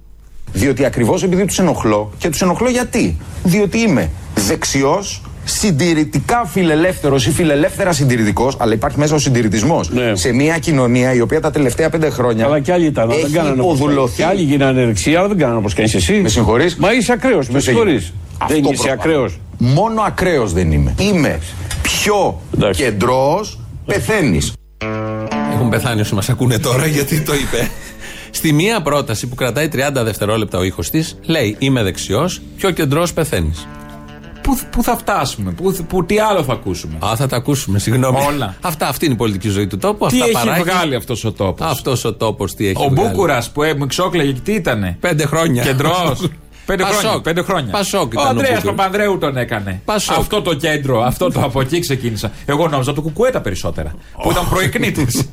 Διότι 0.53 0.85
ακριβώς 0.85 1.23
επειδή 1.23 1.45
τους 1.45 1.59
ενοχλώ 1.59 2.12
και 2.19 2.29
τους 2.31 2.43
ενοχλώ 2.43 2.69
γιατί; 2.71 3.16
Διότι 3.43 3.79
είμαι 3.79 4.11
δεξιός, 4.35 5.23
συντηρητικά 5.44 6.44
φιλελεύθερος 6.46 7.26
ή 7.26 7.31
φιλελεύθερα 7.31 7.92
συντηρητικός, 7.92 8.57
αλλά 8.59 8.72
υπάρχει 8.72 8.98
μέσα 8.98 9.14
ο 9.14 9.18
συντηρητισμός 9.18 9.90
Ναι. 9.90 10.14
σε 10.16 10.33
μια 10.33 10.59
κοινωνία 10.59 11.14
η 11.14 11.20
οποία 11.20 11.40
τα 11.40 11.50
τελευταία 11.50 11.90
πέντε 11.90 12.11
χρόνια. 12.11 12.44
Αλλά 12.44 12.61
και 12.61 12.72
άλλοι 12.72 12.87
ήταν. 12.87 13.11
έχει 13.11 13.20
Δεν 13.20 13.33
κάνανε 13.33 13.61
όπως 13.62 13.76
υποδουλωθεί. 13.79 14.16
Και 14.16 14.24
άλλοι 14.24 14.42
γίνανε 14.42 14.85
δεξιά, 14.85 15.18
αλλά 15.18 15.29
δεν 15.29 15.38
κάνανε 15.38 15.59
όπως 15.59 15.74
κάνεις 15.74 15.94
εσύ. 15.94 16.12
Με 16.12 16.29
συγχωρείς; 16.29 16.76
Μα 16.76 16.92
είσαι 16.92 17.12
ακραίος, 17.12 17.46
με 17.46 17.53
Ποιος 17.53 17.62
συγχωρείς. 17.64 17.92
έγινε; 17.92 18.12
Δεν 18.38 18.59
Αυτό 18.59 18.72
είσαι 18.72 18.83
προπάνω. 18.83 18.92
ακραίος. 19.00 19.38
Μόνο 19.59 20.00
ακραίος 20.03 20.53
δεν 20.53 20.72
είμαι. 20.72 20.94
Είμαι 20.98 21.38
πιο 21.83 22.40
Εντάξει. 22.55 22.83
κεντρός, 22.83 23.59
πεθαίνεις. 23.87 24.53
Έχουν 25.55 25.68
πεθάνει 25.68 26.00
όσοι 26.00 26.14
μας 26.14 26.29
ακούνε 26.29 26.59
τώρα 26.59 26.87
γιατί 26.87 27.20
το 27.20 27.33
είπε. 27.35 27.68
Στη 28.31 28.53
μία 28.53 28.83
πρόταση 28.83 29.26
που 29.26 29.35
κρατάει 29.35 29.68
30 29.68 30.05
δευτερόλεπτα 30.05 30.59
ο 30.59 30.62
ήχος 30.64 30.90
της, 30.90 31.18
λέει 31.22 31.57
Είμαι 31.59 31.83
δεξιός, 31.83 32.40
πιο 32.57 32.70
κεντρός 32.70 33.12
πεθαίνεις. 33.12 33.66
Πού, 34.42 34.59
πού 34.70 34.83
θα 34.83 34.96
φτάσουμε, 34.96 35.50
πού, 35.50 35.76
πού, 35.88 36.05
τι 36.05 36.18
άλλο 36.18 36.42
θα 36.42 36.53
ακούσουμε; 36.53 36.98
Α, 36.98 37.16
θα 37.16 37.26
τα 37.26 37.37
ακούσουμε, 37.37 37.79
συγγνώμη. 37.79 38.18
Όλα. 38.29 38.55
Αυτά, 38.61 38.88
αυτή 38.88 39.05
είναι 39.05 39.14
η 39.14 39.16
πολιτική 39.16 39.48
ζωή 39.48 39.66
του 39.66 39.79
τόπου. 39.79 40.07
τι 40.07 40.20
αυτά 40.20 40.24
έχει 40.24 40.46
παράγει. 40.46 40.62
βγάλει 40.62 40.94
αυτός 40.94 41.24
ο 41.24 41.33
τόπος; 41.33 41.66
Αυτός 41.70 42.05
ο 42.05 42.14
τόπος 42.14 42.55
τι 42.55 42.66
έχει 42.66 42.85
Ο 42.85 42.88
βγάλει. 42.88 43.09
Μπούκουρας 43.09 43.50
που 43.50 43.62
ε, 43.62 43.74
μου 43.74 43.85
εξόκλαγε 43.85 44.33
και 44.33 44.40
τι 44.40 44.53
ήτανε; 44.53 44.96
Πέντε 45.00 45.26
χρόνια. 45.26 45.62
Κεντρός. 45.62 46.20
Πέντε 46.70 46.83
Πασόκ. 46.83 47.00
χρόνια. 47.00 47.20
Πέντε 47.20 47.42
χρόνια. 47.42 47.72
Πασόκ 47.72 48.02
ο 48.02 48.06
ήταν 48.12 48.24
ο 48.24 48.28
Ανδρέας 48.28 48.54
Μπούκουρας. 48.54 48.74
Παπανδρέου 48.76 49.18
τον 49.18 49.37
έκανε. 49.37 49.80
Πασόκ. 49.85 50.16
Αυτό 50.18 50.42
το 50.42 50.54
κέντρο, 50.54 51.02
αυτό 51.02 51.30
το 51.30 51.40
από 51.40 51.61
εκεί 51.61 51.78
ξεκίνησα. 51.80 52.30
Εγώ 52.46 52.68
νόμιζα 52.68 52.92
το 52.92 53.00
κουκουέ 53.02 53.30
τα 53.30 53.40
περισσότερα. 53.40 53.94
Που 54.22 54.30
ήταν 54.30 54.48
προεκνήτης. 54.48 55.30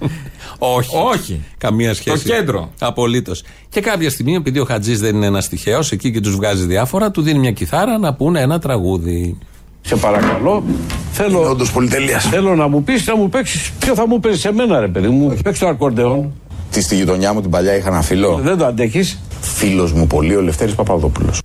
Όχι. 0.58 0.96
Όχι. 1.14 1.42
Καμία 1.58 1.94
σχέση. 1.94 2.24
κέντρο. 2.26 2.72
Απολύτως. 2.80 3.44
Και 3.70 3.82
κάποια 3.82 4.10
στιγμή, 4.10 4.36
επειδή 4.36 4.60
ο 4.60 4.66
Χατζής 4.66 5.00
δεν 5.00 5.16
είναι 5.16 5.26
ένας 5.26 5.50
τυχαίος, 5.50 5.92
εκεί 5.92 6.12
και 6.12 6.20
τους 6.22 6.36
βγάζει 6.36 6.66
διάφορα, 6.66 7.12
του 7.12 7.22
δίνει 7.22 7.40
μια 7.40 7.52
κιθάρα 7.52 7.98
να 7.98 8.14
πούνε 8.14 8.42
ένα 8.42 8.60
τραγούδι. 8.60 9.38
Σε 9.82 9.96
παρακαλώ. 9.96 10.64
Θέλω, 11.12 11.50
Όντως 11.50 11.72
πολυτελείας. 11.72 12.26
θέλω 12.30 12.56
να 12.56 12.68
μου 12.68 12.84
πεις, 12.84 13.08
να 13.08 13.16
μου 13.16 13.30
παίξεις. 13.30 13.72
Ποιο 13.80 13.96
θα 13.96 14.08
μου 14.08 14.20
παίζει 14.20 14.40
σε 14.40 14.52
μένα, 14.54 14.80
ρε 14.80 14.88
παιδί 14.88 15.08
μου. 15.08 15.38
Παίξει 15.44 15.60
το 15.60 15.68
ακορντεόν. 15.68 16.32
Τι 16.72 16.82
στη 16.82 16.96
γειτονιά 16.96 17.34
μου 17.34 17.42
την 17.42 17.50
παλιά 17.50 17.76
είχα 17.76 17.88
ένα 17.88 18.02
φίλο. 18.02 18.40
Δεν 18.44 18.58
το 18.58 18.66
αντέχεις. 18.66 19.20
Φίλος 19.42 19.94
μου 19.94 20.08
πολύ, 20.08 20.36
ο 20.36 20.42
Λευτέρης 20.42 20.76
Παπαδόπουλος. 20.76 21.40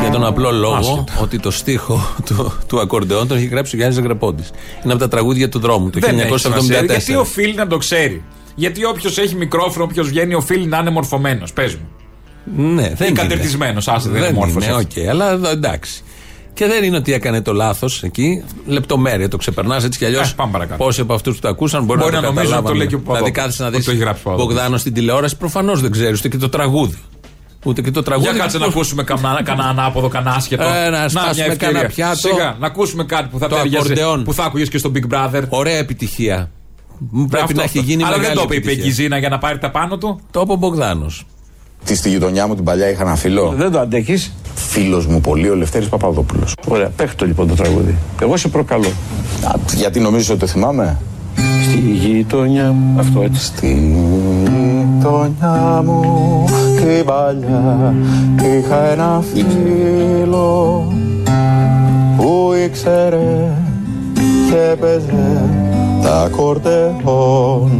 Για 0.00 0.10
τον 0.12 0.24
απλό 0.24 0.50
λόγο 0.52 1.04
ότι 1.20 1.38
το 1.38 1.50
στίχο 1.50 2.14
του, 2.24 2.52
του 2.66 2.80
ακορντεόν 2.80 3.28
τον 3.28 3.36
έχει 3.36 3.46
γράψει 3.46 3.74
ο 3.74 3.78
Γιάννης 3.78 3.98
Ζαγρεπόντη. 3.98 4.42
Είναι 4.84 4.92
από 4.92 5.02
τα 5.02 5.08
τραγούδια 5.08 5.48
του 5.48 5.58
δρόμου 5.58 5.90
του 5.90 6.00
Δεν 6.00 6.18
έχει 6.18 6.38
σημασία. 6.38 6.80
1974. 6.80 6.84
Γιατί 6.86 7.14
οφείλει 7.14 7.54
να 7.54 7.66
το 7.66 7.76
ξέρει. 7.76 8.22
Γιατί 8.54 8.84
όποιος 8.84 9.18
έχει 9.18 9.34
μικρόφωνο, 9.34 9.84
όποιος 9.84 10.08
βγαίνει, 10.08 10.34
οφείλει 10.34 10.66
να 10.66 10.78
είναι 10.78 10.90
μορφωμένος. 10.90 11.52
Πες 11.52 11.74
μου. 11.74 11.88
Ναι, 12.56 12.82
δεν 12.82 12.90
Ή 12.92 12.94
είναι. 13.08 13.20
καταρτισμένος, 13.20 13.88
άσε, 13.88 14.08
δεν 14.08 14.22
είναι 14.22 14.32
μόρφος 14.32 14.64
είναι, 14.64 14.76
έτσι. 14.80 15.00
οκ, 15.00 15.08
αλλά 15.08 15.30
εδώ 15.30 15.48
εντάξει. 15.48 16.02
Και 16.54 16.66
δεν 16.66 16.84
είναι 16.84 16.96
ότι 16.96 17.12
έκανε 17.12 17.42
το 17.42 17.52
λάθος 17.52 18.02
εκεί. 18.02 18.44
Λεπτομέρεια 18.66 19.28
το 19.28 19.36
ξεπερνάς 19.36 19.84
έτσι 19.84 19.98
κι 19.98 20.04
αλλιώς. 20.04 20.30
Ε, 20.30 20.34
πάμε 20.36 20.52
παρακάτω. 20.52 20.84
Πόσοι 20.84 21.00
από 21.00 21.14
αυτούς 21.14 21.34
που 21.34 21.40
το 21.40 21.48
ακούσαν 21.48 21.84
μπορεί, 21.84 22.00
Μπορεί 22.00 22.12
να, 22.12 22.20
να 22.20 22.26
το 22.26 22.32
νομίζουν 22.32 22.56
ότι 22.56 22.62
το 22.62 22.68
καταλάβανε. 22.68 22.78
λέει 22.78 22.86
και 22.86 22.94
ο 22.94 22.98
Δηλαδή 22.98 23.32
Παπαδόπουλος. 23.32 23.44
κάθεσαι 23.44 23.62
να 23.62 23.68
Ότι 23.68 23.84
το 23.84 23.90
έχει 23.90 23.98
δει 23.98 24.04
γράψει 24.04 24.20
ο 24.20 24.24
Παπαδόπουλος. 24.24 24.56
Μπογδάνο 24.56 24.76
στην 24.78 24.92
τηλεόραση. 24.94 25.36
Προφανώς 25.36 25.80
δεν 25.80 25.90
ξέρεις 25.90 26.18
ούτε 26.18 26.28
και 26.28 26.36
το 26.36 26.48
τραγούδι. 26.48 26.96
Ούτε 27.64 27.82
και 27.82 27.90
το 27.90 28.02
τραγούδι. 28.02 28.30
Για 28.30 28.38
κάτσε 28.38 28.58
να 28.58 28.66
ακούσουμε 28.66 29.02
κανένα 29.02 29.42
κανένα 29.42 29.68
ανάποδο, 29.68 30.08
κανένα 30.08 30.34
άσχετο. 30.36 30.62
Ε, 30.62 30.88
να 30.88 30.98
μια 30.98 31.08
σπάσουμε 31.08 31.30
ευκαιρία. 31.30 31.56
κανένα 31.56 31.88
πιάτο. 31.88 32.16
Σιγά, 32.28 32.56
να 32.60 32.66
ακούσουμε 32.66 33.04
κάτι 33.04 33.28
που 33.32 33.38
θα 33.38 33.48
Το 33.48 33.54
ταιριάζει, 33.54 33.76
ακορντεόν. 33.76 34.24
που 34.24 34.32
θα 34.34 34.44
άκουγες 34.44 34.68
και 34.68 34.78
στο 34.78 34.92
Big 34.94 35.14
Brother. 35.14 35.42
Ωραία 35.48 35.76
επιτυχία. 35.76 36.50
Πρέπει 37.28 37.42
Αυτό, 37.42 37.56
να 37.56 37.62
έχει 37.62 37.78
αυτό. 37.78 37.90
γίνει 37.90 38.02
Αλλά 38.02 38.12
δεν 38.12 38.20
μεγάλη 38.20 38.36
το 38.38 38.42
είπε 38.44 38.54
η 38.54 38.56
επιτυχία. 38.56 38.82
Πεκυζίνα 38.82 39.18
για 39.18 39.28
να 39.28 39.38
πάρει 39.38 39.58
τα 39.58 39.70
πάνω 39.70 39.98
του. 39.98 40.20
Το 40.30 40.40
είπε 40.40 40.52
ο 40.52 40.56
Μπογδάνος. 40.56 41.26
Τι 41.84 41.94
στη 41.94 42.08
γειτονιά 42.08 42.46
μου 42.46 42.54
την 42.54 42.64
παλιά 42.64 42.90
είχα 42.90 43.02
ένα 43.02 43.16
φίλο. 43.16 43.54
Δεν 43.56 43.70
το 43.72 43.78
αντέχεις. 43.80 44.32
Φίλος 44.54 45.06
μου 45.06 45.20
πολύ, 45.20 45.50
ο 45.50 45.54
Λευτέρης 45.54 45.88
Παπαδόπουλος. 45.88 46.54
Ωραία, 46.68 46.88
παίχτω 46.96 47.26
λοιπόν 47.26 47.48
το 47.48 47.54
τραγούδι. 47.54 47.96
Εγώ 48.22 48.36
σε 48.36 48.48
προκαλώ. 48.48 48.88
Α, 49.44 49.54
γιατί 49.74 50.00
νομίζω 50.00 50.32
ότι 50.32 50.40
το 50.40 50.46
θυμάμαι; 50.46 50.98
Στη 51.62 51.78
γειτονιά 51.78 52.72
μου. 52.72 53.00
Αυτό 53.00 53.22
έτσι. 53.22 53.44
Στη 53.44 53.92
γειτονιά 54.42 55.82
μου 55.84 56.44
την 56.76 57.04
παλιά 57.04 57.94
είχα 58.36 58.90
ένα 58.90 59.22
φίλο 59.32 60.86
που 62.16 62.52
ήξερε 62.64 63.52
και 64.50 64.76
παίζε 64.80 65.42
τα 66.02 66.28
κορτεόν 66.36 67.70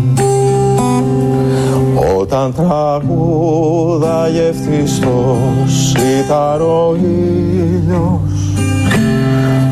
όταν 2.33 2.55
τραγούδαγε 2.55 4.43
ευτυχώς 4.43 5.93
ήταν 5.93 6.61
ο 6.61 6.97
ήλιος 7.03 8.21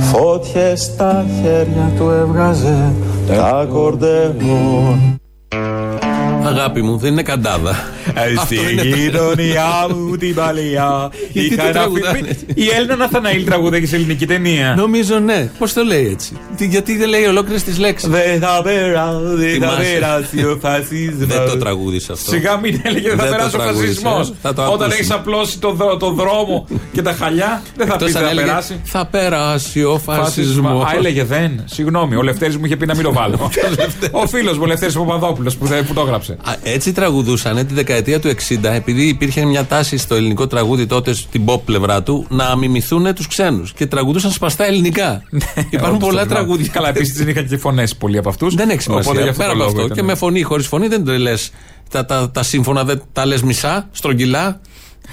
Φώτιες 0.00 0.82
στα 0.82 1.24
χέρια 1.40 1.92
του 1.96 2.10
έβγαζε 2.10 2.92
τα 3.26 3.66
κορτεόν 3.72 5.20
Αγάπη 6.44 6.82
μου, 6.82 6.96
δεν 6.96 7.12
είναι 7.12 7.22
καντάδα. 7.22 7.74
Στη 8.44 8.56
Αυτό 8.56 8.68
είναι 8.70 8.82
το- 8.82 8.88
γειτονιά 8.96 9.86
μου 9.94 10.16
την 10.16 10.34
παλιά. 10.34 11.10
Γιατί 11.32 11.48
είχα 11.54 11.56
το 11.62 11.62
ένα 11.68 11.72
τραγουδάνε 11.72 12.16
φίλο- 12.18 12.30
έτσι. 12.30 12.44
Η 12.54 12.68
Έλληνα 12.76 12.96
Ναθαναήλ 12.96 13.44
τραγουδάει 13.44 13.80
και 13.80 13.86
σε 13.86 13.94
ελληνική 13.96 14.26
ταινία. 14.26 14.74
Νομίζω 14.76 15.18
ναι. 15.18 15.50
Πώς 15.58 15.72
το 15.72 15.82
λέει 15.82 16.06
έτσι; 16.12 16.36
Τι- 16.56 16.66
Γιατί 16.66 16.96
δεν 16.96 17.08
λέει 17.08 17.24
ολόκληρες 17.24 17.62
τις 17.62 17.78
λέξεις; 17.78 18.08
Δεν 18.08 18.40
θα 18.40 18.60
περάσει, 18.62 19.18
δεν 19.24 19.60
θα 19.60 19.68
Θυμάσαι. 19.68 19.92
περάσει 19.92 20.44
ο 20.44 20.58
φασισμός. 20.62 21.26
Δεν 21.26 21.46
το 21.50 21.56
τραγούδισε 21.56 22.12
αυτό. 22.12 22.30
Σιγά 22.30 22.56
μην 22.56 22.80
έλεγε 22.82 23.08
δεν 23.08 23.18
θα 23.18 23.22
Δεν 23.24 23.32
το 23.32 23.36
περάσει 23.36 23.56
ο 23.56 23.58
τραγούδισε, 23.58 23.86
φασισμός. 24.00 24.28
ε. 24.28 24.32
Θα 24.42 24.52
το 24.54 24.62
Όταν 24.62 24.72
ακούσουμε. 24.74 24.94
έχεις 24.94 25.10
απλώσει 25.10 25.58
το, 25.58 25.72
δρο- 25.72 25.98
το 25.98 26.10
δρόμο 26.10 26.66
και 26.92 27.02
τα 27.02 27.12
χαλιά, 27.12 27.62
δεν 27.76 27.86
θα 27.86 27.96
πεις 27.96 28.06
Εκτός 28.06 28.20
αν 28.20 28.26
θα 28.26 28.30
έλεγε, 28.30 28.46
περάσει. 28.46 28.80
Θα 28.84 29.06
περάσει 29.06 29.82
ο 29.84 29.98
φασισμός. 30.04 30.84
Α, 30.84 30.88
έλεγε 30.96 31.24
δεν. 31.24 31.62
Συγγνώμη, 31.64 32.14
ο 32.16 32.22
Λευτέρης 32.22 32.56
μου 32.56 32.64
είχε 32.64 32.76
πει 32.76 32.86
να 32.86 32.94
μην 32.94 33.04
το 33.04 33.12
βάλω. 33.12 33.50
ο 34.10 34.26
φίλος 34.26 34.54
μου, 34.56 34.62
ο 34.64 34.66
Λευτέρης 34.66 34.94
Παπαδόπουλος 34.94 35.56
που, 35.56 35.66
δεν- 35.66 35.86
που 35.86 35.92
το 35.94 36.00
έγραψε. 36.00 36.32
Α, 36.44 36.52
Έτσι 36.62 36.92
τραγουδούσαν 36.92 37.66
τη 37.66 37.74
δεκαετία 37.74 37.96
του 38.02 38.28
60, 38.28 38.64
επειδή 38.64 39.02
υπήρχε 39.08 39.44
μια 39.44 39.64
τάση 39.64 39.96
στο 39.96 40.14
ελληνικό 40.14 40.46
τραγούδι 40.46 40.86
τότε, 40.86 41.14
στην 41.14 41.42
pop 41.46 41.60
πλευρά 41.64 42.02
του, 42.02 42.26
να 42.28 42.56
μιμηθούν 42.56 43.14
τους 43.14 43.26
ξένους. 43.26 43.72
Και 43.72 43.86
τραγουδούσαν 43.86 44.30
σπαστά 44.30 44.64
ελληνικά. 44.64 45.22
Υπάρχουν 45.70 45.94
Όντως, 45.96 46.08
πολλά 46.08 46.22
το 46.22 46.28
θυμάμαι. 46.28 46.46
τραγούδια. 46.46 46.68
Καλά, 46.72 46.88
επίσης 46.88 47.16
δεν 47.16 47.28
είχαν 47.28 47.46
και 47.46 47.56
φωνές 47.56 47.96
πολλοί 47.96 48.18
από 48.18 48.28
αυτούς. 48.28 48.54
Δεν 48.54 48.70
έχει 48.70 48.82
σημασία. 48.82 49.32
Πέρα 49.36 49.52
από 49.52 49.64
αυτό. 49.64 49.88
Και 49.88 50.02
με 50.02 50.14
φωνή, 50.14 50.42
χωρίς 50.42 50.66
φωνή 50.66 50.88
δεν 50.88 51.04
τρελέ. 51.04 51.34
Τα, 51.90 52.04
τα, 52.04 52.30
τα 52.30 52.42
σύμφωνα 52.42 52.84
δεν 52.84 53.02
τα 53.12 53.26
λες 53.26 53.42
μισά, 53.42 53.88
στρογγυλά. 53.92 54.60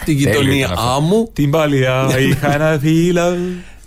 Τη 0.06 0.14
γειτονία 0.14 0.74
άμμου. 0.96 1.30
Την 1.34 1.50
παλιά 1.50 2.20
είχα 2.20 2.54
ένα 2.54 2.78
φίλο. 2.82 3.38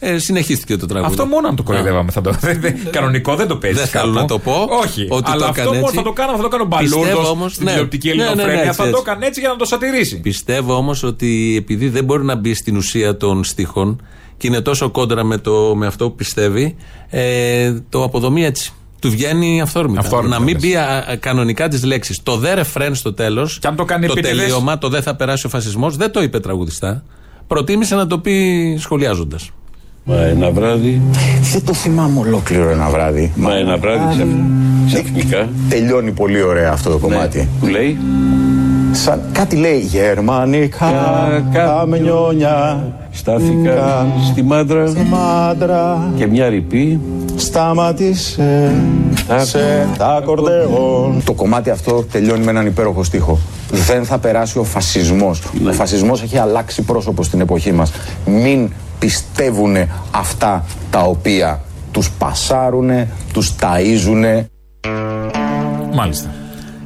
Ε, 0.00 0.18
συνεχίστηκε 0.18 0.76
το 0.76 0.86
τραγούδι. 0.86 1.10
Αυτό 1.12 1.26
μόνο 1.26 1.48
αν 1.48 1.56
το 1.56 1.62
κοροϊδεύαμε 1.62 2.10
θα 2.10 2.20
το. 2.20 2.30
δεν- 2.40 2.60
δεν- 2.60 2.76
Κανονικό 2.90 3.34
δεν 3.36 3.48
το 3.48 3.56
παίζει. 3.56 3.78
Δεν 3.78 3.86
θέλω 3.86 4.12
να 4.12 4.24
το 4.24 4.38
πω. 4.38 4.52
Όχι. 4.84 5.06
Ότι 5.10 5.30
αλλά 5.30 5.38
το 5.38 5.44
αυτό 5.48 5.60
έκανε 5.60 5.66
μόνο 5.76 5.80
έτσι. 5.86 5.96
θα 5.96 6.02
το 6.02 6.12
κάνω, 6.12 6.36
θα 6.36 6.42
το 6.42 6.48
κάνω 6.48 6.66
Πιστεύω 6.78 7.00
μπαλούρδος 7.02 7.30
όμως, 7.30 7.52
στην 7.52 7.64
ναι. 7.64 7.70
τηλεοπτική 7.70 8.08
Ναι, 8.08 8.14
ναι, 8.14 8.20
ναι, 8.22 8.26
ελληνοφρένεια. 8.30 8.62
έτσι, 8.62 8.76
Θα 8.76 8.82
το 8.82 8.88
έτσι. 8.88 9.02
έκανε 9.06 9.26
έτσι 9.26 9.40
για 9.40 9.48
να 9.48 9.56
το 9.56 9.64
σατυρήσει. 9.64 10.20
Πιστεύω 10.20 10.74
όμως 10.74 11.02
ότι 11.02 11.54
επειδή 11.58 11.88
δεν 11.88 12.04
μπορεί 12.04 12.24
να 12.24 12.34
μπει 12.36 12.54
στην 12.54 12.76
ουσία 12.76 13.16
των 13.16 13.44
στίχων 13.44 14.02
και 14.36 14.46
είναι 14.46 14.60
τόσο 14.60 14.90
κόντρα 14.90 15.24
με, 15.24 15.38
το, 15.38 15.74
με 15.76 15.86
αυτό 15.86 16.08
που 16.08 16.14
πιστεύει, 16.14 16.76
ε, 17.10 17.72
το 17.88 18.02
αποδομεί 18.02 18.44
έτσι. 18.44 18.72
Του 19.00 19.10
βγαίνει 19.10 19.60
αυθόρμητα. 19.60 20.00
Αυθόρμητα, 20.00 20.38
να 20.38 20.44
μην 20.44 20.54
λες. 20.54 20.62
μπει 20.62 20.76
α, 20.76 21.04
α, 21.10 21.16
κανονικά 21.16 21.68
τις 21.68 21.84
λέξεις. 21.84 22.22
Το 22.22 22.36
δε 22.36 22.54
ρεφρέν 22.54 22.94
στο 22.94 23.12
τέλος. 23.14 23.58
Και 23.58 23.66
αν 23.66 23.76
το 23.76 23.84
κάνει 23.84 24.04
επίτηδες. 24.04 24.38
τελείωμα, 24.38 24.78
το 24.78 24.88
δε 24.88 25.00
θα 25.00 25.16
περάσει 25.16 25.46
ο 25.46 25.48
φασισμός, 25.48 25.96
δεν 25.96 26.10
το 26.10 26.22
είπε 26.22 26.40
τραγουδιστά. 26.40 27.04
Προτίμησε 27.46 27.94
να 27.94 28.06
το 28.06 28.18
πει 28.18 28.76
σχολιάζοντας. 28.80 29.50
Μα 30.08 30.16
ένα 30.22 30.50
βράδυ, 30.50 31.02
Δεν 31.52 31.64
το 31.64 31.74
θυμάμαι 31.74 32.18
ολόκληρο 32.20 32.70
ένα 32.70 32.88
βράδυ. 32.88 33.32
μα 33.36 33.54
ένα 33.56 33.76
βράδυ 33.76 34.14
ξαφ- 34.14 34.28
ξαφνικά. 34.86 35.48
Τελειώνει 35.68 36.10
πολύ 36.10 36.42
ωραία 36.42 36.70
αυτό 36.72 36.90
το 36.90 36.98
κομμάτι. 36.98 37.48
Που 37.60 37.66
λέει, 37.66 37.98
Σαν 39.02 39.20
κάτι 39.32 39.56
λέει 39.56 39.78
γερμανικά 39.78 40.90
καμιόνια 41.52 42.84
στάθηκα 43.10 43.74
Κα- 43.74 44.06
στη 44.30 44.42
μάντρα 44.42 44.92
μάντρα 45.08 46.10
και 46.16 46.26
μια 46.26 46.48
ρηπή 46.48 47.00
σταματήσε 47.36 48.72
Τα- 49.28 49.44
σε 49.44 49.86
τα 49.98 50.06
ακορδεόν. 50.16 51.22
Το 51.24 51.32
κομμάτι 51.32 51.70
αυτό 51.70 52.04
τελειώνει 52.12 52.44
με 52.44 52.50
έναν 52.50 52.66
υπέροχο 52.66 53.02
στίχο. 53.04 53.38
Δεν 53.70 54.04
θα 54.04 54.18
περάσει 54.18 54.58
ο 54.58 54.64
φασισμός. 54.64 55.42
Ο 55.68 55.72
φασισμός 55.72 56.22
έχει 56.22 56.38
αλλάξει 56.38 56.82
πρόσωπο 56.82 57.22
στην 57.22 57.40
εποχή 57.40 57.72
μας. 57.72 57.92
Μην 58.26 58.70
πιστεύουν 58.98 59.76
αυτά 60.10 60.64
τα 60.90 61.00
οποία 61.00 61.60
τους 61.92 62.10
πασάρουνε, 62.10 63.08
τους 63.32 63.54
ταΐζουνε. 63.60 64.44
Μάλιστα. 65.94 66.28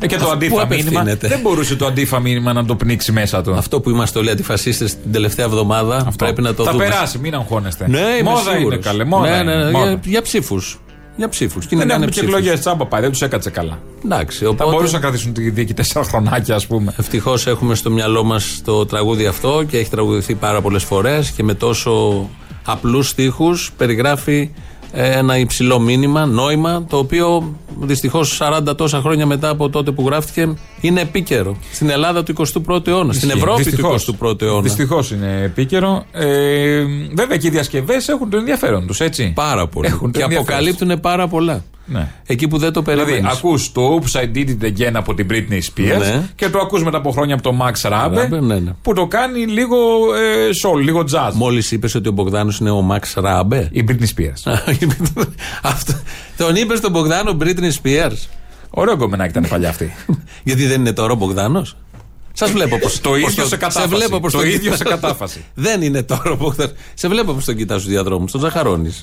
Ε, 0.03 0.07
και 0.07 0.17
το 0.17 0.25
Πού 0.25 0.31
αντίφα 0.31 0.67
μήνυμα. 0.67 0.91
απευθύνεται; 1.01 1.29
Δεν 1.29 1.41
μπορούσε 1.41 1.77
το 1.77 1.87
αντίφα 1.87 2.21
μήνυμα 2.21 2.53
να 2.53 2.65
το 2.65 2.75
πνίξει 2.77 3.13
μέσα 3.13 3.43
του. 3.43 3.55
Αυτό 3.55 3.81
που 3.81 3.91
είμαστε 3.91 4.19
όλοι 4.19 4.31
αντιφασίστες 4.31 4.97
την 5.01 5.13
τελευταία 5.13 5.45
εβδομάδα 5.45 5.97
Αυτό. 5.97 6.25
πρέπει 6.25 6.43
να 6.43 6.55
το 6.55 6.65
θα 6.65 6.73
δούμε. 6.73 6.85
περάσει, 6.85 7.19
μην 7.19 7.35
αγχώνεστε. 7.35 7.89
Ναι, 7.89 7.99
είμαι 7.99 8.31
μόδα 8.31 8.41
σίγουρος. 8.51 8.63
είναι 8.63 8.77
καλέ. 8.77 9.05
Μόδα 9.05 9.31
ναι, 9.31 9.37
είναι, 9.53 9.65
ναι, 9.65 9.71
μόδα. 9.71 9.89
Για, 9.89 10.01
για 10.05 10.23
ψήφους. 10.23 10.81
Για 11.17 11.29
ψήφους. 11.29 11.67
Και 11.67 11.75
είναι 11.75 11.85
Δεν 11.85 11.87
να 11.87 11.93
έχουμε 11.95 12.05
είναι 12.05 12.15
και 12.15 12.21
ψήφους; 12.21 12.39
εκλογές 12.39 12.61
τσάμπα 12.61 12.87
πάει, 12.87 13.01
δεν 13.01 13.11
τους 13.11 13.21
έκατσε 13.23 13.51
καλά. 13.51 13.79
Εντάξει, 14.05 14.39
Θα 14.45 14.49
οπότε. 14.51 14.71
μπορούσαν 14.71 14.93
να 14.95 15.01
κρατήσουν 15.01 15.33
τη 15.33 15.51
δίκη 15.51 15.75
τέσσερα 15.75 16.05
χρονάκια, 16.05 16.55
ας 16.55 16.67
πούμε. 16.67 16.95
Ευτυχώς 16.99 17.47
έχουμε 17.47 17.75
στο 17.75 17.91
μυαλό 17.91 18.25
μας 18.25 18.61
το 18.65 18.87
τραγούδι 18.87 19.27
αυτό 19.27 19.65
και 19.69 19.79
έχει 19.79 19.91
τραγουδηθεί 19.91 20.35
πάρα 20.35 20.61
πολλές 20.61 20.85
φορές 20.85 21.31
και 21.31 21.43
με 21.43 21.55
τόσο 21.55 22.29
απλούς 22.65 23.09
στίχους 23.09 23.73
περιγράφει 23.77 24.41
ε, 24.41 24.51
ένα 24.93 25.39
υψηλό 25.39 25.79
μήνυμα, 25.79 26.27
νόημα, 26.27 26.85
το 26.89 26.97
οποίο 26.97 27.57
δυστυχώς 27.81 28.41
40 28.69 28.77
τόσα 28.77 29.01
χρόνια 29.01 29.27
μετά 29.27 29.49
από 29.49 29.71
τότε 29.71 29.91
που 29.91 30.07
γράφτηκε 30.07 30.55
είναι 30.81 31.01
επίκαιρο. 31.01 31.57
Στην 31.73 31.91
Ελλάδα 31.91 32.23
του 32.23 32.35
21ου 32.67 32.87
αιώνα, 32.87 33.13
στην 33.13 33.31
Ευρώπη 33.31 33.73
του 33.73 33.99
21ου 34.21 34.43
αιώνα. 34.43 34.63
Δυστυχώς 34.63 35.11
είναι 35.11 35.43
επίκαιρο. 35.45 36.05
Ε, 36.13 36.85
βέβαια 37.15 37.37
και 37.37 37.47
οι 37.47 37.51
διασκευές 37.51 38.09
έχουν 38.09 38.31
το 38.31 38.37
ενδιαφέρον 38.37 38.87
τους, 38.87 39.01
έτσι. 39.01 39.33
Πάρα 39.35 39.67
πολύ. 39.67 39.87
Έχουν 39.87 40.13
το 40.13 40.19
και 40.19 40.25
ενδιαφέρον 40.25 40.55
αποκαλύπτουν 40.55 41.01
πάρα 41.01 41.29
πολλά. 41.29 41.65
Ναι. 41.93 42.09
Εκεί 42.27 42.49
που 42.49 42.59
δεν 42.59 42.73
το 42.73 42.83
Δηλαδή, 42.83 43.11
περιμένεις. 43.11 43.37
ακούς 43.37 43.73
το 43.73 43.99
Oops, 44.03 44.21
I 44.21 44.37
Did 44.37 44.49
It 44.49 44.65
Again 44.65 44.91
από 44.95 45.15
την 45.15 45.27
Britney 45.31 45.53
Spears 45.53 45.99
Ναι. 45.99 46.23
και 46.35 46.49
το 46.49 46.59
ακούς 46.59 46.83
μετά 46.85 46.97
από 46.97 47.11
χρόνια 47.11 47.35
από 47.35 47.43
το 47.43 47.57
Max 47.61 47.91
Rabe 47.91 48.19
Rabe, 48.25 48.41
ναι, 48.41 48.59
ναι. 48.59 48.73
που 48.83 48.93
το 48.93 49.07
κάνει 49.07 49.47
λίγο 49.47 49.77
ε, 50.15 50.49
soul, 50.65 50.81
λίγο 50.83 51.05
jazz. 51.13 51.33
Μόλις 51.35 51.71
είπες 51.73 51.95
ότι 51.95 52.09
ο 52.09 52.13
Μπογδάνος 52.13 52.59
είναι 52.59 52.71
ο 52.71 52.81
Μαξ 52.81 53.15
Ράμπε. 53.17 53.69
Η 53.73 53.85
Britney 53.89 54.19
Spears. 54.21 54.53
Αυτό. 55.63 55.93
Τον 56.37 56.55
είπες 56.57 56.79
στον 56.79 56.91
Μπογδάνο 56.91 57.37
Britney 57.41 57.71
Spears. 57.83 58.27
Ωραίο 58.71 58.97
κομμενάκι 58.97 59.31
ήταν 59.39 59.47
παλιά 59.51 59.69
αυτή. 59.69 59.95
Γιατί 60.45 60.67
δεν 60.67 60.81
είναι 60.81 60.93
τώρα 60.93 61.13
ο 61.13 61.17
Μπογδάνος; 61.17 61.77
Σας 62.33 62.51
βλέπω 62.51 62.79
πώ. 62.79 62.89
Το 63.01 63.17
ίδιο 63.17 63.45
σε 63.45 63.57
κατάφαση. 63.57 63.89
βλέπω 63.95 64.21
πώς 64.21 64.33
Το 64.33 64.39
τον 64.39 64.47
ίδιο 64.47 64.59
κοιτάς. 64.61 64.79
σε 64.79 64.85
κατάφαση. 64.85 65.45
δεν 65.55 65.83
είναι 65.83 66.03
τώρα 66.03 66.31
ο 66.31 66.37
Μπογδάνος. 66.37 66.75
Σε 66.95 67.09
βλέπω 67.09 67.33
πώς 67.33 67.45
τον 67.45 67.57
κοιτάς 67.57 67.81
στους 67.81 67.93
διαδρόμους. 67.93 68.33
Τον 68.33 68.41
ζαχαρώνει. 68.41 68.95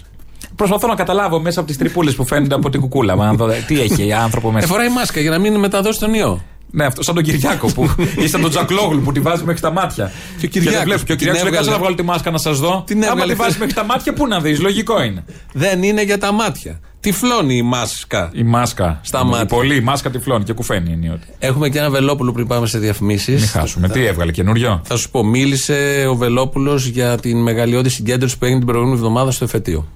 Προσπαθώ 0.56 0.88
να 0.88 0.95
καταλάβω 0.95 1.39
μέσα 1.39 1.60
από 1.60 1.67
τις 1.67 1.78
τρυπούλες 1.78 2.15
που 2.15 2.25
φαίνονται 2.25 2.56
από 2.56 2.69
την 2.69 2.80
κουκούλα. 2.82 3.15
Μα, 3.15 3.25
να 3.25 3.34
δω, 3.34 3.47
τι 3.67 3.82
έχει 3.82 4.13
άνθρωπο 4.13 4.52
μέσα. 4.52 4.65
Ε, 4.65 4.69
φοράει 4.69 4.89
μάσκα 4.89 5.19
για 5.19 5.30
να 5.30 5.39
μην 5.39 5.56
μεταδώσει 5.56 5.99
τον 5.99 6.13
ιό. 6.13 6.41
Ναι, 6.71 6.86
αυτό 6.86 7.04
σαν 7.04 7.15
τον 7.15 7.23
Κυριάκο 7.23 7.67
που. 7.67 7.89
ή 8.23 8.28
σαν 8.28 8.41
τον 8.41 8.49
Τζακλόγλου 8.49 9.02
που 9.02 9.12
τη 9.12 9.19
βάζει 9.19 9.43
μέχρι 9.43 9.62
τα 9.62 9.71
μάτια. 9.71 10.12
Και 10.39 10.45
ο 10.45 10.49
Κυριάκος 10.49 10.78
δεν 10.78 10.84
βλέπεις. 10.86 11.04
Και 11.04 11.12
ο 11.12 11.15
την 11.15 11.25
Κυριάκος 11.25 11.41
λέει: 11.41 11.52
έβγαλε. 11.52 11.56
Κάτσε 11.56 11.71
να 11.71 11.78
βγάλω 11.78 11.95
τη 11.95 12.04
μάσκα 12.04 12.32
να 12.32 12.38
σας 12.38 12.60
δω. 12.60 12.84
Την 12.86 12.97
Άμα 12.97 13.12
έβγαλε 13.12 13.32
τη 13.32 13.38
βάζεις 13.38 13.56
χθες. 13.56 13.67
μέχρι 13.67 13.82
τα 13.88 13.93
μάτια, 13.93 14.13
πού 14.13 14.28
να 14.28 14.39
δεις. 14.39 14.60
Λογικό 14.60 15.04
είναι. 15.04 15.23
Δεν 15.54 15.84
είναι 15.84 16.04
για 16.04 16.17
τα 16.17 16.32
μάτια. 16.32 16.80
Τυφλώνει 16.99 17.56
η 17.56 17.62
μάσκα. 17.62 18.30
Η 18.34 18.43
μάσκα. 18.43 18.99
Στα 19.04 19.21
Η 19.25 19.28
μάτια. 19.28 19.45
Πολύ, 19.45 19.75
η 19.75 19.82
μάσκα 19.82 20.10
τυφλώνει 20.10 20.43
και 20.43 20.54
κουφαίνει 20.54 20.91
ενίοτε. 20.91 21.25
Έχουμε 21.39 21.69
και 21.69 21.80
ένα 21.80 21.89
Βελόπουλο 21.89 22.32
πριν 22.32 22.47
πάμε 22.47 22.67
σε 22.67 22.80
διαφημίσεις. 22.80 23.39
Μην 23.39 23.49
χάσουμε. 23.49 23.89
Τι 23.89 24.06
έβγαλε 24.06 24.32
καινούριο; 24.32 24.82
Θα 24.84 24.97
σου 24.97 25.10
πω, 25.10 25.23
μίλησε 25.23 26.06
ο 26.10 26.15
Βελόπουλος 26.15 26.86
για 26.86 27.17
την 27.17 27.42
μεγαλειώδη 27.42 27.90
συγκέντρωση 27.90 28.37
που 28.37 28.46
έγινε 28.46 28.60
την 28.60 28.67
προηγούμενη 28.67 28.98
εβδομάδα 28.98 29.31
στο 29.31 29.44
εφετείο. 29.44 29.87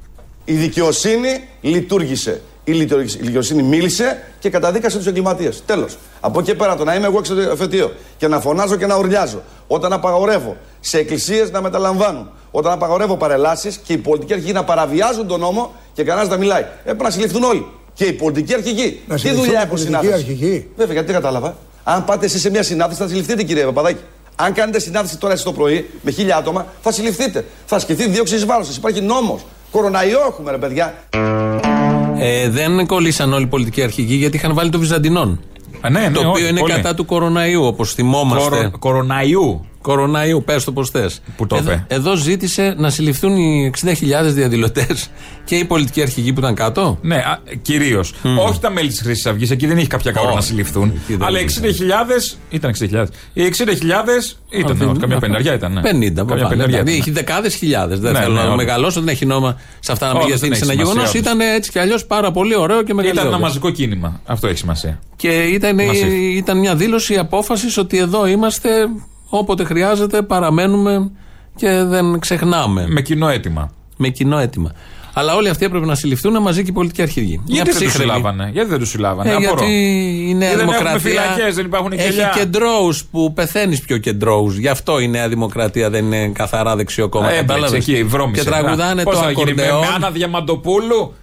Η 0.46 0.54
δικαιοσύνη 0.54 1.44
λειτουργήσε. 1.62 2.42
Η 2.64 2.72
λειτουργ- 2.72 3.14
η 3.16 3.20
δικαιοσύνη 3.22 3.64
μίλησε 3.64 4.24
και 4.40 4.50
καταδίκασε 4.50 4.98
τους 4.98 5.08
εγκληματίες. 5.08 5.64
Τέλος. 5.66 5.98
Από 6.20 6.40
εκεί 6.40 6.56
πέρα 6.56 6.76
το 6.76 6.84
να 6.84 6.96
είμαι 6.96 7.06
εγώ 7.06 7.18
έξω 7.20 7.34
στο 7.34 7.50
εφετείο 7.52 7.92
και 8.18 8.28
να 8.28 8.40
φωνάζω 8.40 8.76
και 8.76 8.86
να 8.86 8.98
ουρλιάζω. 8.98 9.42
Όταν 9.68 9.94
απαγορεύω 9.94 10.58
σε 10.80 10.98
εκκλησίες 10.98 11.52
να 11.52 11.62
μεταλαμβάνουν. 11.62 12.30
Όταν 12.52 12.72
απαγορεύω 12.72 13.18
παρελάσεις 13.18 13.78
και 13.84 13.94
οι 13.94 13.98
πολιτικοί 13.98 14.34
αρχηγοί 14.34 14.52
να 14.54 14.64
παραβιάζουν 14.64 15.28
τον 15.28 15.40
νόμο 15.40 15.74
και 15.94 16.04
κανένας 16.04 16.30
να 16.30 16.38
μιλάει. 16.38 16.66
Έπρεπε 16.82 17.04
να 17.04 17.10
συλληφθούν 17.10 17.44
όλοι. 17.44 17.66
Και 17.94 18.06
οι 18.06 18.14
πολιτικοί 18.14 18.54
αρχηγοί. 18.54 19.02
Να 19.08 19.16
Τι 19.16 19.20
συλληφθούν 19.22 19.44
δουλειά 19.46 19.60
οι 19.60 19.64
έχουν 19.64 19.70
πολιτικοί 19.76 19.98
συνάθρηση. 20.00 20.14
αρχηγοί. 20.32 20.68
Βέβαια, 20.78 20.94
γιατί 20.94 21.12
δεν 21.12 21.22
κατάλαβα. 21.22 21.56
Αν 21.84 22.06
πάτε 22.06 22.26
εσείς 22.26 22.42
σε 22.42 22.50
μια 22.50 22.64
συνάντηση, 22.64 23.02
θα 23.02 23.08
συλληφθείτε, 23.08 23.44
κύριε 23.44 23.64
Παπαδάκη. 23.64 24.00
Αν 24.36 24.54
κάνετε 24.54 24.80
συνάντηση 24.80 25.18
τώρα 25.18 25.34
εσείς 25.34 25.46
το 25.46 25.52
πρωί 25.54 25.90
με 26.02 26.12
χίλια 26.12 26.36
άτομα, 26.38 26.66
θα 26.82 26.92
συλληφθείτε. 26.92 27.46
Θα 27.66 27.76
ασκηθεί 27.76 28.08
δίωξη 28.08 28.36
εις 28.36 28.46
βάρος 28.46 28.66
σας. 28.68 28.76
Υπάρχει 28.76 29.02
νόμος. 29.02 29.46
Κοροναϊό 29.74 30.20
έχουμε, 30.30 30.52
ρε 30.52 30.58
παιδιά. 30.58 30.94
Ε, 32.20 32.50
δεν 32.50 32.86
κολλήσαν 32.88 33.34
όλοι 33.34 33.44
οι 33.44 33.48
πολιτικοί 33.48 33.84
αρχηγοί 33.84 34.16
γιατί 34.16 34.38
είχαν 34.38 34.54
βάλει 34.54 34.70
το 34.70 34.80
Βυζαντινόν. 34.80 35.40
Α, 35.82 35.90
ναι, 35.90 36.00
ναι, 36.00 36.10
το 36.12 36.20
οποίο 36.20 36.32
όχι, 36.32 36.48
είναι 36.48 36.60
πολύ. 36.60 36.74
κατά 36.74 36.94
του 36.94 37.06
κοροναϊού, 37.06 37.64
όπως 37.66 37.94
θυμόμαστε. 37.94 38.56
Κορο- 38.56 38.72
κοροναϊού. 38.80 39.66
Κοροναϊού, 39.84 40.44
πες 40.46 40.64
το 40.64 40.72
πώ 40.72 40.86
θες. 40.86 41.22
Που 41.38 41.48
το 41.48 41.56
εδώ, 41.56 41.72
είπε. 41.72 41.86
εδώ 41.88 42.16
ζήτησε 42.16 42.74
να 42.78 42.90
συλληφθούν 42.90 43.36
οι 43.38 43.72
60.000 43.84 43.94
διαδηλωτές 44.24 45.10
και 45.46 45.56
οι 45.56 45.66
πολιτικοί 45.66 46.02
αρχηγοί 46.02 46.34
που 46.34 46.40
ήταν 46.40 46.56
κάτω. 46.56 46.98
Ναι, 47.02 47.24
κυρίως. 47.62 48.14
Όχι 48.48 48.60
τα 48.60 48.70
μέλη 48.72 48.88
της 48.88 49.02
Χρυσής 49.02 49.26
Αυγής, 49.26 49.52
εκεί 49.52 49.68
δεν 49.68 49.78
είχε 49.78 49.88
κάποια 49.88 50.12
κάρτα 50.12 50.30
να 50.30 50.38
Όχι. 50.38 50.48
συλληφθούν. 50.48 50.84
Εκεί 50.96 51.16
δεν 51.16 51.24
Αλλά 51.24 51.40
οι 51.40 51.46
είχε. 51.46 51.60
60.000 51.62 52.38
ήταν 52.50 52.72
60.000. 52.80 53.06
Οι 53.34 53.44
60.000 53.58 54.38
ήταν, 54.50 54.82
Α, 54.82 54.90
όχι, 54.90 55.00
καμιά 55.00 55.16
α, 55.16 55.20
πενταριά 55.20 55.54
ήταν. 55.54 55.72
Ναι. 55.74 55.82
50, 55.82 55.84
καμιά 55.84 56.14
παπά, 56.26 56.36
πενταριά. 56.36 56.66
δηλαδή, 56.66 56.74
ήταν. 56.92 57.00
έχει 57.00 57.12
δεκάδες 57.12 57.56
χιλιάδες. 57.56 58.00
Δεν 58.00 58.12
Ναι, 58.14 58.20
θέλω 58.20 58.34
ναι, 58.34 58.40
να 58.40 58.44
όντως. 58.46 58.56
μεγαλώσω, 58.58 59.00
δεν 59.00 59.10
έχει 59.10 59.26
νόημα 59.26 59.60
σε 59.80 59.92
αυτά 59.92 60.06
να 60.06 60.12
Όχι, 60.14 60.20
μην 60.20 60.30
δεν 60.40 60.50
διαστήνεις 60.50 60.72
έχει 60.72 60.72
ένα 60.82 60.90
σημασία, 60.90 61.10
γεγονός. 61.10 61.28
όντως. 61.28 61.44
Ήταν 61.48 61.56
έτσι 61.56 61.72
κι 61.72 61.80
αλλιώς 61.80 62.06
πάρα 62.06 62.32
πολύ 62.32 62.56
ωραίο 62.56 62.84
και 62.84 62.94
μεγαλύτερο. 62.94 63.28
Ήταν 63.28 63.38
ένα 63.40 63.48
μαζικό 63.48 63.70
κίνημα. 63.70 64.20
Αυτό 64.26 64.48
έχει 64.48 64.58
σημασία. 64.58 65.00
Και 65.16 65.30
ήταν, 65.30 65.76
Μασίφ. 65.86 66.08
ήταν 66.38 66.60
μια 66.60 66.76
δήλωση 66.76 67.16
απόφασης 67.18 67.78
ότι 67.78 67.98
εδώ 67.98 68.28
είμαστε, 68.28 68.70
όποτε 69.38 69.64
χρειάζεται, 69.64 70.22
παραμένουμε 70.22 71.12
και 71.56 71.84
δεν 71.84 72.20
ξεχνάμε. 72.20 72.86
Με 72.88 73.02
κοινό 73.02 73.30
αίτημα. 73.30 73.72
Με 73.98 74.08
κοινό 74.10 74.38
αίτημα. 74.40 74.72
Αλλά 75.16 75.36
όλοι 75.36 75.50
αυτοί 75.50 75.66
έπρεπε 75.66 75.86
να 75.86 75.96
συλληφθούν 75.96 76.42
μαζί 76.42 76.64
και 76.64 76.70
οι 76.70 76.74
πολιτικοί 76.74 77.02
αρχηγοί. 77.02 77.42
Μια 77.46 77.46
Γιατί 77.46 77.70
δεν 77.72 77.80
τους 77.82 77.88
ψύχρεμη. 77.88 78.12
συλλάβανε; 78.12 78.50
Γιατί 78.54 78.70
δεν 78.70 78.80
τους 78.80 78.90
συλλάβανε; 78.90 79.30
Ε, 79.30 79.34
απορώ. 79.34 79.48
γιατί 79.50 79.74
η 80.30 80.34
Νέα 80.34 80.48
Γιατί 80.48 80.56
δεν 80.56 80.58
Δημοκρατία. 80.58 80.90
έχουμε 80.96 81.10
φυλακές, 81.10 81.56
δεν 81.56 81.66
υπάρχουν 81.66 81.92
Έχει 81.92 82.04
κελιά. 82.10 82.32
κεντρώους 82.38 83.06
που 83.06 83.34
πεθαίνεις 83.34 83.82
πιο 83.82 83.98
κεντρώους. 83.98 84.58
Γι' 84.58 84.68
αυτό 84.68 85.00
η 85.00 85.08
Νέα 85.08 85.28
Δημοκρατία 85.30 85.90
δεν 85.90 86.06
είναι 86.06 86.28
καθαρά 86.28 86.76
δεξιό 86.76 87.10
κόμμα. 87.10 87.32
Ε, 87.32 87.36
Κατάλαβες; 87.36 87.66
Έμπλεξε 87.72 87.92
εκεί, 87.92 88.04
βρώμισε. 88.04 88.44
Και 88.44 88.50
τραγουδάνε 88.50 89.04
Πώς 89.04 89.16
το 89.16 89.22
θα 89.24 89.32
γίνει, 89.32 89.54
με, 89.54 89.62
ακορντεόν. 89.62 89.80
με 89.80 89.94
Άννα 89.96 90.10
Διαμαντοπούλου; 90.12 91.14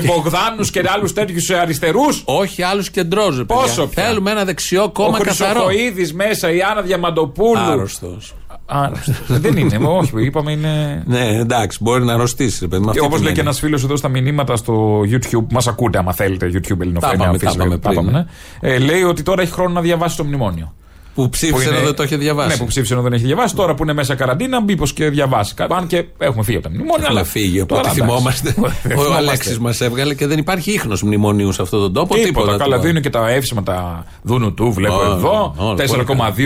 Και 0.00 0.06
Μπογδάνους 0.06 0.70
και 0.70 0.82
άλλους 0.88 1.12
τέτοιους 1.12 1.50
αριστερούς. 1.50 2.22
Όχι 2.24 2.62
άλλους 2.62 2.90
κεντρώου. 2.90 3.44
Πόσο 3.46 3.86
πια; 3.86 4.04
Θέλουμε 4.04 4.30
ένα 4.30 4.44
δεξιό 4.44 4.82
Ο 4.82 4.90
κόμμα 4.90 5.20
καθαρό. 5.20 5.64
Χρυσοχοίδης 5.64 6.14
μέσα, 6.14 6.50
η 6.52 6.62
Άννα 6.62 6.82
Διαμαντοπούλου. 6.82 7.58
Άρρωστος. 7.58 8.34
Άρρωστος. 8.66 9.22
δεν 9.42 9.56
είναι, 9.56 9.78
όχι, 9.82 10.24
είπαμε 10.24 10.52
είναι. 10.52 11.02
Ναι, 11.06 11.26
εντάξει, 11.26 11.78
μπορεί 11.80 12.04
να 12.04 12.12
αρρωστήσει. 12.14 12.58
ρε 12.60 12.66
παιδί 12.68 12.82
μου, 12.84 12.90
Και 12.90 12.90
αυτή 12.90 13.04
όπως 13.04 13.14
την 13.14 13.24
λέει 13.24 13.34
και 13.34 13.40
έννοια. 13.40 13.42
ένας 13.42 13.58
φίλος 13.58 13.84
εδώ 13.84 13.96
στα 13.96 14.08
μηνύματα 14.08 14.56
στο 14.56 15.00
YouTube, 15.00 15.46
μας 15.50 15.66
ακούτε 15.66 15.98
άμα 15.98 16.12
θέλετε, 16.12 16.46
YouTube 16.46 16.80
Ελληνοφρένια. 16.80 17.00
Τα 17.00 17.24
είπαμε, 17.24 17.38
τα 17.38 17.46
αφήσαμε, 17.46 17.64
είπαμε 17.64 17.78
τα 17.78 17.88
πριν, 17.88 18.00
είπαμε, 18.00 18.26
ναι. 18.60 18.74
Ε, 18.74 18.78
λέει 18.78 19.02
ότι 19.02 19.22
τώρα 19.22 19.42
έχει 19.42 19.52
χρόνο 19.52 19.72
να 19.72 19.80
διαβάσει 19.80 20.16
το 20.16 20.24
μνημόνιο. 20.24 20.74
Που 21.14 21.28
ψήφισε 21.28 21.68
είναι- 21.68 21.76
ενώ 21.76 21.84
δεν 21.86 21.94
το 21.94 22.02
είχε 22.02 22.16
διαβάσει. 22.16 22.48
Ναι, 22.48 22.56
που 22.56 22.64
ψήφισε 22.66 22.92
ενώ 22.92 23.02
δεν 23.02 23.12
έχει 23.12 23.24
διαβάσει. 23.24 23.54
Τώρα 23.54 23.74
που 23.74 23.82
είναι 23.82 23.92
μέσα 23.92 24.14
καραντίνα, 24.14 24.62
μήπως 24.62 24.92
και 24.92 25.08
διαβάσει. 25.08 25.54
Κα- 25.54 25.66
Αν 25.70 25.86
και 25.86 26.04
έχουμε 26.18 26.42
φύγει 26.44 26.56
από 26.56 26.66
τα 26.66 26.72
μνημόνια. 26.74 26.94
Έχουμε 27.04 27.18
αλλά 27.18 27.24
φύγει, 27.24 27.60
οπότε 27.60 27.80
τώρα, 27.80 27.92
εντάξει. 27.92 28.00
θυμόμαστε. 28.00 28.50
Δεν 28.56 28.64
Ο 28.64 28.70
θυμόμαστε. 29.00 29.16
Αλέξης 29.16 29.58
μας 29.58 29.80
έβγαλε 29.80 30.14
και 30.14 30.26
δεν 30.26 30.38
υπάρχει 30.38 30.72
ίχνος 30.72 31.02
μνημονίου 31.02 31.52
σε 31.52 31.62
αυτόν 31.62 31.80
τον 31.80 31.92
τόπο. 31.92 32.14
Τίποτα. 32.14 32.26
Τίποτα. 32.28 32.46
Καλά, 32.50 32.64
τίποτα. 32.64 32.78
δίνουν 32.86 33.02
και 33.02 33.10
τα 33.10 33.30
εύσημα 33.30 33.62
τα 33.62 34.04
δούνου 34.22 34.54
του, 34.54 34.72
βλέπω 34.72 34.94
Όλα, 34.94 35.14
εδώ. 35.14 35.54
όλα, 35.56 35.74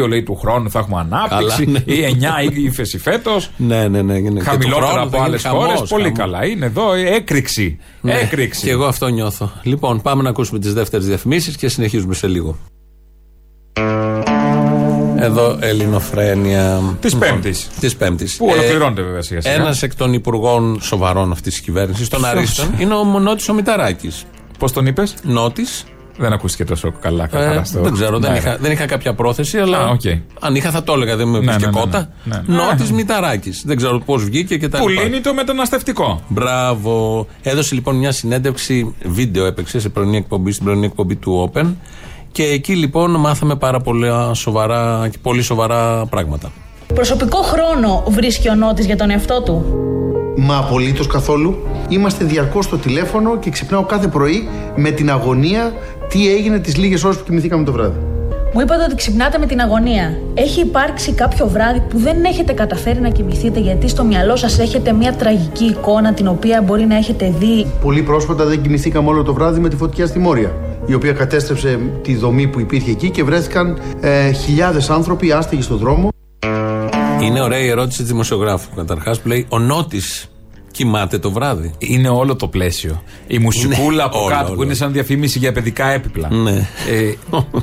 4,2 0.01 0.07
λέει 0.09 0.23
του 0.23 0.37
χρόνου 0.37 0.71
θα 0.71 0.79
έχουμε 0.79 1.01
ανάπτυξη. 1.01 1.65
Καλά, 1.65 1.83
ναι. 1.87 1.95
Ή 1.95 2.05
9 2.05 2.43
ύφεση 2.65 2.99
φέτος. 2.99 3.51
Ναι, 3.57 3.89
ναι, 3.89 4.03
ναι. 4.03 4.13
ναι. 4.19 4.21
Και 4.21 4.31
του 4.39 4.45
Χαμηλότερα 4.45 4.87
χρόνου 4.87 5.03
από 5.07 5.17
θα 5.17 5.23
άλλες 5.25 5.43
γίνει 5.43 5.55
χώρες. 5.55 5.73
χαμός, 5.73 5.89
Πολύ 5.91 6.03
χαμός. 6.03 6.19
καλά. 6.19 6.47
Είναι 6.47 6.67
εδώ 6.67 6.93
ε, 6.93 7.15
έκρηξη. 7.15 7.79
Ναι, 8.01 8.13
Έκρηξη. 8.15 8.65
Και 8.65 8.71
εγώ 8.71 8.85
αυτό 8.85 9.09
νιώθω. 9.09 9.51
Λοιπόν, 9.63 10.03
πάμε 10.03 10.23
να 10.23 10.29
ακούσουμε 10.29 10.59
τις 10.59 10.73
δεύτερες 10.75 11.07
διαφημίσεις 11.07 11.57
και 11.57 11.69
συνεχίζουμε 11.69 12.15
σε 12.15 12.27
λίγο. 12.27 12.57
Εδώ 15.21 15.57
Ελληνοφρένια. 15.61 16.81
Της 17.01 17.17
Πέμπτης. 17.17 17.69
Της 17.81 17.97
Πέμπτης. 17.97 18.37
Που 18.37 18.47
ολοκληρώνεται 18.53 19.03
βέβαια 19.03 19.23
σιγά 19.23 19.41
σιγά. 19.41 19.55
Ένας 19.55 19.83
εκ 19.83 19.95
των 19.95 20.13
υπουργών 20.13 20.79
σοβαρών 20.83 21.33
αυτής 21.33 21.53
της 21.55 21.63
κυβέρνησης, 21.63 22.09
των 22.09 22.21
Ποιος; 22.21 22.33
Αρίστων, 22.33 22.67
είναι 22.79 22.95
ο 22.95 23.05
Μονότη 23.05 23.51
ο 23.51 23.55
Μηταράκης. 23.55 24.25
Πώς 24.59 24.73
τον 24.73 24.87
είπες, 24.87 25.15
Νότης. 25.23 25.85
Δεν 26.21 26.33
ακούστηκε 26.33 26.65
τόσο 26.65 26.93
καλά. 27.01 27.27
καθαρά 27.27 27.61
Ε, 27.61 27.65
στο- 27.65 27.81
δεν 27.81 27.93
ξέρω, 27.93 28.19
δεν 28.19 28.31
Ναι, 28.33 28.37
είχα, 28.39 28.57
δεν 28.61 28.73
είχα 28.73 28.87
κάποια 28.87 29.15
πρόθεση, 29.15 29.59
αλλά 29.59 29.79
Α, 29.79 29.89
οκ. 29.89 30.01
αν 30.41 30.55
είχα 30.55 30.71
θα 30.71 30.83
το 30.83 30.93
έλεγα, 30.93 31.17
δεν 31.17 31.29
με 31.29 31.39
Ναι, 31.39 31.45
έπεισε 31.53 31.59
ναι, 31.59 31.65
και 31.73 31.79
ναι, 31.79 31.81
κότα. 31.81 32.09
ναι, 32.25 32.43
ναι. 32.47 32.55
Νότης 32.57 32.93
Μηταράκης. 32.93 33.63
Δεν 33.67 33.77
ξέρω 33.77 33.99
πώς 33.99 34.25
βγήκε 34.25 34.57
και 34.59 34.69
τα 34.69 34.79
Που 34.79 34.89
λοιπά. 34.89 35.03
λύνει 35.03 35.21
το 35.21 35.35
μεταναστευτικό. 35.35 36.23
Μπράβο. 36.29 37.27
Έδωσε 37.43 37.75
λοιπόν 37.75 37.97
μια 37.97 38.13
συνέντευξη, 38.13 38.95
βίντεο 39.05 39.45
έπαιξε 39.47 39.81
σε 39.81 39.89
πρωινή 39.89 40.17
εκπομπή, 40.17 40.53
στην 40.53 40.65
πρωινή 40.65 40.87
εκπομπή 40.87 41.17
του 41.17 41.51
Open. 41.55 41.67
Και 42.33 42.43
εκεί 42.43 42.75
λοιπόν 42.75 43.11
μάθαμε 43.11 43.57
πάρα 43.57 43.81
πολλά 43.81 44.35
σοβαρά 44.35 45.09
και 45.11 45.19
πολύ 45.23 45.43
σοβαρά 45.43 46.07
πράγματα. 46.07 46.53
Προσωπικό 46.95 47.43
χρόνο 47.43 48.05
βρίσκει 48.09 48.49
ο 48.49 48.55
Νότης 48.55 48.87
για 48.87 48.97
τον 48.97 49.11
εαυτό 49.11 49.43
του; 49.43 49.65
Μα 50.37 50.57
απολύτως 50.57 51.07
καθόλου. 51.07 51.57
Είμαστε 51.89 52.25
διαρκώς 52.25 52.65
στο 52.65 52.77
τηλέφωνο 52.77 53.39
και 53.39 53.51
ξυπνάω 53.51 53.83
κάθε 53.85 54.09
πρωί 54.09 54.49
με 54.77 54.91
την 54.91 55.11
αγωνία 55.11 55.73
τι 56.09 56.33
έγινε 56.33 56.59
τις 56.59 56.77
λίγες 56.77 57.05
ώρες 57.05 57.17
που 57.17 57.25
κοιμηθήκαμε 57.25 57.65
το 57.65 57.73
βράδυ. 57.73 57.99
Μου 58.55 58.61
είπατε 58.61 58.85
ότι 58.85 58.95
ξυπνάτε 58.95 59.39
με 59.39 59.47
την 59.47 59.61
αγωνία. 59.61 60.19
Έχει 60.35 60.61
υπάρξει 60.61 61.13
κάποιο 61.13 61.49
βράδυ 61.49 61.83
που 61.89 61.99
δεν 61.99 62.25
έχετε 62.25 62.53
καταφέρει 62.53 63.01
να 63.01 63.09
κοιμηθείτε 63.09 63.61
γιατί 63.61 63.89
στο 63.89 64.05
μυαλό 64.05 64.37
σας 64.37 64.59
έχετε 64.59 64.93
μια 64.93 65.13
τραγική 65.13 65.65
εικόνα 65.65 66.13
την 66.13 66.29
οποία 66.29 66.63
μπορεί 66.63 66.85
να 66.85 66.97
έχετε 66.97 67.35
δει; 67.39 67.67
Πολύ 67.83 68.03
πρόσφατα 68.03 68.45
δεν 68.45 68.63
κοιμηθήκαμε 68.63 69.09
όλο 69.09 69.23
το 69.23 69.35
βράδυ 69.35 69.61
με 69.61 69.69
τη 69.69 69.77
φωτιά 69.77 70.07
στη 70.07 70.19
Μόρια, 70.19 70.53
η 70.89 70.95
οποία 70.95 71.13
κατέστρεψε 71.13 71.81
τη 72.03 72.17
δομή 72.17 72.47
που 72.47 72.61
υπήρχε 72.61 72.91
εκεί 72.91 73.11
και 73.11 73.25
βρέθηκαν 73.25 73.79
ε, 74.01 74.33
χιλιάδες 74.33 74.91
άνθρωποι 74.91 75.33
άστεγοι 75.33 75.63
στον 75.63 75.77
δρόμο. 75.79 76.09
Είναι 77.23 77.41
ωραία 77.43 77.59
η 77.59 77.69
ερώτηση 77.69 77.99
της 77.99 78.07
δημοσιογράφου. 78.07 78.69
Καταρχάς 78.77 79.21
που 79.21 79.29
λέει: 79.29 79.47
Ο 79.49 79.59
Νότης 79.59 80.31
κοιμάται 80.71 81.19
το 81.19 81.31
βράδυ. 81.33 81.75
Είναι 81.79 82.09
όλο 82.09 82.37
το 82.37 82.49
πλαίσιο. 82.49 83.03
Η 83.27 83.39
μουσικούλα 83.39 83.83
Είναι 83.93 84.03
από 84.03 84.19
όλο, 84.25 84.29
κάτω 84.35 84.47
όλο. 84.47 84.57
που 84.57 84.63
είναι 84.63 84.75
σαν 84.75 84.93
διαφήμιση 84.93 85.39
για 85.39 85.53
παιδικά 85.53 85.87
έπιπλα. 85.89 86.29
Ναι. 86.33 86.69
Ε, 86.91 87.13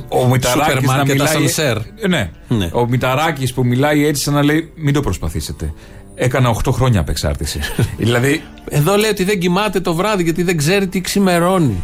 ο 0.08 0.26
Μηταράκης 0.30 0.64
Σούπερ 0.66 0.82
να 0.82 0.92
μάρκετ 0.92 1.14
μιλάει. 1.14 1.28
ασανσέρ. 1.28 1.76
Ε, 1.76 2.08
ναι. 2.08 2.30
Ναι. 2.48 2.68
Ο 2.72 2.86
Μηταράκης 2.88 3.52
που 3.52 3.64
μιλάει 3.66 4.06
έτσι 4.06 4.22
σαν 4.22 4.34
να 4.34 4.42
λέει 4.42 4.72
μην 4.76 4.94
το 4.94 5.00
προσπαθήσετε. 5.00 5.72
Έκανα 6.14 6.56
8 6.64 6.72
χρόνια 6.72 7.00
απεξάρτηση. 7.00 7.60
δηλαδή. 7.98 8.42
Εδώ 8.68 8.96
λέει 8.96 9.10
ότι 9.10 9.24
δεν 9.24 9.38
κοιμάται 9.38 9.80
το 9.80 9.94
βράδυ 9.94 10.22
γιατί 10.22 10.42
δεν 10.42 10.56
ξέρει 10.56 10.86
τι 10.86 11.00
ξημερώνει. 11.00 11.82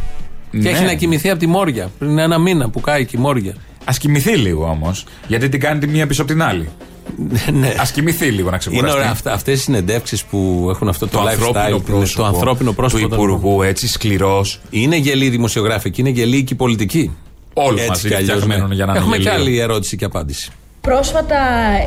Και 0.52 0.58
Ναι. 0.58 0.70
έχει 0.70 0.84
να 0.84 0.94
κοιμηθεί 0.94 1.30
από 1.30 1.38
τη 1.38 1.46
Μόρια. 1.46 1.90
Πριν 1.98 2.18
ένα 2.18 2.38
μήνα 2.38 2.68
που 2.70 2.80
κάει 2.80 3.04
και 3.04 3.16
η 3.16 3.20
Μόρια. 3.20 3.54
Α 3.84 3.92
κοιμηθεί 3.98 4.36
λίγο 4.36 4.64
όμως. 4.68 5.04
Γιατί 5.26 5.48
την 5.48 5.60
κάνει 5.60 5.80
τη 5.80 5.86
μία 5.86 6.06
πίσω 6.06 6.22
από 6.22 6.30
την 6.32 6.42
άλλη. 6.42 6.68
ναι. 7.60 7.66
Α 7.68 7.86
κοιμηθεί 7.92 8.24
λίγο 8.26 8.40
να 8.42 8.48
Είναι 8.48 8.56
ξεκουραστεί. 8.58 8.96
ωραία 8.98 9.10
αυτά, 9.10 9.32
αυτές 9.32 9.58
οι 9.58 9.62
συνεντεύξεις 9.62 10.24
που 10.24 10.66
έχουν 10.70 10.88
αυτό 10.88 11.06
το, 11.08 11.18
Το 11.18 11.24
ανθρώπινο 11.28 11.76
lifestyle, 11.76 11.82
πρόσωπο 11.84 12.22
το 12.22 12.26
ανθρώπινο 12.28 12.72
πρόσωπο 12.72 13.08
του 13.08 13.14
Υπουργού, 13.14 13.62
έτσι 13.62 13.88
σκληρός. 13.88 14.60
Είναι 14.70 14.96
γελοί 14.96 15.24
οι 15.24 15.28
δημοσιογράφοι 15.30 15.90
και 15.90 16.00
είναι 16.00 16.10
γελοί 16.10 16.44
και 16.44 16.52
οι 16.52 16.56
πολιτικοί. 16.56 17.16
Όλοι 17.54 17.76
Έτσι 17.78 17.88
μαζί 17.88 18.08
κι 18.08 18.14
αλλιώς, 18.14 18.32
φτιαγμένοι 18.42 18.68
ναι. 18.68 18.74
για 18.74 18.84
να 18.86 18.90
είναι 18.92 19.00
Έχουμε 19.00 19.16
και 19.16 19.22
γελίο. 19.22 19.38
άλλη 19.40 19.58
ερώτηση 19.58 19.96
και 19.96 20.04
απάντηση. 20.04 20.50
Πρόσφατα 20.88 21.36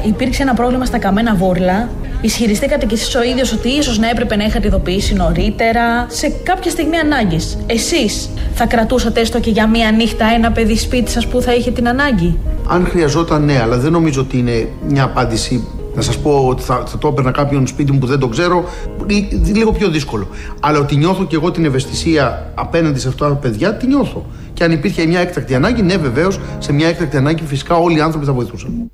υπήρξε 0.08 0.41
ένα 0.41 0.54
πρόβλημα 0.54 0.86
στα 0.86 0.98
καμένα 0.98 1.36
βούρλα. 1.36 1.89
Ισχυριστήκατε 2.22 2.86
κι 2.86 2.93
εσείς 2.93 3.16
ο 3.16 3.24
ίδιος 3.24 3.54
ότι 3.54 3.70
ίσως 3.70 4.00
να 4.00 4.10
έπρεπε 4.10 4.36
να 4.36 4.43
είχατε 4.43 4.68
ειδοποιήσει 4.68 5.14
νωρίτερα, 5.14 6.06
σε 6.08 6.30
κάποια 6.43 6.72
στιγμή 6.72 6.98
ανάγκης. 6.98 7.58
Εσείς 7.66 8.30
θα 8.54 8.66
κρατούσατε 8.66 9.20
έστω 9.20 9.39
και 9.39 9.50
για 9.50 9.68
μία 9.68 9.91
νύχτα 9.91 10.26
ένα 10.36 10.52
παιδί 10.52 10.78
σπίτι 10.78 11.12
σας 11.12 11.28
που 11.28 11.41
θα 11.41 11.54
είχε 11.54 11.72
την 11.72 11.88
ανάγκη; 11.88 12.38
Αν 12.68 12.86
χρειαζόταν, 12.86 13.43
ναι, 13.46 13.60
αλλά 13.62 13.78
δεν 13.78 13.91
νομίζω 13.91 14.22
ότι 14.22 14.38
είναι 14.38 14.68
μια 14.88 15.04
απάντηση. 15.04 15.68
Να 15.96 16.02
σας 16.02 16.18
πω 16.18 16.48
ότι 16.48 16.64
θα, 16.64 16.84
θα 16.88 16.98
το 16.98 17.08
έπαιρνα 17.08 17.32
κάποιον 17.32 17.68
σπίτι 17.68 17.91
μου 17.91 18.00
που 18.00 18.06
δεν 18.06 18.20
το 18.20 18.28
ξέρω, 18.28 18.64
ή- 19.08 19.28
λίγο 19.54 19.72
πιο 19.72 19.89
δύσκολο. 19.89 20.28
Αλλά 20.60 20.80
ότι 20.80 20.96
νιώθω 20.96 21.26
και 21.26 21.36
εγώ 21.36 21.52
την 21.52 21.66
ευαισθησία 21.66 22.52
απέναντι 22.56 23.00
σε 23.00 23.08
αυτά 23.08 23.28
τα 23.28 23.36
παιδιά, 23.36 23.74
τη 23.74 23.88
νιώθω. 23.88 24.26
Και 24.56 24.64
αν 24.64 24.72
υπήρχε 24.72 25.06
μια 25.06 25.20
έκτακτη 25.20 25.56
ανάγκη, 25.56 25.82
ναι, 25.82 25.97
βεβαίως, 25.97 26.39
σε 26.58 26.74
μια 26.74 26.88
έκτακτη 26.88 27.18
ανάγκη 27.18 27.43
φυσικά 27.45 27.76
όλοι 27.76 27.97
οι 27.97 28.01
άνθρωποι 28.01 28.26
θα 28.26 28.34
βοηθούσαν. 28.34 28.91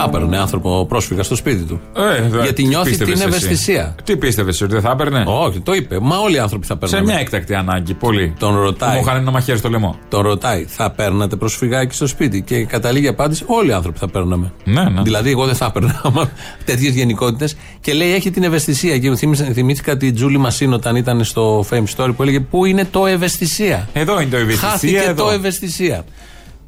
Θα 0.00 0.04
έπαιρνε 0.08 0.38
άνθρωπο 0.38 0.86
πρόσφυγα 0.88 1.22
στο 1.22 1.34
σπίτι 1.34 1.62
του. 1.64 1.80
Ε, 1.96 2.28
δε- 2.28 2.40
Γιατί 2.42 2.62
τι 2.62 2.68
νιώθει 2.68 2.88
πίστευες 2.88 3.18
την 3.18 3.28
εσύ; 3.28 3.36
ευαισθησία. 3.36 3.94
Τι 4.04 4.16
πίστευες, 4.16 4.60
ότι 4.60 4.72
δεν 4.72 4.80
θα 4.82 4.90
έπαιρνε; 4.90 5.24
Όχι, 5.26 5.60
το 5.60 5.72
είπε. 5.74 5.98
Μα 6.00 6.16
όλοι 6.18 6.34
οι 6.34 6.38
άνθρωποι 6.38 6.66
θα 6.66 6.78
Σε 6.82 6.86
παίρνουν. 6.90 7.10
μια 7.10 7.18
έκτακτη 7.20 7.54
ανάγκη, 7.54 7.94
πολύ. 7.94 8.34
Τον 8.38 8.60
ρωτάει. 8.60 8.94
Μου 8.96 9.02
είχαν 9.02 9.16
ένα 9.16 9.30
μαχαίρι 9.30 9.58
στο 9.58 9.68
λαιμό. 9.68 9.98
Τον 10.08 10.22
ρωτάει, 10.22 10.64
θα 10.68 10.90
παίρνατε 10.90 11.36
προσφυγάκι 11.36 11.94
στο 11.94 12.06
σπίτι; 12.06 12.42
Και 12.42 12.64
καταλήγει 12.64 13.08
απάντηση, 13.08 13.44
όλοι 13.46 13.68
οι 13.70 13.72
άνθρωποι 13.72 13.98
θα 13.98 14.08
παίρναμε. 14.08 14.52
Ναι, 14.64 14.82
ναι. 14.82 15.02
Δηλαδή, 15.02 15.30
εγώ 15.30 15.46
δεν 15.46 15.54
θα 15.54 15.66
έπαιρνα 15.66 16.02
τέτοιες 16.64 16.94
γενικότητες. 16.94 17.56
Και 17.80 17.92
λέει, 17.92 18.14
έχει 18.14 18.30
την 18.30 18.42
ευαισθησία. 18.42 18.98
Και 18.98 19.14
θυμήθηκα, 19.16 19.52
θυμήθηκα 19.52 19.96
τη 19.96 20.12
Τζούλη 20.12 20.38
Μασίν 20.38 20.72
όταν 20.72 20.96
ήταν 20.96 21.24
στο 21.24 21.64
Fame 21.70 21.84
Story 21.96 22.10
που 22.16 22.22
έλεγε, 22.22 22.40
Πού 22.40 22.64
είναι 22.64 22.84
το 22.90 23.06
ευαισθησία; 23.06 23.88
Εδώ 23.92 24.20
είναι 24.20 24.30
το 24.30 24.36
ευαισθησία. 24.36 24.68
Χάθηκε 24.70 24.96
εδώ. 25.08 25.24
το 25.24 25.30
ευαισθησία. 25.30 26.04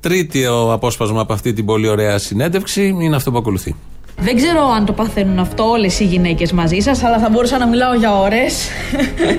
Τρίτο 0.01 0.72
απόσπασμα 0.72 1.20
από 1.20 1.32
αυτή 1.32 1.53
την 1.53 1.64
πολύ 1.64 1.88
ωραία 1.88 2.18
συνέντευξη 2.18 2.96
είναι 3.01 3.16
αυτό 3.16 3.30
που 3.30 3.38
ακολουθεί. 3.38 3.76
Δεν 4.22 4.36
ξέρω 4.36 4.61
αν 4.76 4.84
το 4.84 4.92
παθαίνουν 4.92 5.38
αυτό 5.38 5.70
όλες 5.70 6.01
οι 6.01 6.05
γυναίκες 6.05 6.53
μαζί 6.53 6.78
σας, 6.78 7.05
αλλά 7.05 7.18
θα 7.18 7.28
μπορούσα 7.28 7.59
να 7.59 7.66
μιλάω 7.66 7.94
για 7.94 8.18
ώρες. 8.18 8.68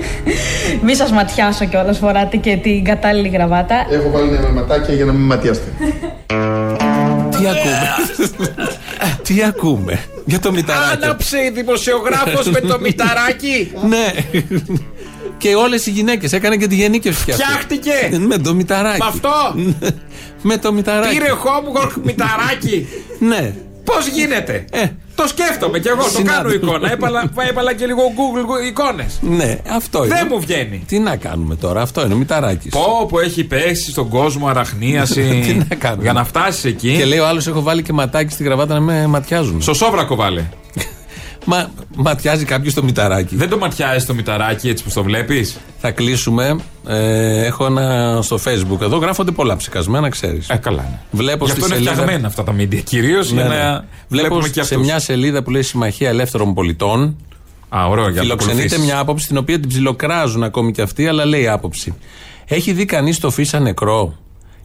Μη 0.84 0.94
σας 0.94 1.10
ματιάσω 1.10 1.64
κιόλας, 1.64 1.98
φοράτε 1.98 2.36
και 2.36 2.56
την 2.56 2.84
κατάλληλη 2.84 3.28
γραβάτα. 3.28 3.86
Έχω 3.90 4.10
βάλει 4.10 4.34
ένα 4.34 4.48
ματάκια 4.48 4.94
για 4.94 5.04
να 5.04 5.12
μην 5.12 5.26
ματιάστε. 5.26 5.72
Τι 7.30 7.48
ακούμε; 7.48 7.88
Τι 9.26 9.42
ακούμε; 9.42 10.04
Για 10.24 10.40
το 10.40 10.52
μηταράκι. 10.52 11.04
Άναψε 11.04 11.38
η 11.38 11.50
δημοσιογράφος 11.50 12.50
με 12.50 12.60
το 12.60 12.80
μηταράκι. 12.80 13.72
Ναι. 13.88 14.12
Και 15.42 15.54
όλες 15.54 15.86
οι 15.86 15.90
γυναίκες. 15.90 16.32
Έκανε 16.32 16.56
και 16.56 16.66
τη 16.66 16.74
γενίκευση 16.74 17.24
κι 17.24 17.30
αυτή. 17.30 17.42
Φτιάχτηκε! 17.44 17.92
Με 18.30 18.38
το 18.38 18.54
μηταράκι. 18.54 18.98
Με 19.02 19.08
αυτό! 19.08 19.54
Με 20.48 20.56
το 20.56 20.72
μηταράκι. 20.72 21.16
Πήρε 21.16 21.28
Χόμπουγκορκ 21.28 21.92
μηταράκι. 22.04 22.86
Ναι. 23.30 23.54
Πώς 23.84 24.06
γίνεται; 24.06 24.64
Το 25.14 25.26
σκέφτομαι 25.26 25.78
κι 25.78 25.88
εγώ, 25.88 26.02
το 26.02 26.08
Συνάδελφε. 26.08 26.58
κάνω 26.58 26.72
εικόνα. 26.72 26.92
Έπαλα, 26.92 27.30
έπαλα 27.48 27.74
και 27.74 27.86
λίγο 27.86 28.00
Google 28.02 28.66
εικόνες. 28.68 29.18
Ναι, 29.20 29.58
αυτό 29.74 30.04
είναι. 30.04 30.14
Δεν 30.14 30.26
μου 30.30 30.40
βγαίνει. 30.40 30.84
Τι 30.86 30.98
να 30.98 31.16
κάνουμε 31.16 31.56
τώρα, 31.56 31.82
αυτό 31.82 32.04
είναι 32.04 32.14
ο 32.14 32.16
μηταράκι. 32.16 32.68
Πω 32.68 33.06
που 33.08 33.18
έχει 33.18 33.44
πέσει 33.44 33.90
στον 33.90 34.08
κόσμο 34.08 34.46
αραχνίαση. 34.48 35.42
Τι 35.46 35.54
να 35.68 35.74
κάνουμε. 35.74 36.02
Για 36.02 36.12
να 36.12 36.24
φτάσεις 36.24 36.64
εκεί. 36.64 36.96
Και 36.96 37.04
λέει 37.04 37.18
ο 37.18 37.26
άλλος: 37.26 37.46
Έχω 37.46 37.62
βάλει 37.62 37.82
και 37.82 37.92
ματάκι 37.92 38.32
στη 38.32 38.42
γραβάτα 38.44 38.74
να 38.74 38.80
με 38.80 39.06
ματιάζουν. 39.06 39.62
Στο 39.62 39.74
σόβρακο 39.74 40.14
βάλε. 40.14 40.44
Μα 41.44 41.70
ματιάζει 41.96 42.44
κάποιος 42.44 42.74
το 42.74 42.82
μηταράκι. 42.82 43.36
Δεν 43.36 43.48
το 43.48 43.58
ματιάζει 43.58 44.06
το 44.06 44.14
μηταράκι 44.14 44.68
έτσι 44.68 44.84
που 44.84 44.90
το 44.94 45.02
βλέπεις; 45.02 45.56
Θα 45.78 45.90
κλείσουμε. 45.90 46.56
Ε, 46.86 47.44
έχω 47.44 47.66
ένα 47.66 48.18
στο 48.22 48.38
facebook 48.44 48.80
εδώ. 48.80 48.96
Γράφονται 48.96 49.30
πολλά 49.30 49.56
ψεκασμένα, 49.56 50.08
ξέρεις. 50.08 50.48
Ε, 50.48 50.56
καλά. 50.56 50.82
Ναι. 50.82 50.98
Βλέπω 51.10 51.44
Γι' 51.44 51.50
στη 51.50 51.60
αυτό 51.60 51.74
είναι 51.74 51.84
σελίδα. 51.84 52.02
φτιαγμένα 52.02 52.26
αυτά 52.28 52.44
τα 52.44 52.54
media. 52.58 52.80
Κυρίως 52.84 53.32
Ναι, 53.32 53.40
για 53.40 53.48
ναι. 53.50 53.56
να 53.56 53.70
Βλέπω 53.72 53.84
βλέπουμε 54.08 54.48
και 54.48 54.52
σε 54.54 54.60
αυτούς. 54.60 54.86
μια 54.86 54.98
σελίδα 54.98 55.42
που 55.42 55.50
λέει 55.50 55.62
Συμμαχία 55.62 56.08
Ελεύθερων 56.08 56.54
Πολιτών. 56.54 57.16
Α, 57.68 57.86
ωραίο 57.88 58.02
για 58.08 58.10
να 58.10 58.16
το 58.16 58.22
Φιλοξενείται 58.22 58.56
ακολουθήσεις. 58.56 58.84
μια 58.84 58.98
άποψη 58.98 59.26
την 59.26 59.36
οποία 59.36 59.60
την 59.60 59.68
ψιλοκράζουν 59.68 60.42
ακόμη 60.42 60.72
και 60.72 60.82
αυτοί, 60.82 61.06
αλλά 61.06 61.24
λέει 61.24 61.48
άποψη. 61.48 61.94
Έχει 62.46 62.72
δει 62.72 62.84
κανείς 62.84 63.18
το 63.18 63.30
φύσα 63.30 63.60
νεκρό; 63.60 64.14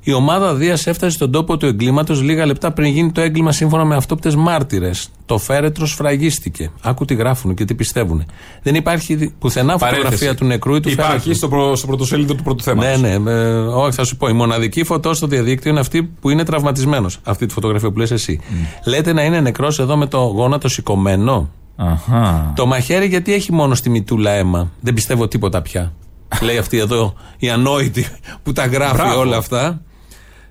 Η 0.09 0.13
ομάδα 0.13 0.53
Δίας 0.55 0.87
έφτασε 0.87 1.15
στον 1.15 1.31
τόπο 1.31 1.57
του 1.57 1.65
εγκλήματος 1.65 2.21
λίγα 2.21 2.45
λεπτά 2.45 2.71
πριν 2.71 2.91
γίνει 2.91 3.11
το 3.11 3.21
έγκλημα 3.21 3.51
σύμφωνα 3.51 3.85
με 3.85 3.95
αυτόπτες 3.95 4.35
μάρτυρες. 4.35 5.09
Το 5.25 5.37
φέρετρος 5.37 5.89
σφραγίστηκε. 5.89 6.71
Άκου 6.81 7.05
τι 7.05 7.13
γράφουν 7.15 7.53
και 7.53 7.65
τι 7.65 7.75
πιστεύουν. 7.75 8.25
Δεν 8.63 8.75
υπάρχει 8.75 9.15
δι- 9.15 9.31
πουθενά 9.39 9.77
Παρένθεση. 9.77 10.03
φωτογραφία 10.03 10.35
του 10.35 10.45
νεκρού 10.45 10.75
ή 10.75 10.79
του 10.79 10.89
Υπάρχει 10.89 11.11
φέρετρου. 11.11 11.35
στο, 11.35 11.47
προ, 11.47 11.75
στο 11.75 11.87
πρωτοσέλιδο 11.87 12.33
του 12.35 12.43
πρώτου 12.43 12.63
θέματος. 12.63 13.01
Ναι, 13.01 13.17
ναι. 13.17 13.31
ε, 13.31 13.53
όχι, 13.57 13.91
θα 13.91 14.03
σου 14.03 14.17
πω. 14.17 14.27
Η 14.27 14.33
μοναδική 14.33 14.83
φωτό 14.83 15.13
στο 15.13 15.27
διαδίκτυο 15.27 15.71
είναι 15.71 15.79
αυτή 15.79 16.03
που 16.21 16.29
είναι 16.29 16.43
τραυματισμένος. 16.43 17.17
Αυτή 17.23 17.45
τη 17.45 17.53
φωτογραφία 17.53 17.91
που 17.91 17.97
λες 17.97 18.11
εσύ. 18.11 18.39
Λέτε 18.85 19.13
να 19.13 19.23
είναι 19.23 19.39
νεκρός 19.39 19.79
εδώ 19.79 19.97
με 19.97 20.05
το 20.07 20.17
γόνατο 20.19 20.67
σηκωμένο; 20.67 21.49
Αχα. 21.75 22.53
Το 22.55 22.65
μαχαίρι 22.65 23.05
γιατί 23.07 23.33
έχει 23.33 23.53
μόνο 23.53 23.75
στη 23.75 23.89
μητούλα 23.89 24.31
αίμα; 24.31 24.71
Δεν 24.81 24.93
πιστεύω 24.93 25.27
τίποτα 25.27 25.61
πια. 25.61 25.93
Λέει 26.45 26.57
αυτή 26.57 26.77
εδώ 26.77 27.13
η 27.37 27.49
ανόητη 27.49 28.05
που 28.43 28.51
τα 28.53 28.65
γράφει 28.65 28.95
Μπράβο. 28.95 29.19
όλα 29.19 29.37
αυτά. 29.37 29.81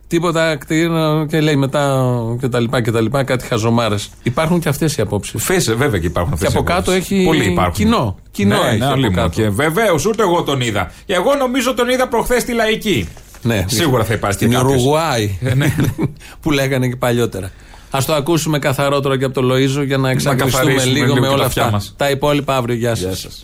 Τίποτα 0.08 0.56
κτίριο 0.56 1.26
και 1.30 1.40
λέει 1.40 1.56
μετά 1.56 2.04
και 2.40 2.48
τα 2.48 2.60
λοιπά 2.60 2.82
και 2.82 2.90
τα 2.90 3.00
λοιπά 3.00 3.24
κάτι 3.24 3.46
χαζομάρες. 3.46 4.10
Υπάρχουν 4.22 4.60
και 4.60 4.68
αυτές 4.68 4.96
οι 4.96 5.00
απόψεις. 5.00 5.42
Φέσε, 5.44 5.74
βέβαια 5.74 6.00
και 6.00 6.06
υπάρχουν 6.06 6.32
αυτές 6.32 6.48
Και 6.52 6.56
από 6.58 6.66
κάτω 6.66 6.92
έχει 6.92 7.22
Πολλοί 7.24 7.44
υπάρχουν. 7.44 7.74
κοινό. 7.74 8.16
Κοινό 8.30 8.62
ναι, 8.62 8.68
έχει 8.68 8.78
ναι, 8.78 8.84
από 8.84 8.92
αλίμονο. 8.94 9.16
κάτω. 9.16 9.40
Και 9.42 9.48
βεβαίως, 9.48 10.06
ούτε 10.06 10.22
εγώ 10.22 10.42
τον 10.42 10.60
είδα. 10.60 10.92
Εγώ 11.06 11.34
νομίζω 11.34 11.74
τον 11.74 11.88
είδα 11.88 12.08
προχθές 12.08 12.42
στη 12.42 12.52
λαϊκή. 12.52 13.08
Ναι, 13.42 13.64
Σίγουρα 13.68 14.04
θα 14.04 14.14
υπάρχει 14.14 14.36
Στην 14.36 14.50
και 14.50 14.56
κάποιος. 14.56 14.72
Ουρουγουάη. 14.72 15.38
Ε, 15.42 15.54
ναι. 15.54 15.74
που 16.42 16.50
λέγανε 16.50 16.88
και 16.88 16.96
παλιότερα. 16.96 17.50
Α 17.90 17.98
το 18.06 18.14
ακούσουμε 18.14 18.58
καθαρότερο 18.58 19.16
και 19.16 19.24
από 19.24 19.34
το 19.34 19.42
Λοίζο 19.42 19.82
για 19.82 19.96
να 19.98 20.10
εξαγγελιστούμε 20.10 20.64
καθαρίσουμε 20.64 20.92
λίγο, 20.92 21.04
λίγο 21.06 21.14
με 21.20 21.26
και 21.26 21.32
όλα 21.32 21.40
τα 21.42 21.46
αυτιά 21.46 21.62
αυτά. 21.62 21.74
μας. 21.74 21.94
Τα 21.96 22.10
υπόλοιπα 22.10 22.56
αύριο. 22.56 22.74
Γεια 22.76 22.94
σας. 22.94 23.40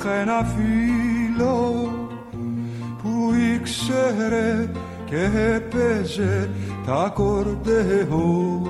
Είχα 0.00 0.14
ένα 0.14 0.44
φίλο 0.44 1.88
που 3.02 3.32
ήξερε 3.54 4.70
και 5.04 5.30
έπαιζε 5.54 6.50
τα 6.86 7.12
κορδεό 7.14 8.62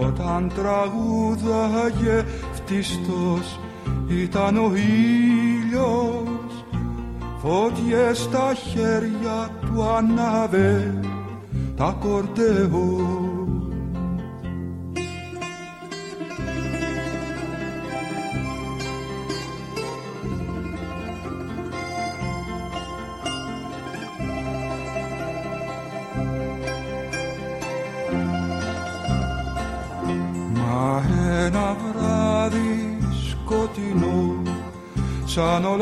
όταν 0.00 0.52
τραγούδαγε 0.54 2.24
φτιστός 2.52 3.60
ήταν 4.08 4.56
ο 4.56 4.72
ήλιος 4.74 6.64
φωτιές 7.38 8.18
στα 8.18 8.54
χέρια 8.54 9.50
του 9.60 9.82
ανάβε 9.82 11.00
τα 11.76 11.96
κορδεό 12.00 13.15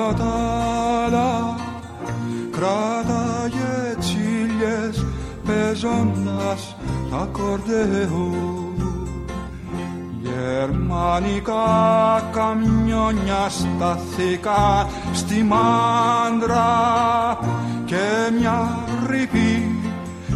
όλα 0.05 0.15
τα 0.15 0.25
άλλα 1.05 1.57
κράταγε 2.51 3.97
τσίλιες 3.99 5.07
παίζοντας 5.47 6.77
τα 7.11 7.29
κορδεό 7.33 8.33
Γερμανικά 10.23 11.53
καμιόνια 12.33 13.49
σταθήκα 13.49 14.89
στη 15.13 15.43
μάντρα 15.43 16.69
και 17.85 18.31
μια 18.39 18.79
ρηπή 19.09 19.81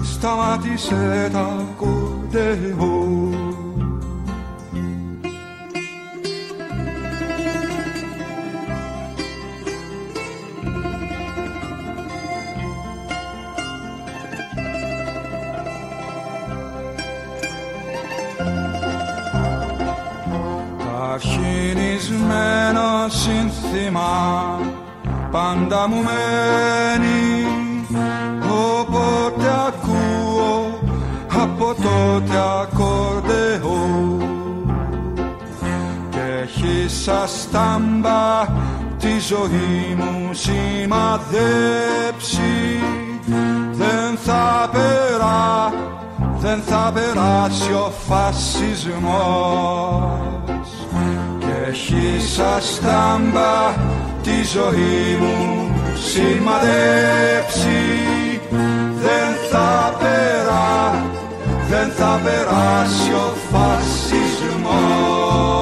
σταμάτησε 0.02 1.30
τα 1.32 1.64
κορδεό 1.76 3.37
σύνθημα. 23.08 24.58
Πάντα 25.30 25.88
μου 25.88 25.96
μένει. 25.96 27.46
Όποτε 28.78 29.48
ακούω 29.66 30.78
από 31.42 31.74
τότε 31.74 32.38
ακορδεό 32.60 34.16
Και 36.10 36.18
έχει 36.42 36.88
σαν 36.88 37.28
στάμπα 37.28 38.46
τη 38.98 39.18
ζωή 39.28 39.94
μου 39.96 40.30
σημαδέψει. 40.32 41.22
Δεν 43.72 44.18
θα 44.24 44.70
περά, 44.72 45.72
δεν 46.38 46.60
θα 46.60 46.92
περάσει 46.94 47.72
ο 47.72 47.92
φασισμός. 48.08 49.58
και 50.20 50.37
έχει 51.70 52.20
σαν 52.34 52.60
στάμπα 52.62 53.74
τη 54.22 54.44
ζωή 54.52 55.16
μου 55.20 55.36
σημαδέψει. 55.94 57.82
Δεν 58.94 59.30
θα 59.50 59.96
περά, 59.98 61.04
δεν 61.68 61.90
θα 61.90 62.20
περάσει 62.24 63.12
ο 63.12 63.34
φασισμός 63.50 65.57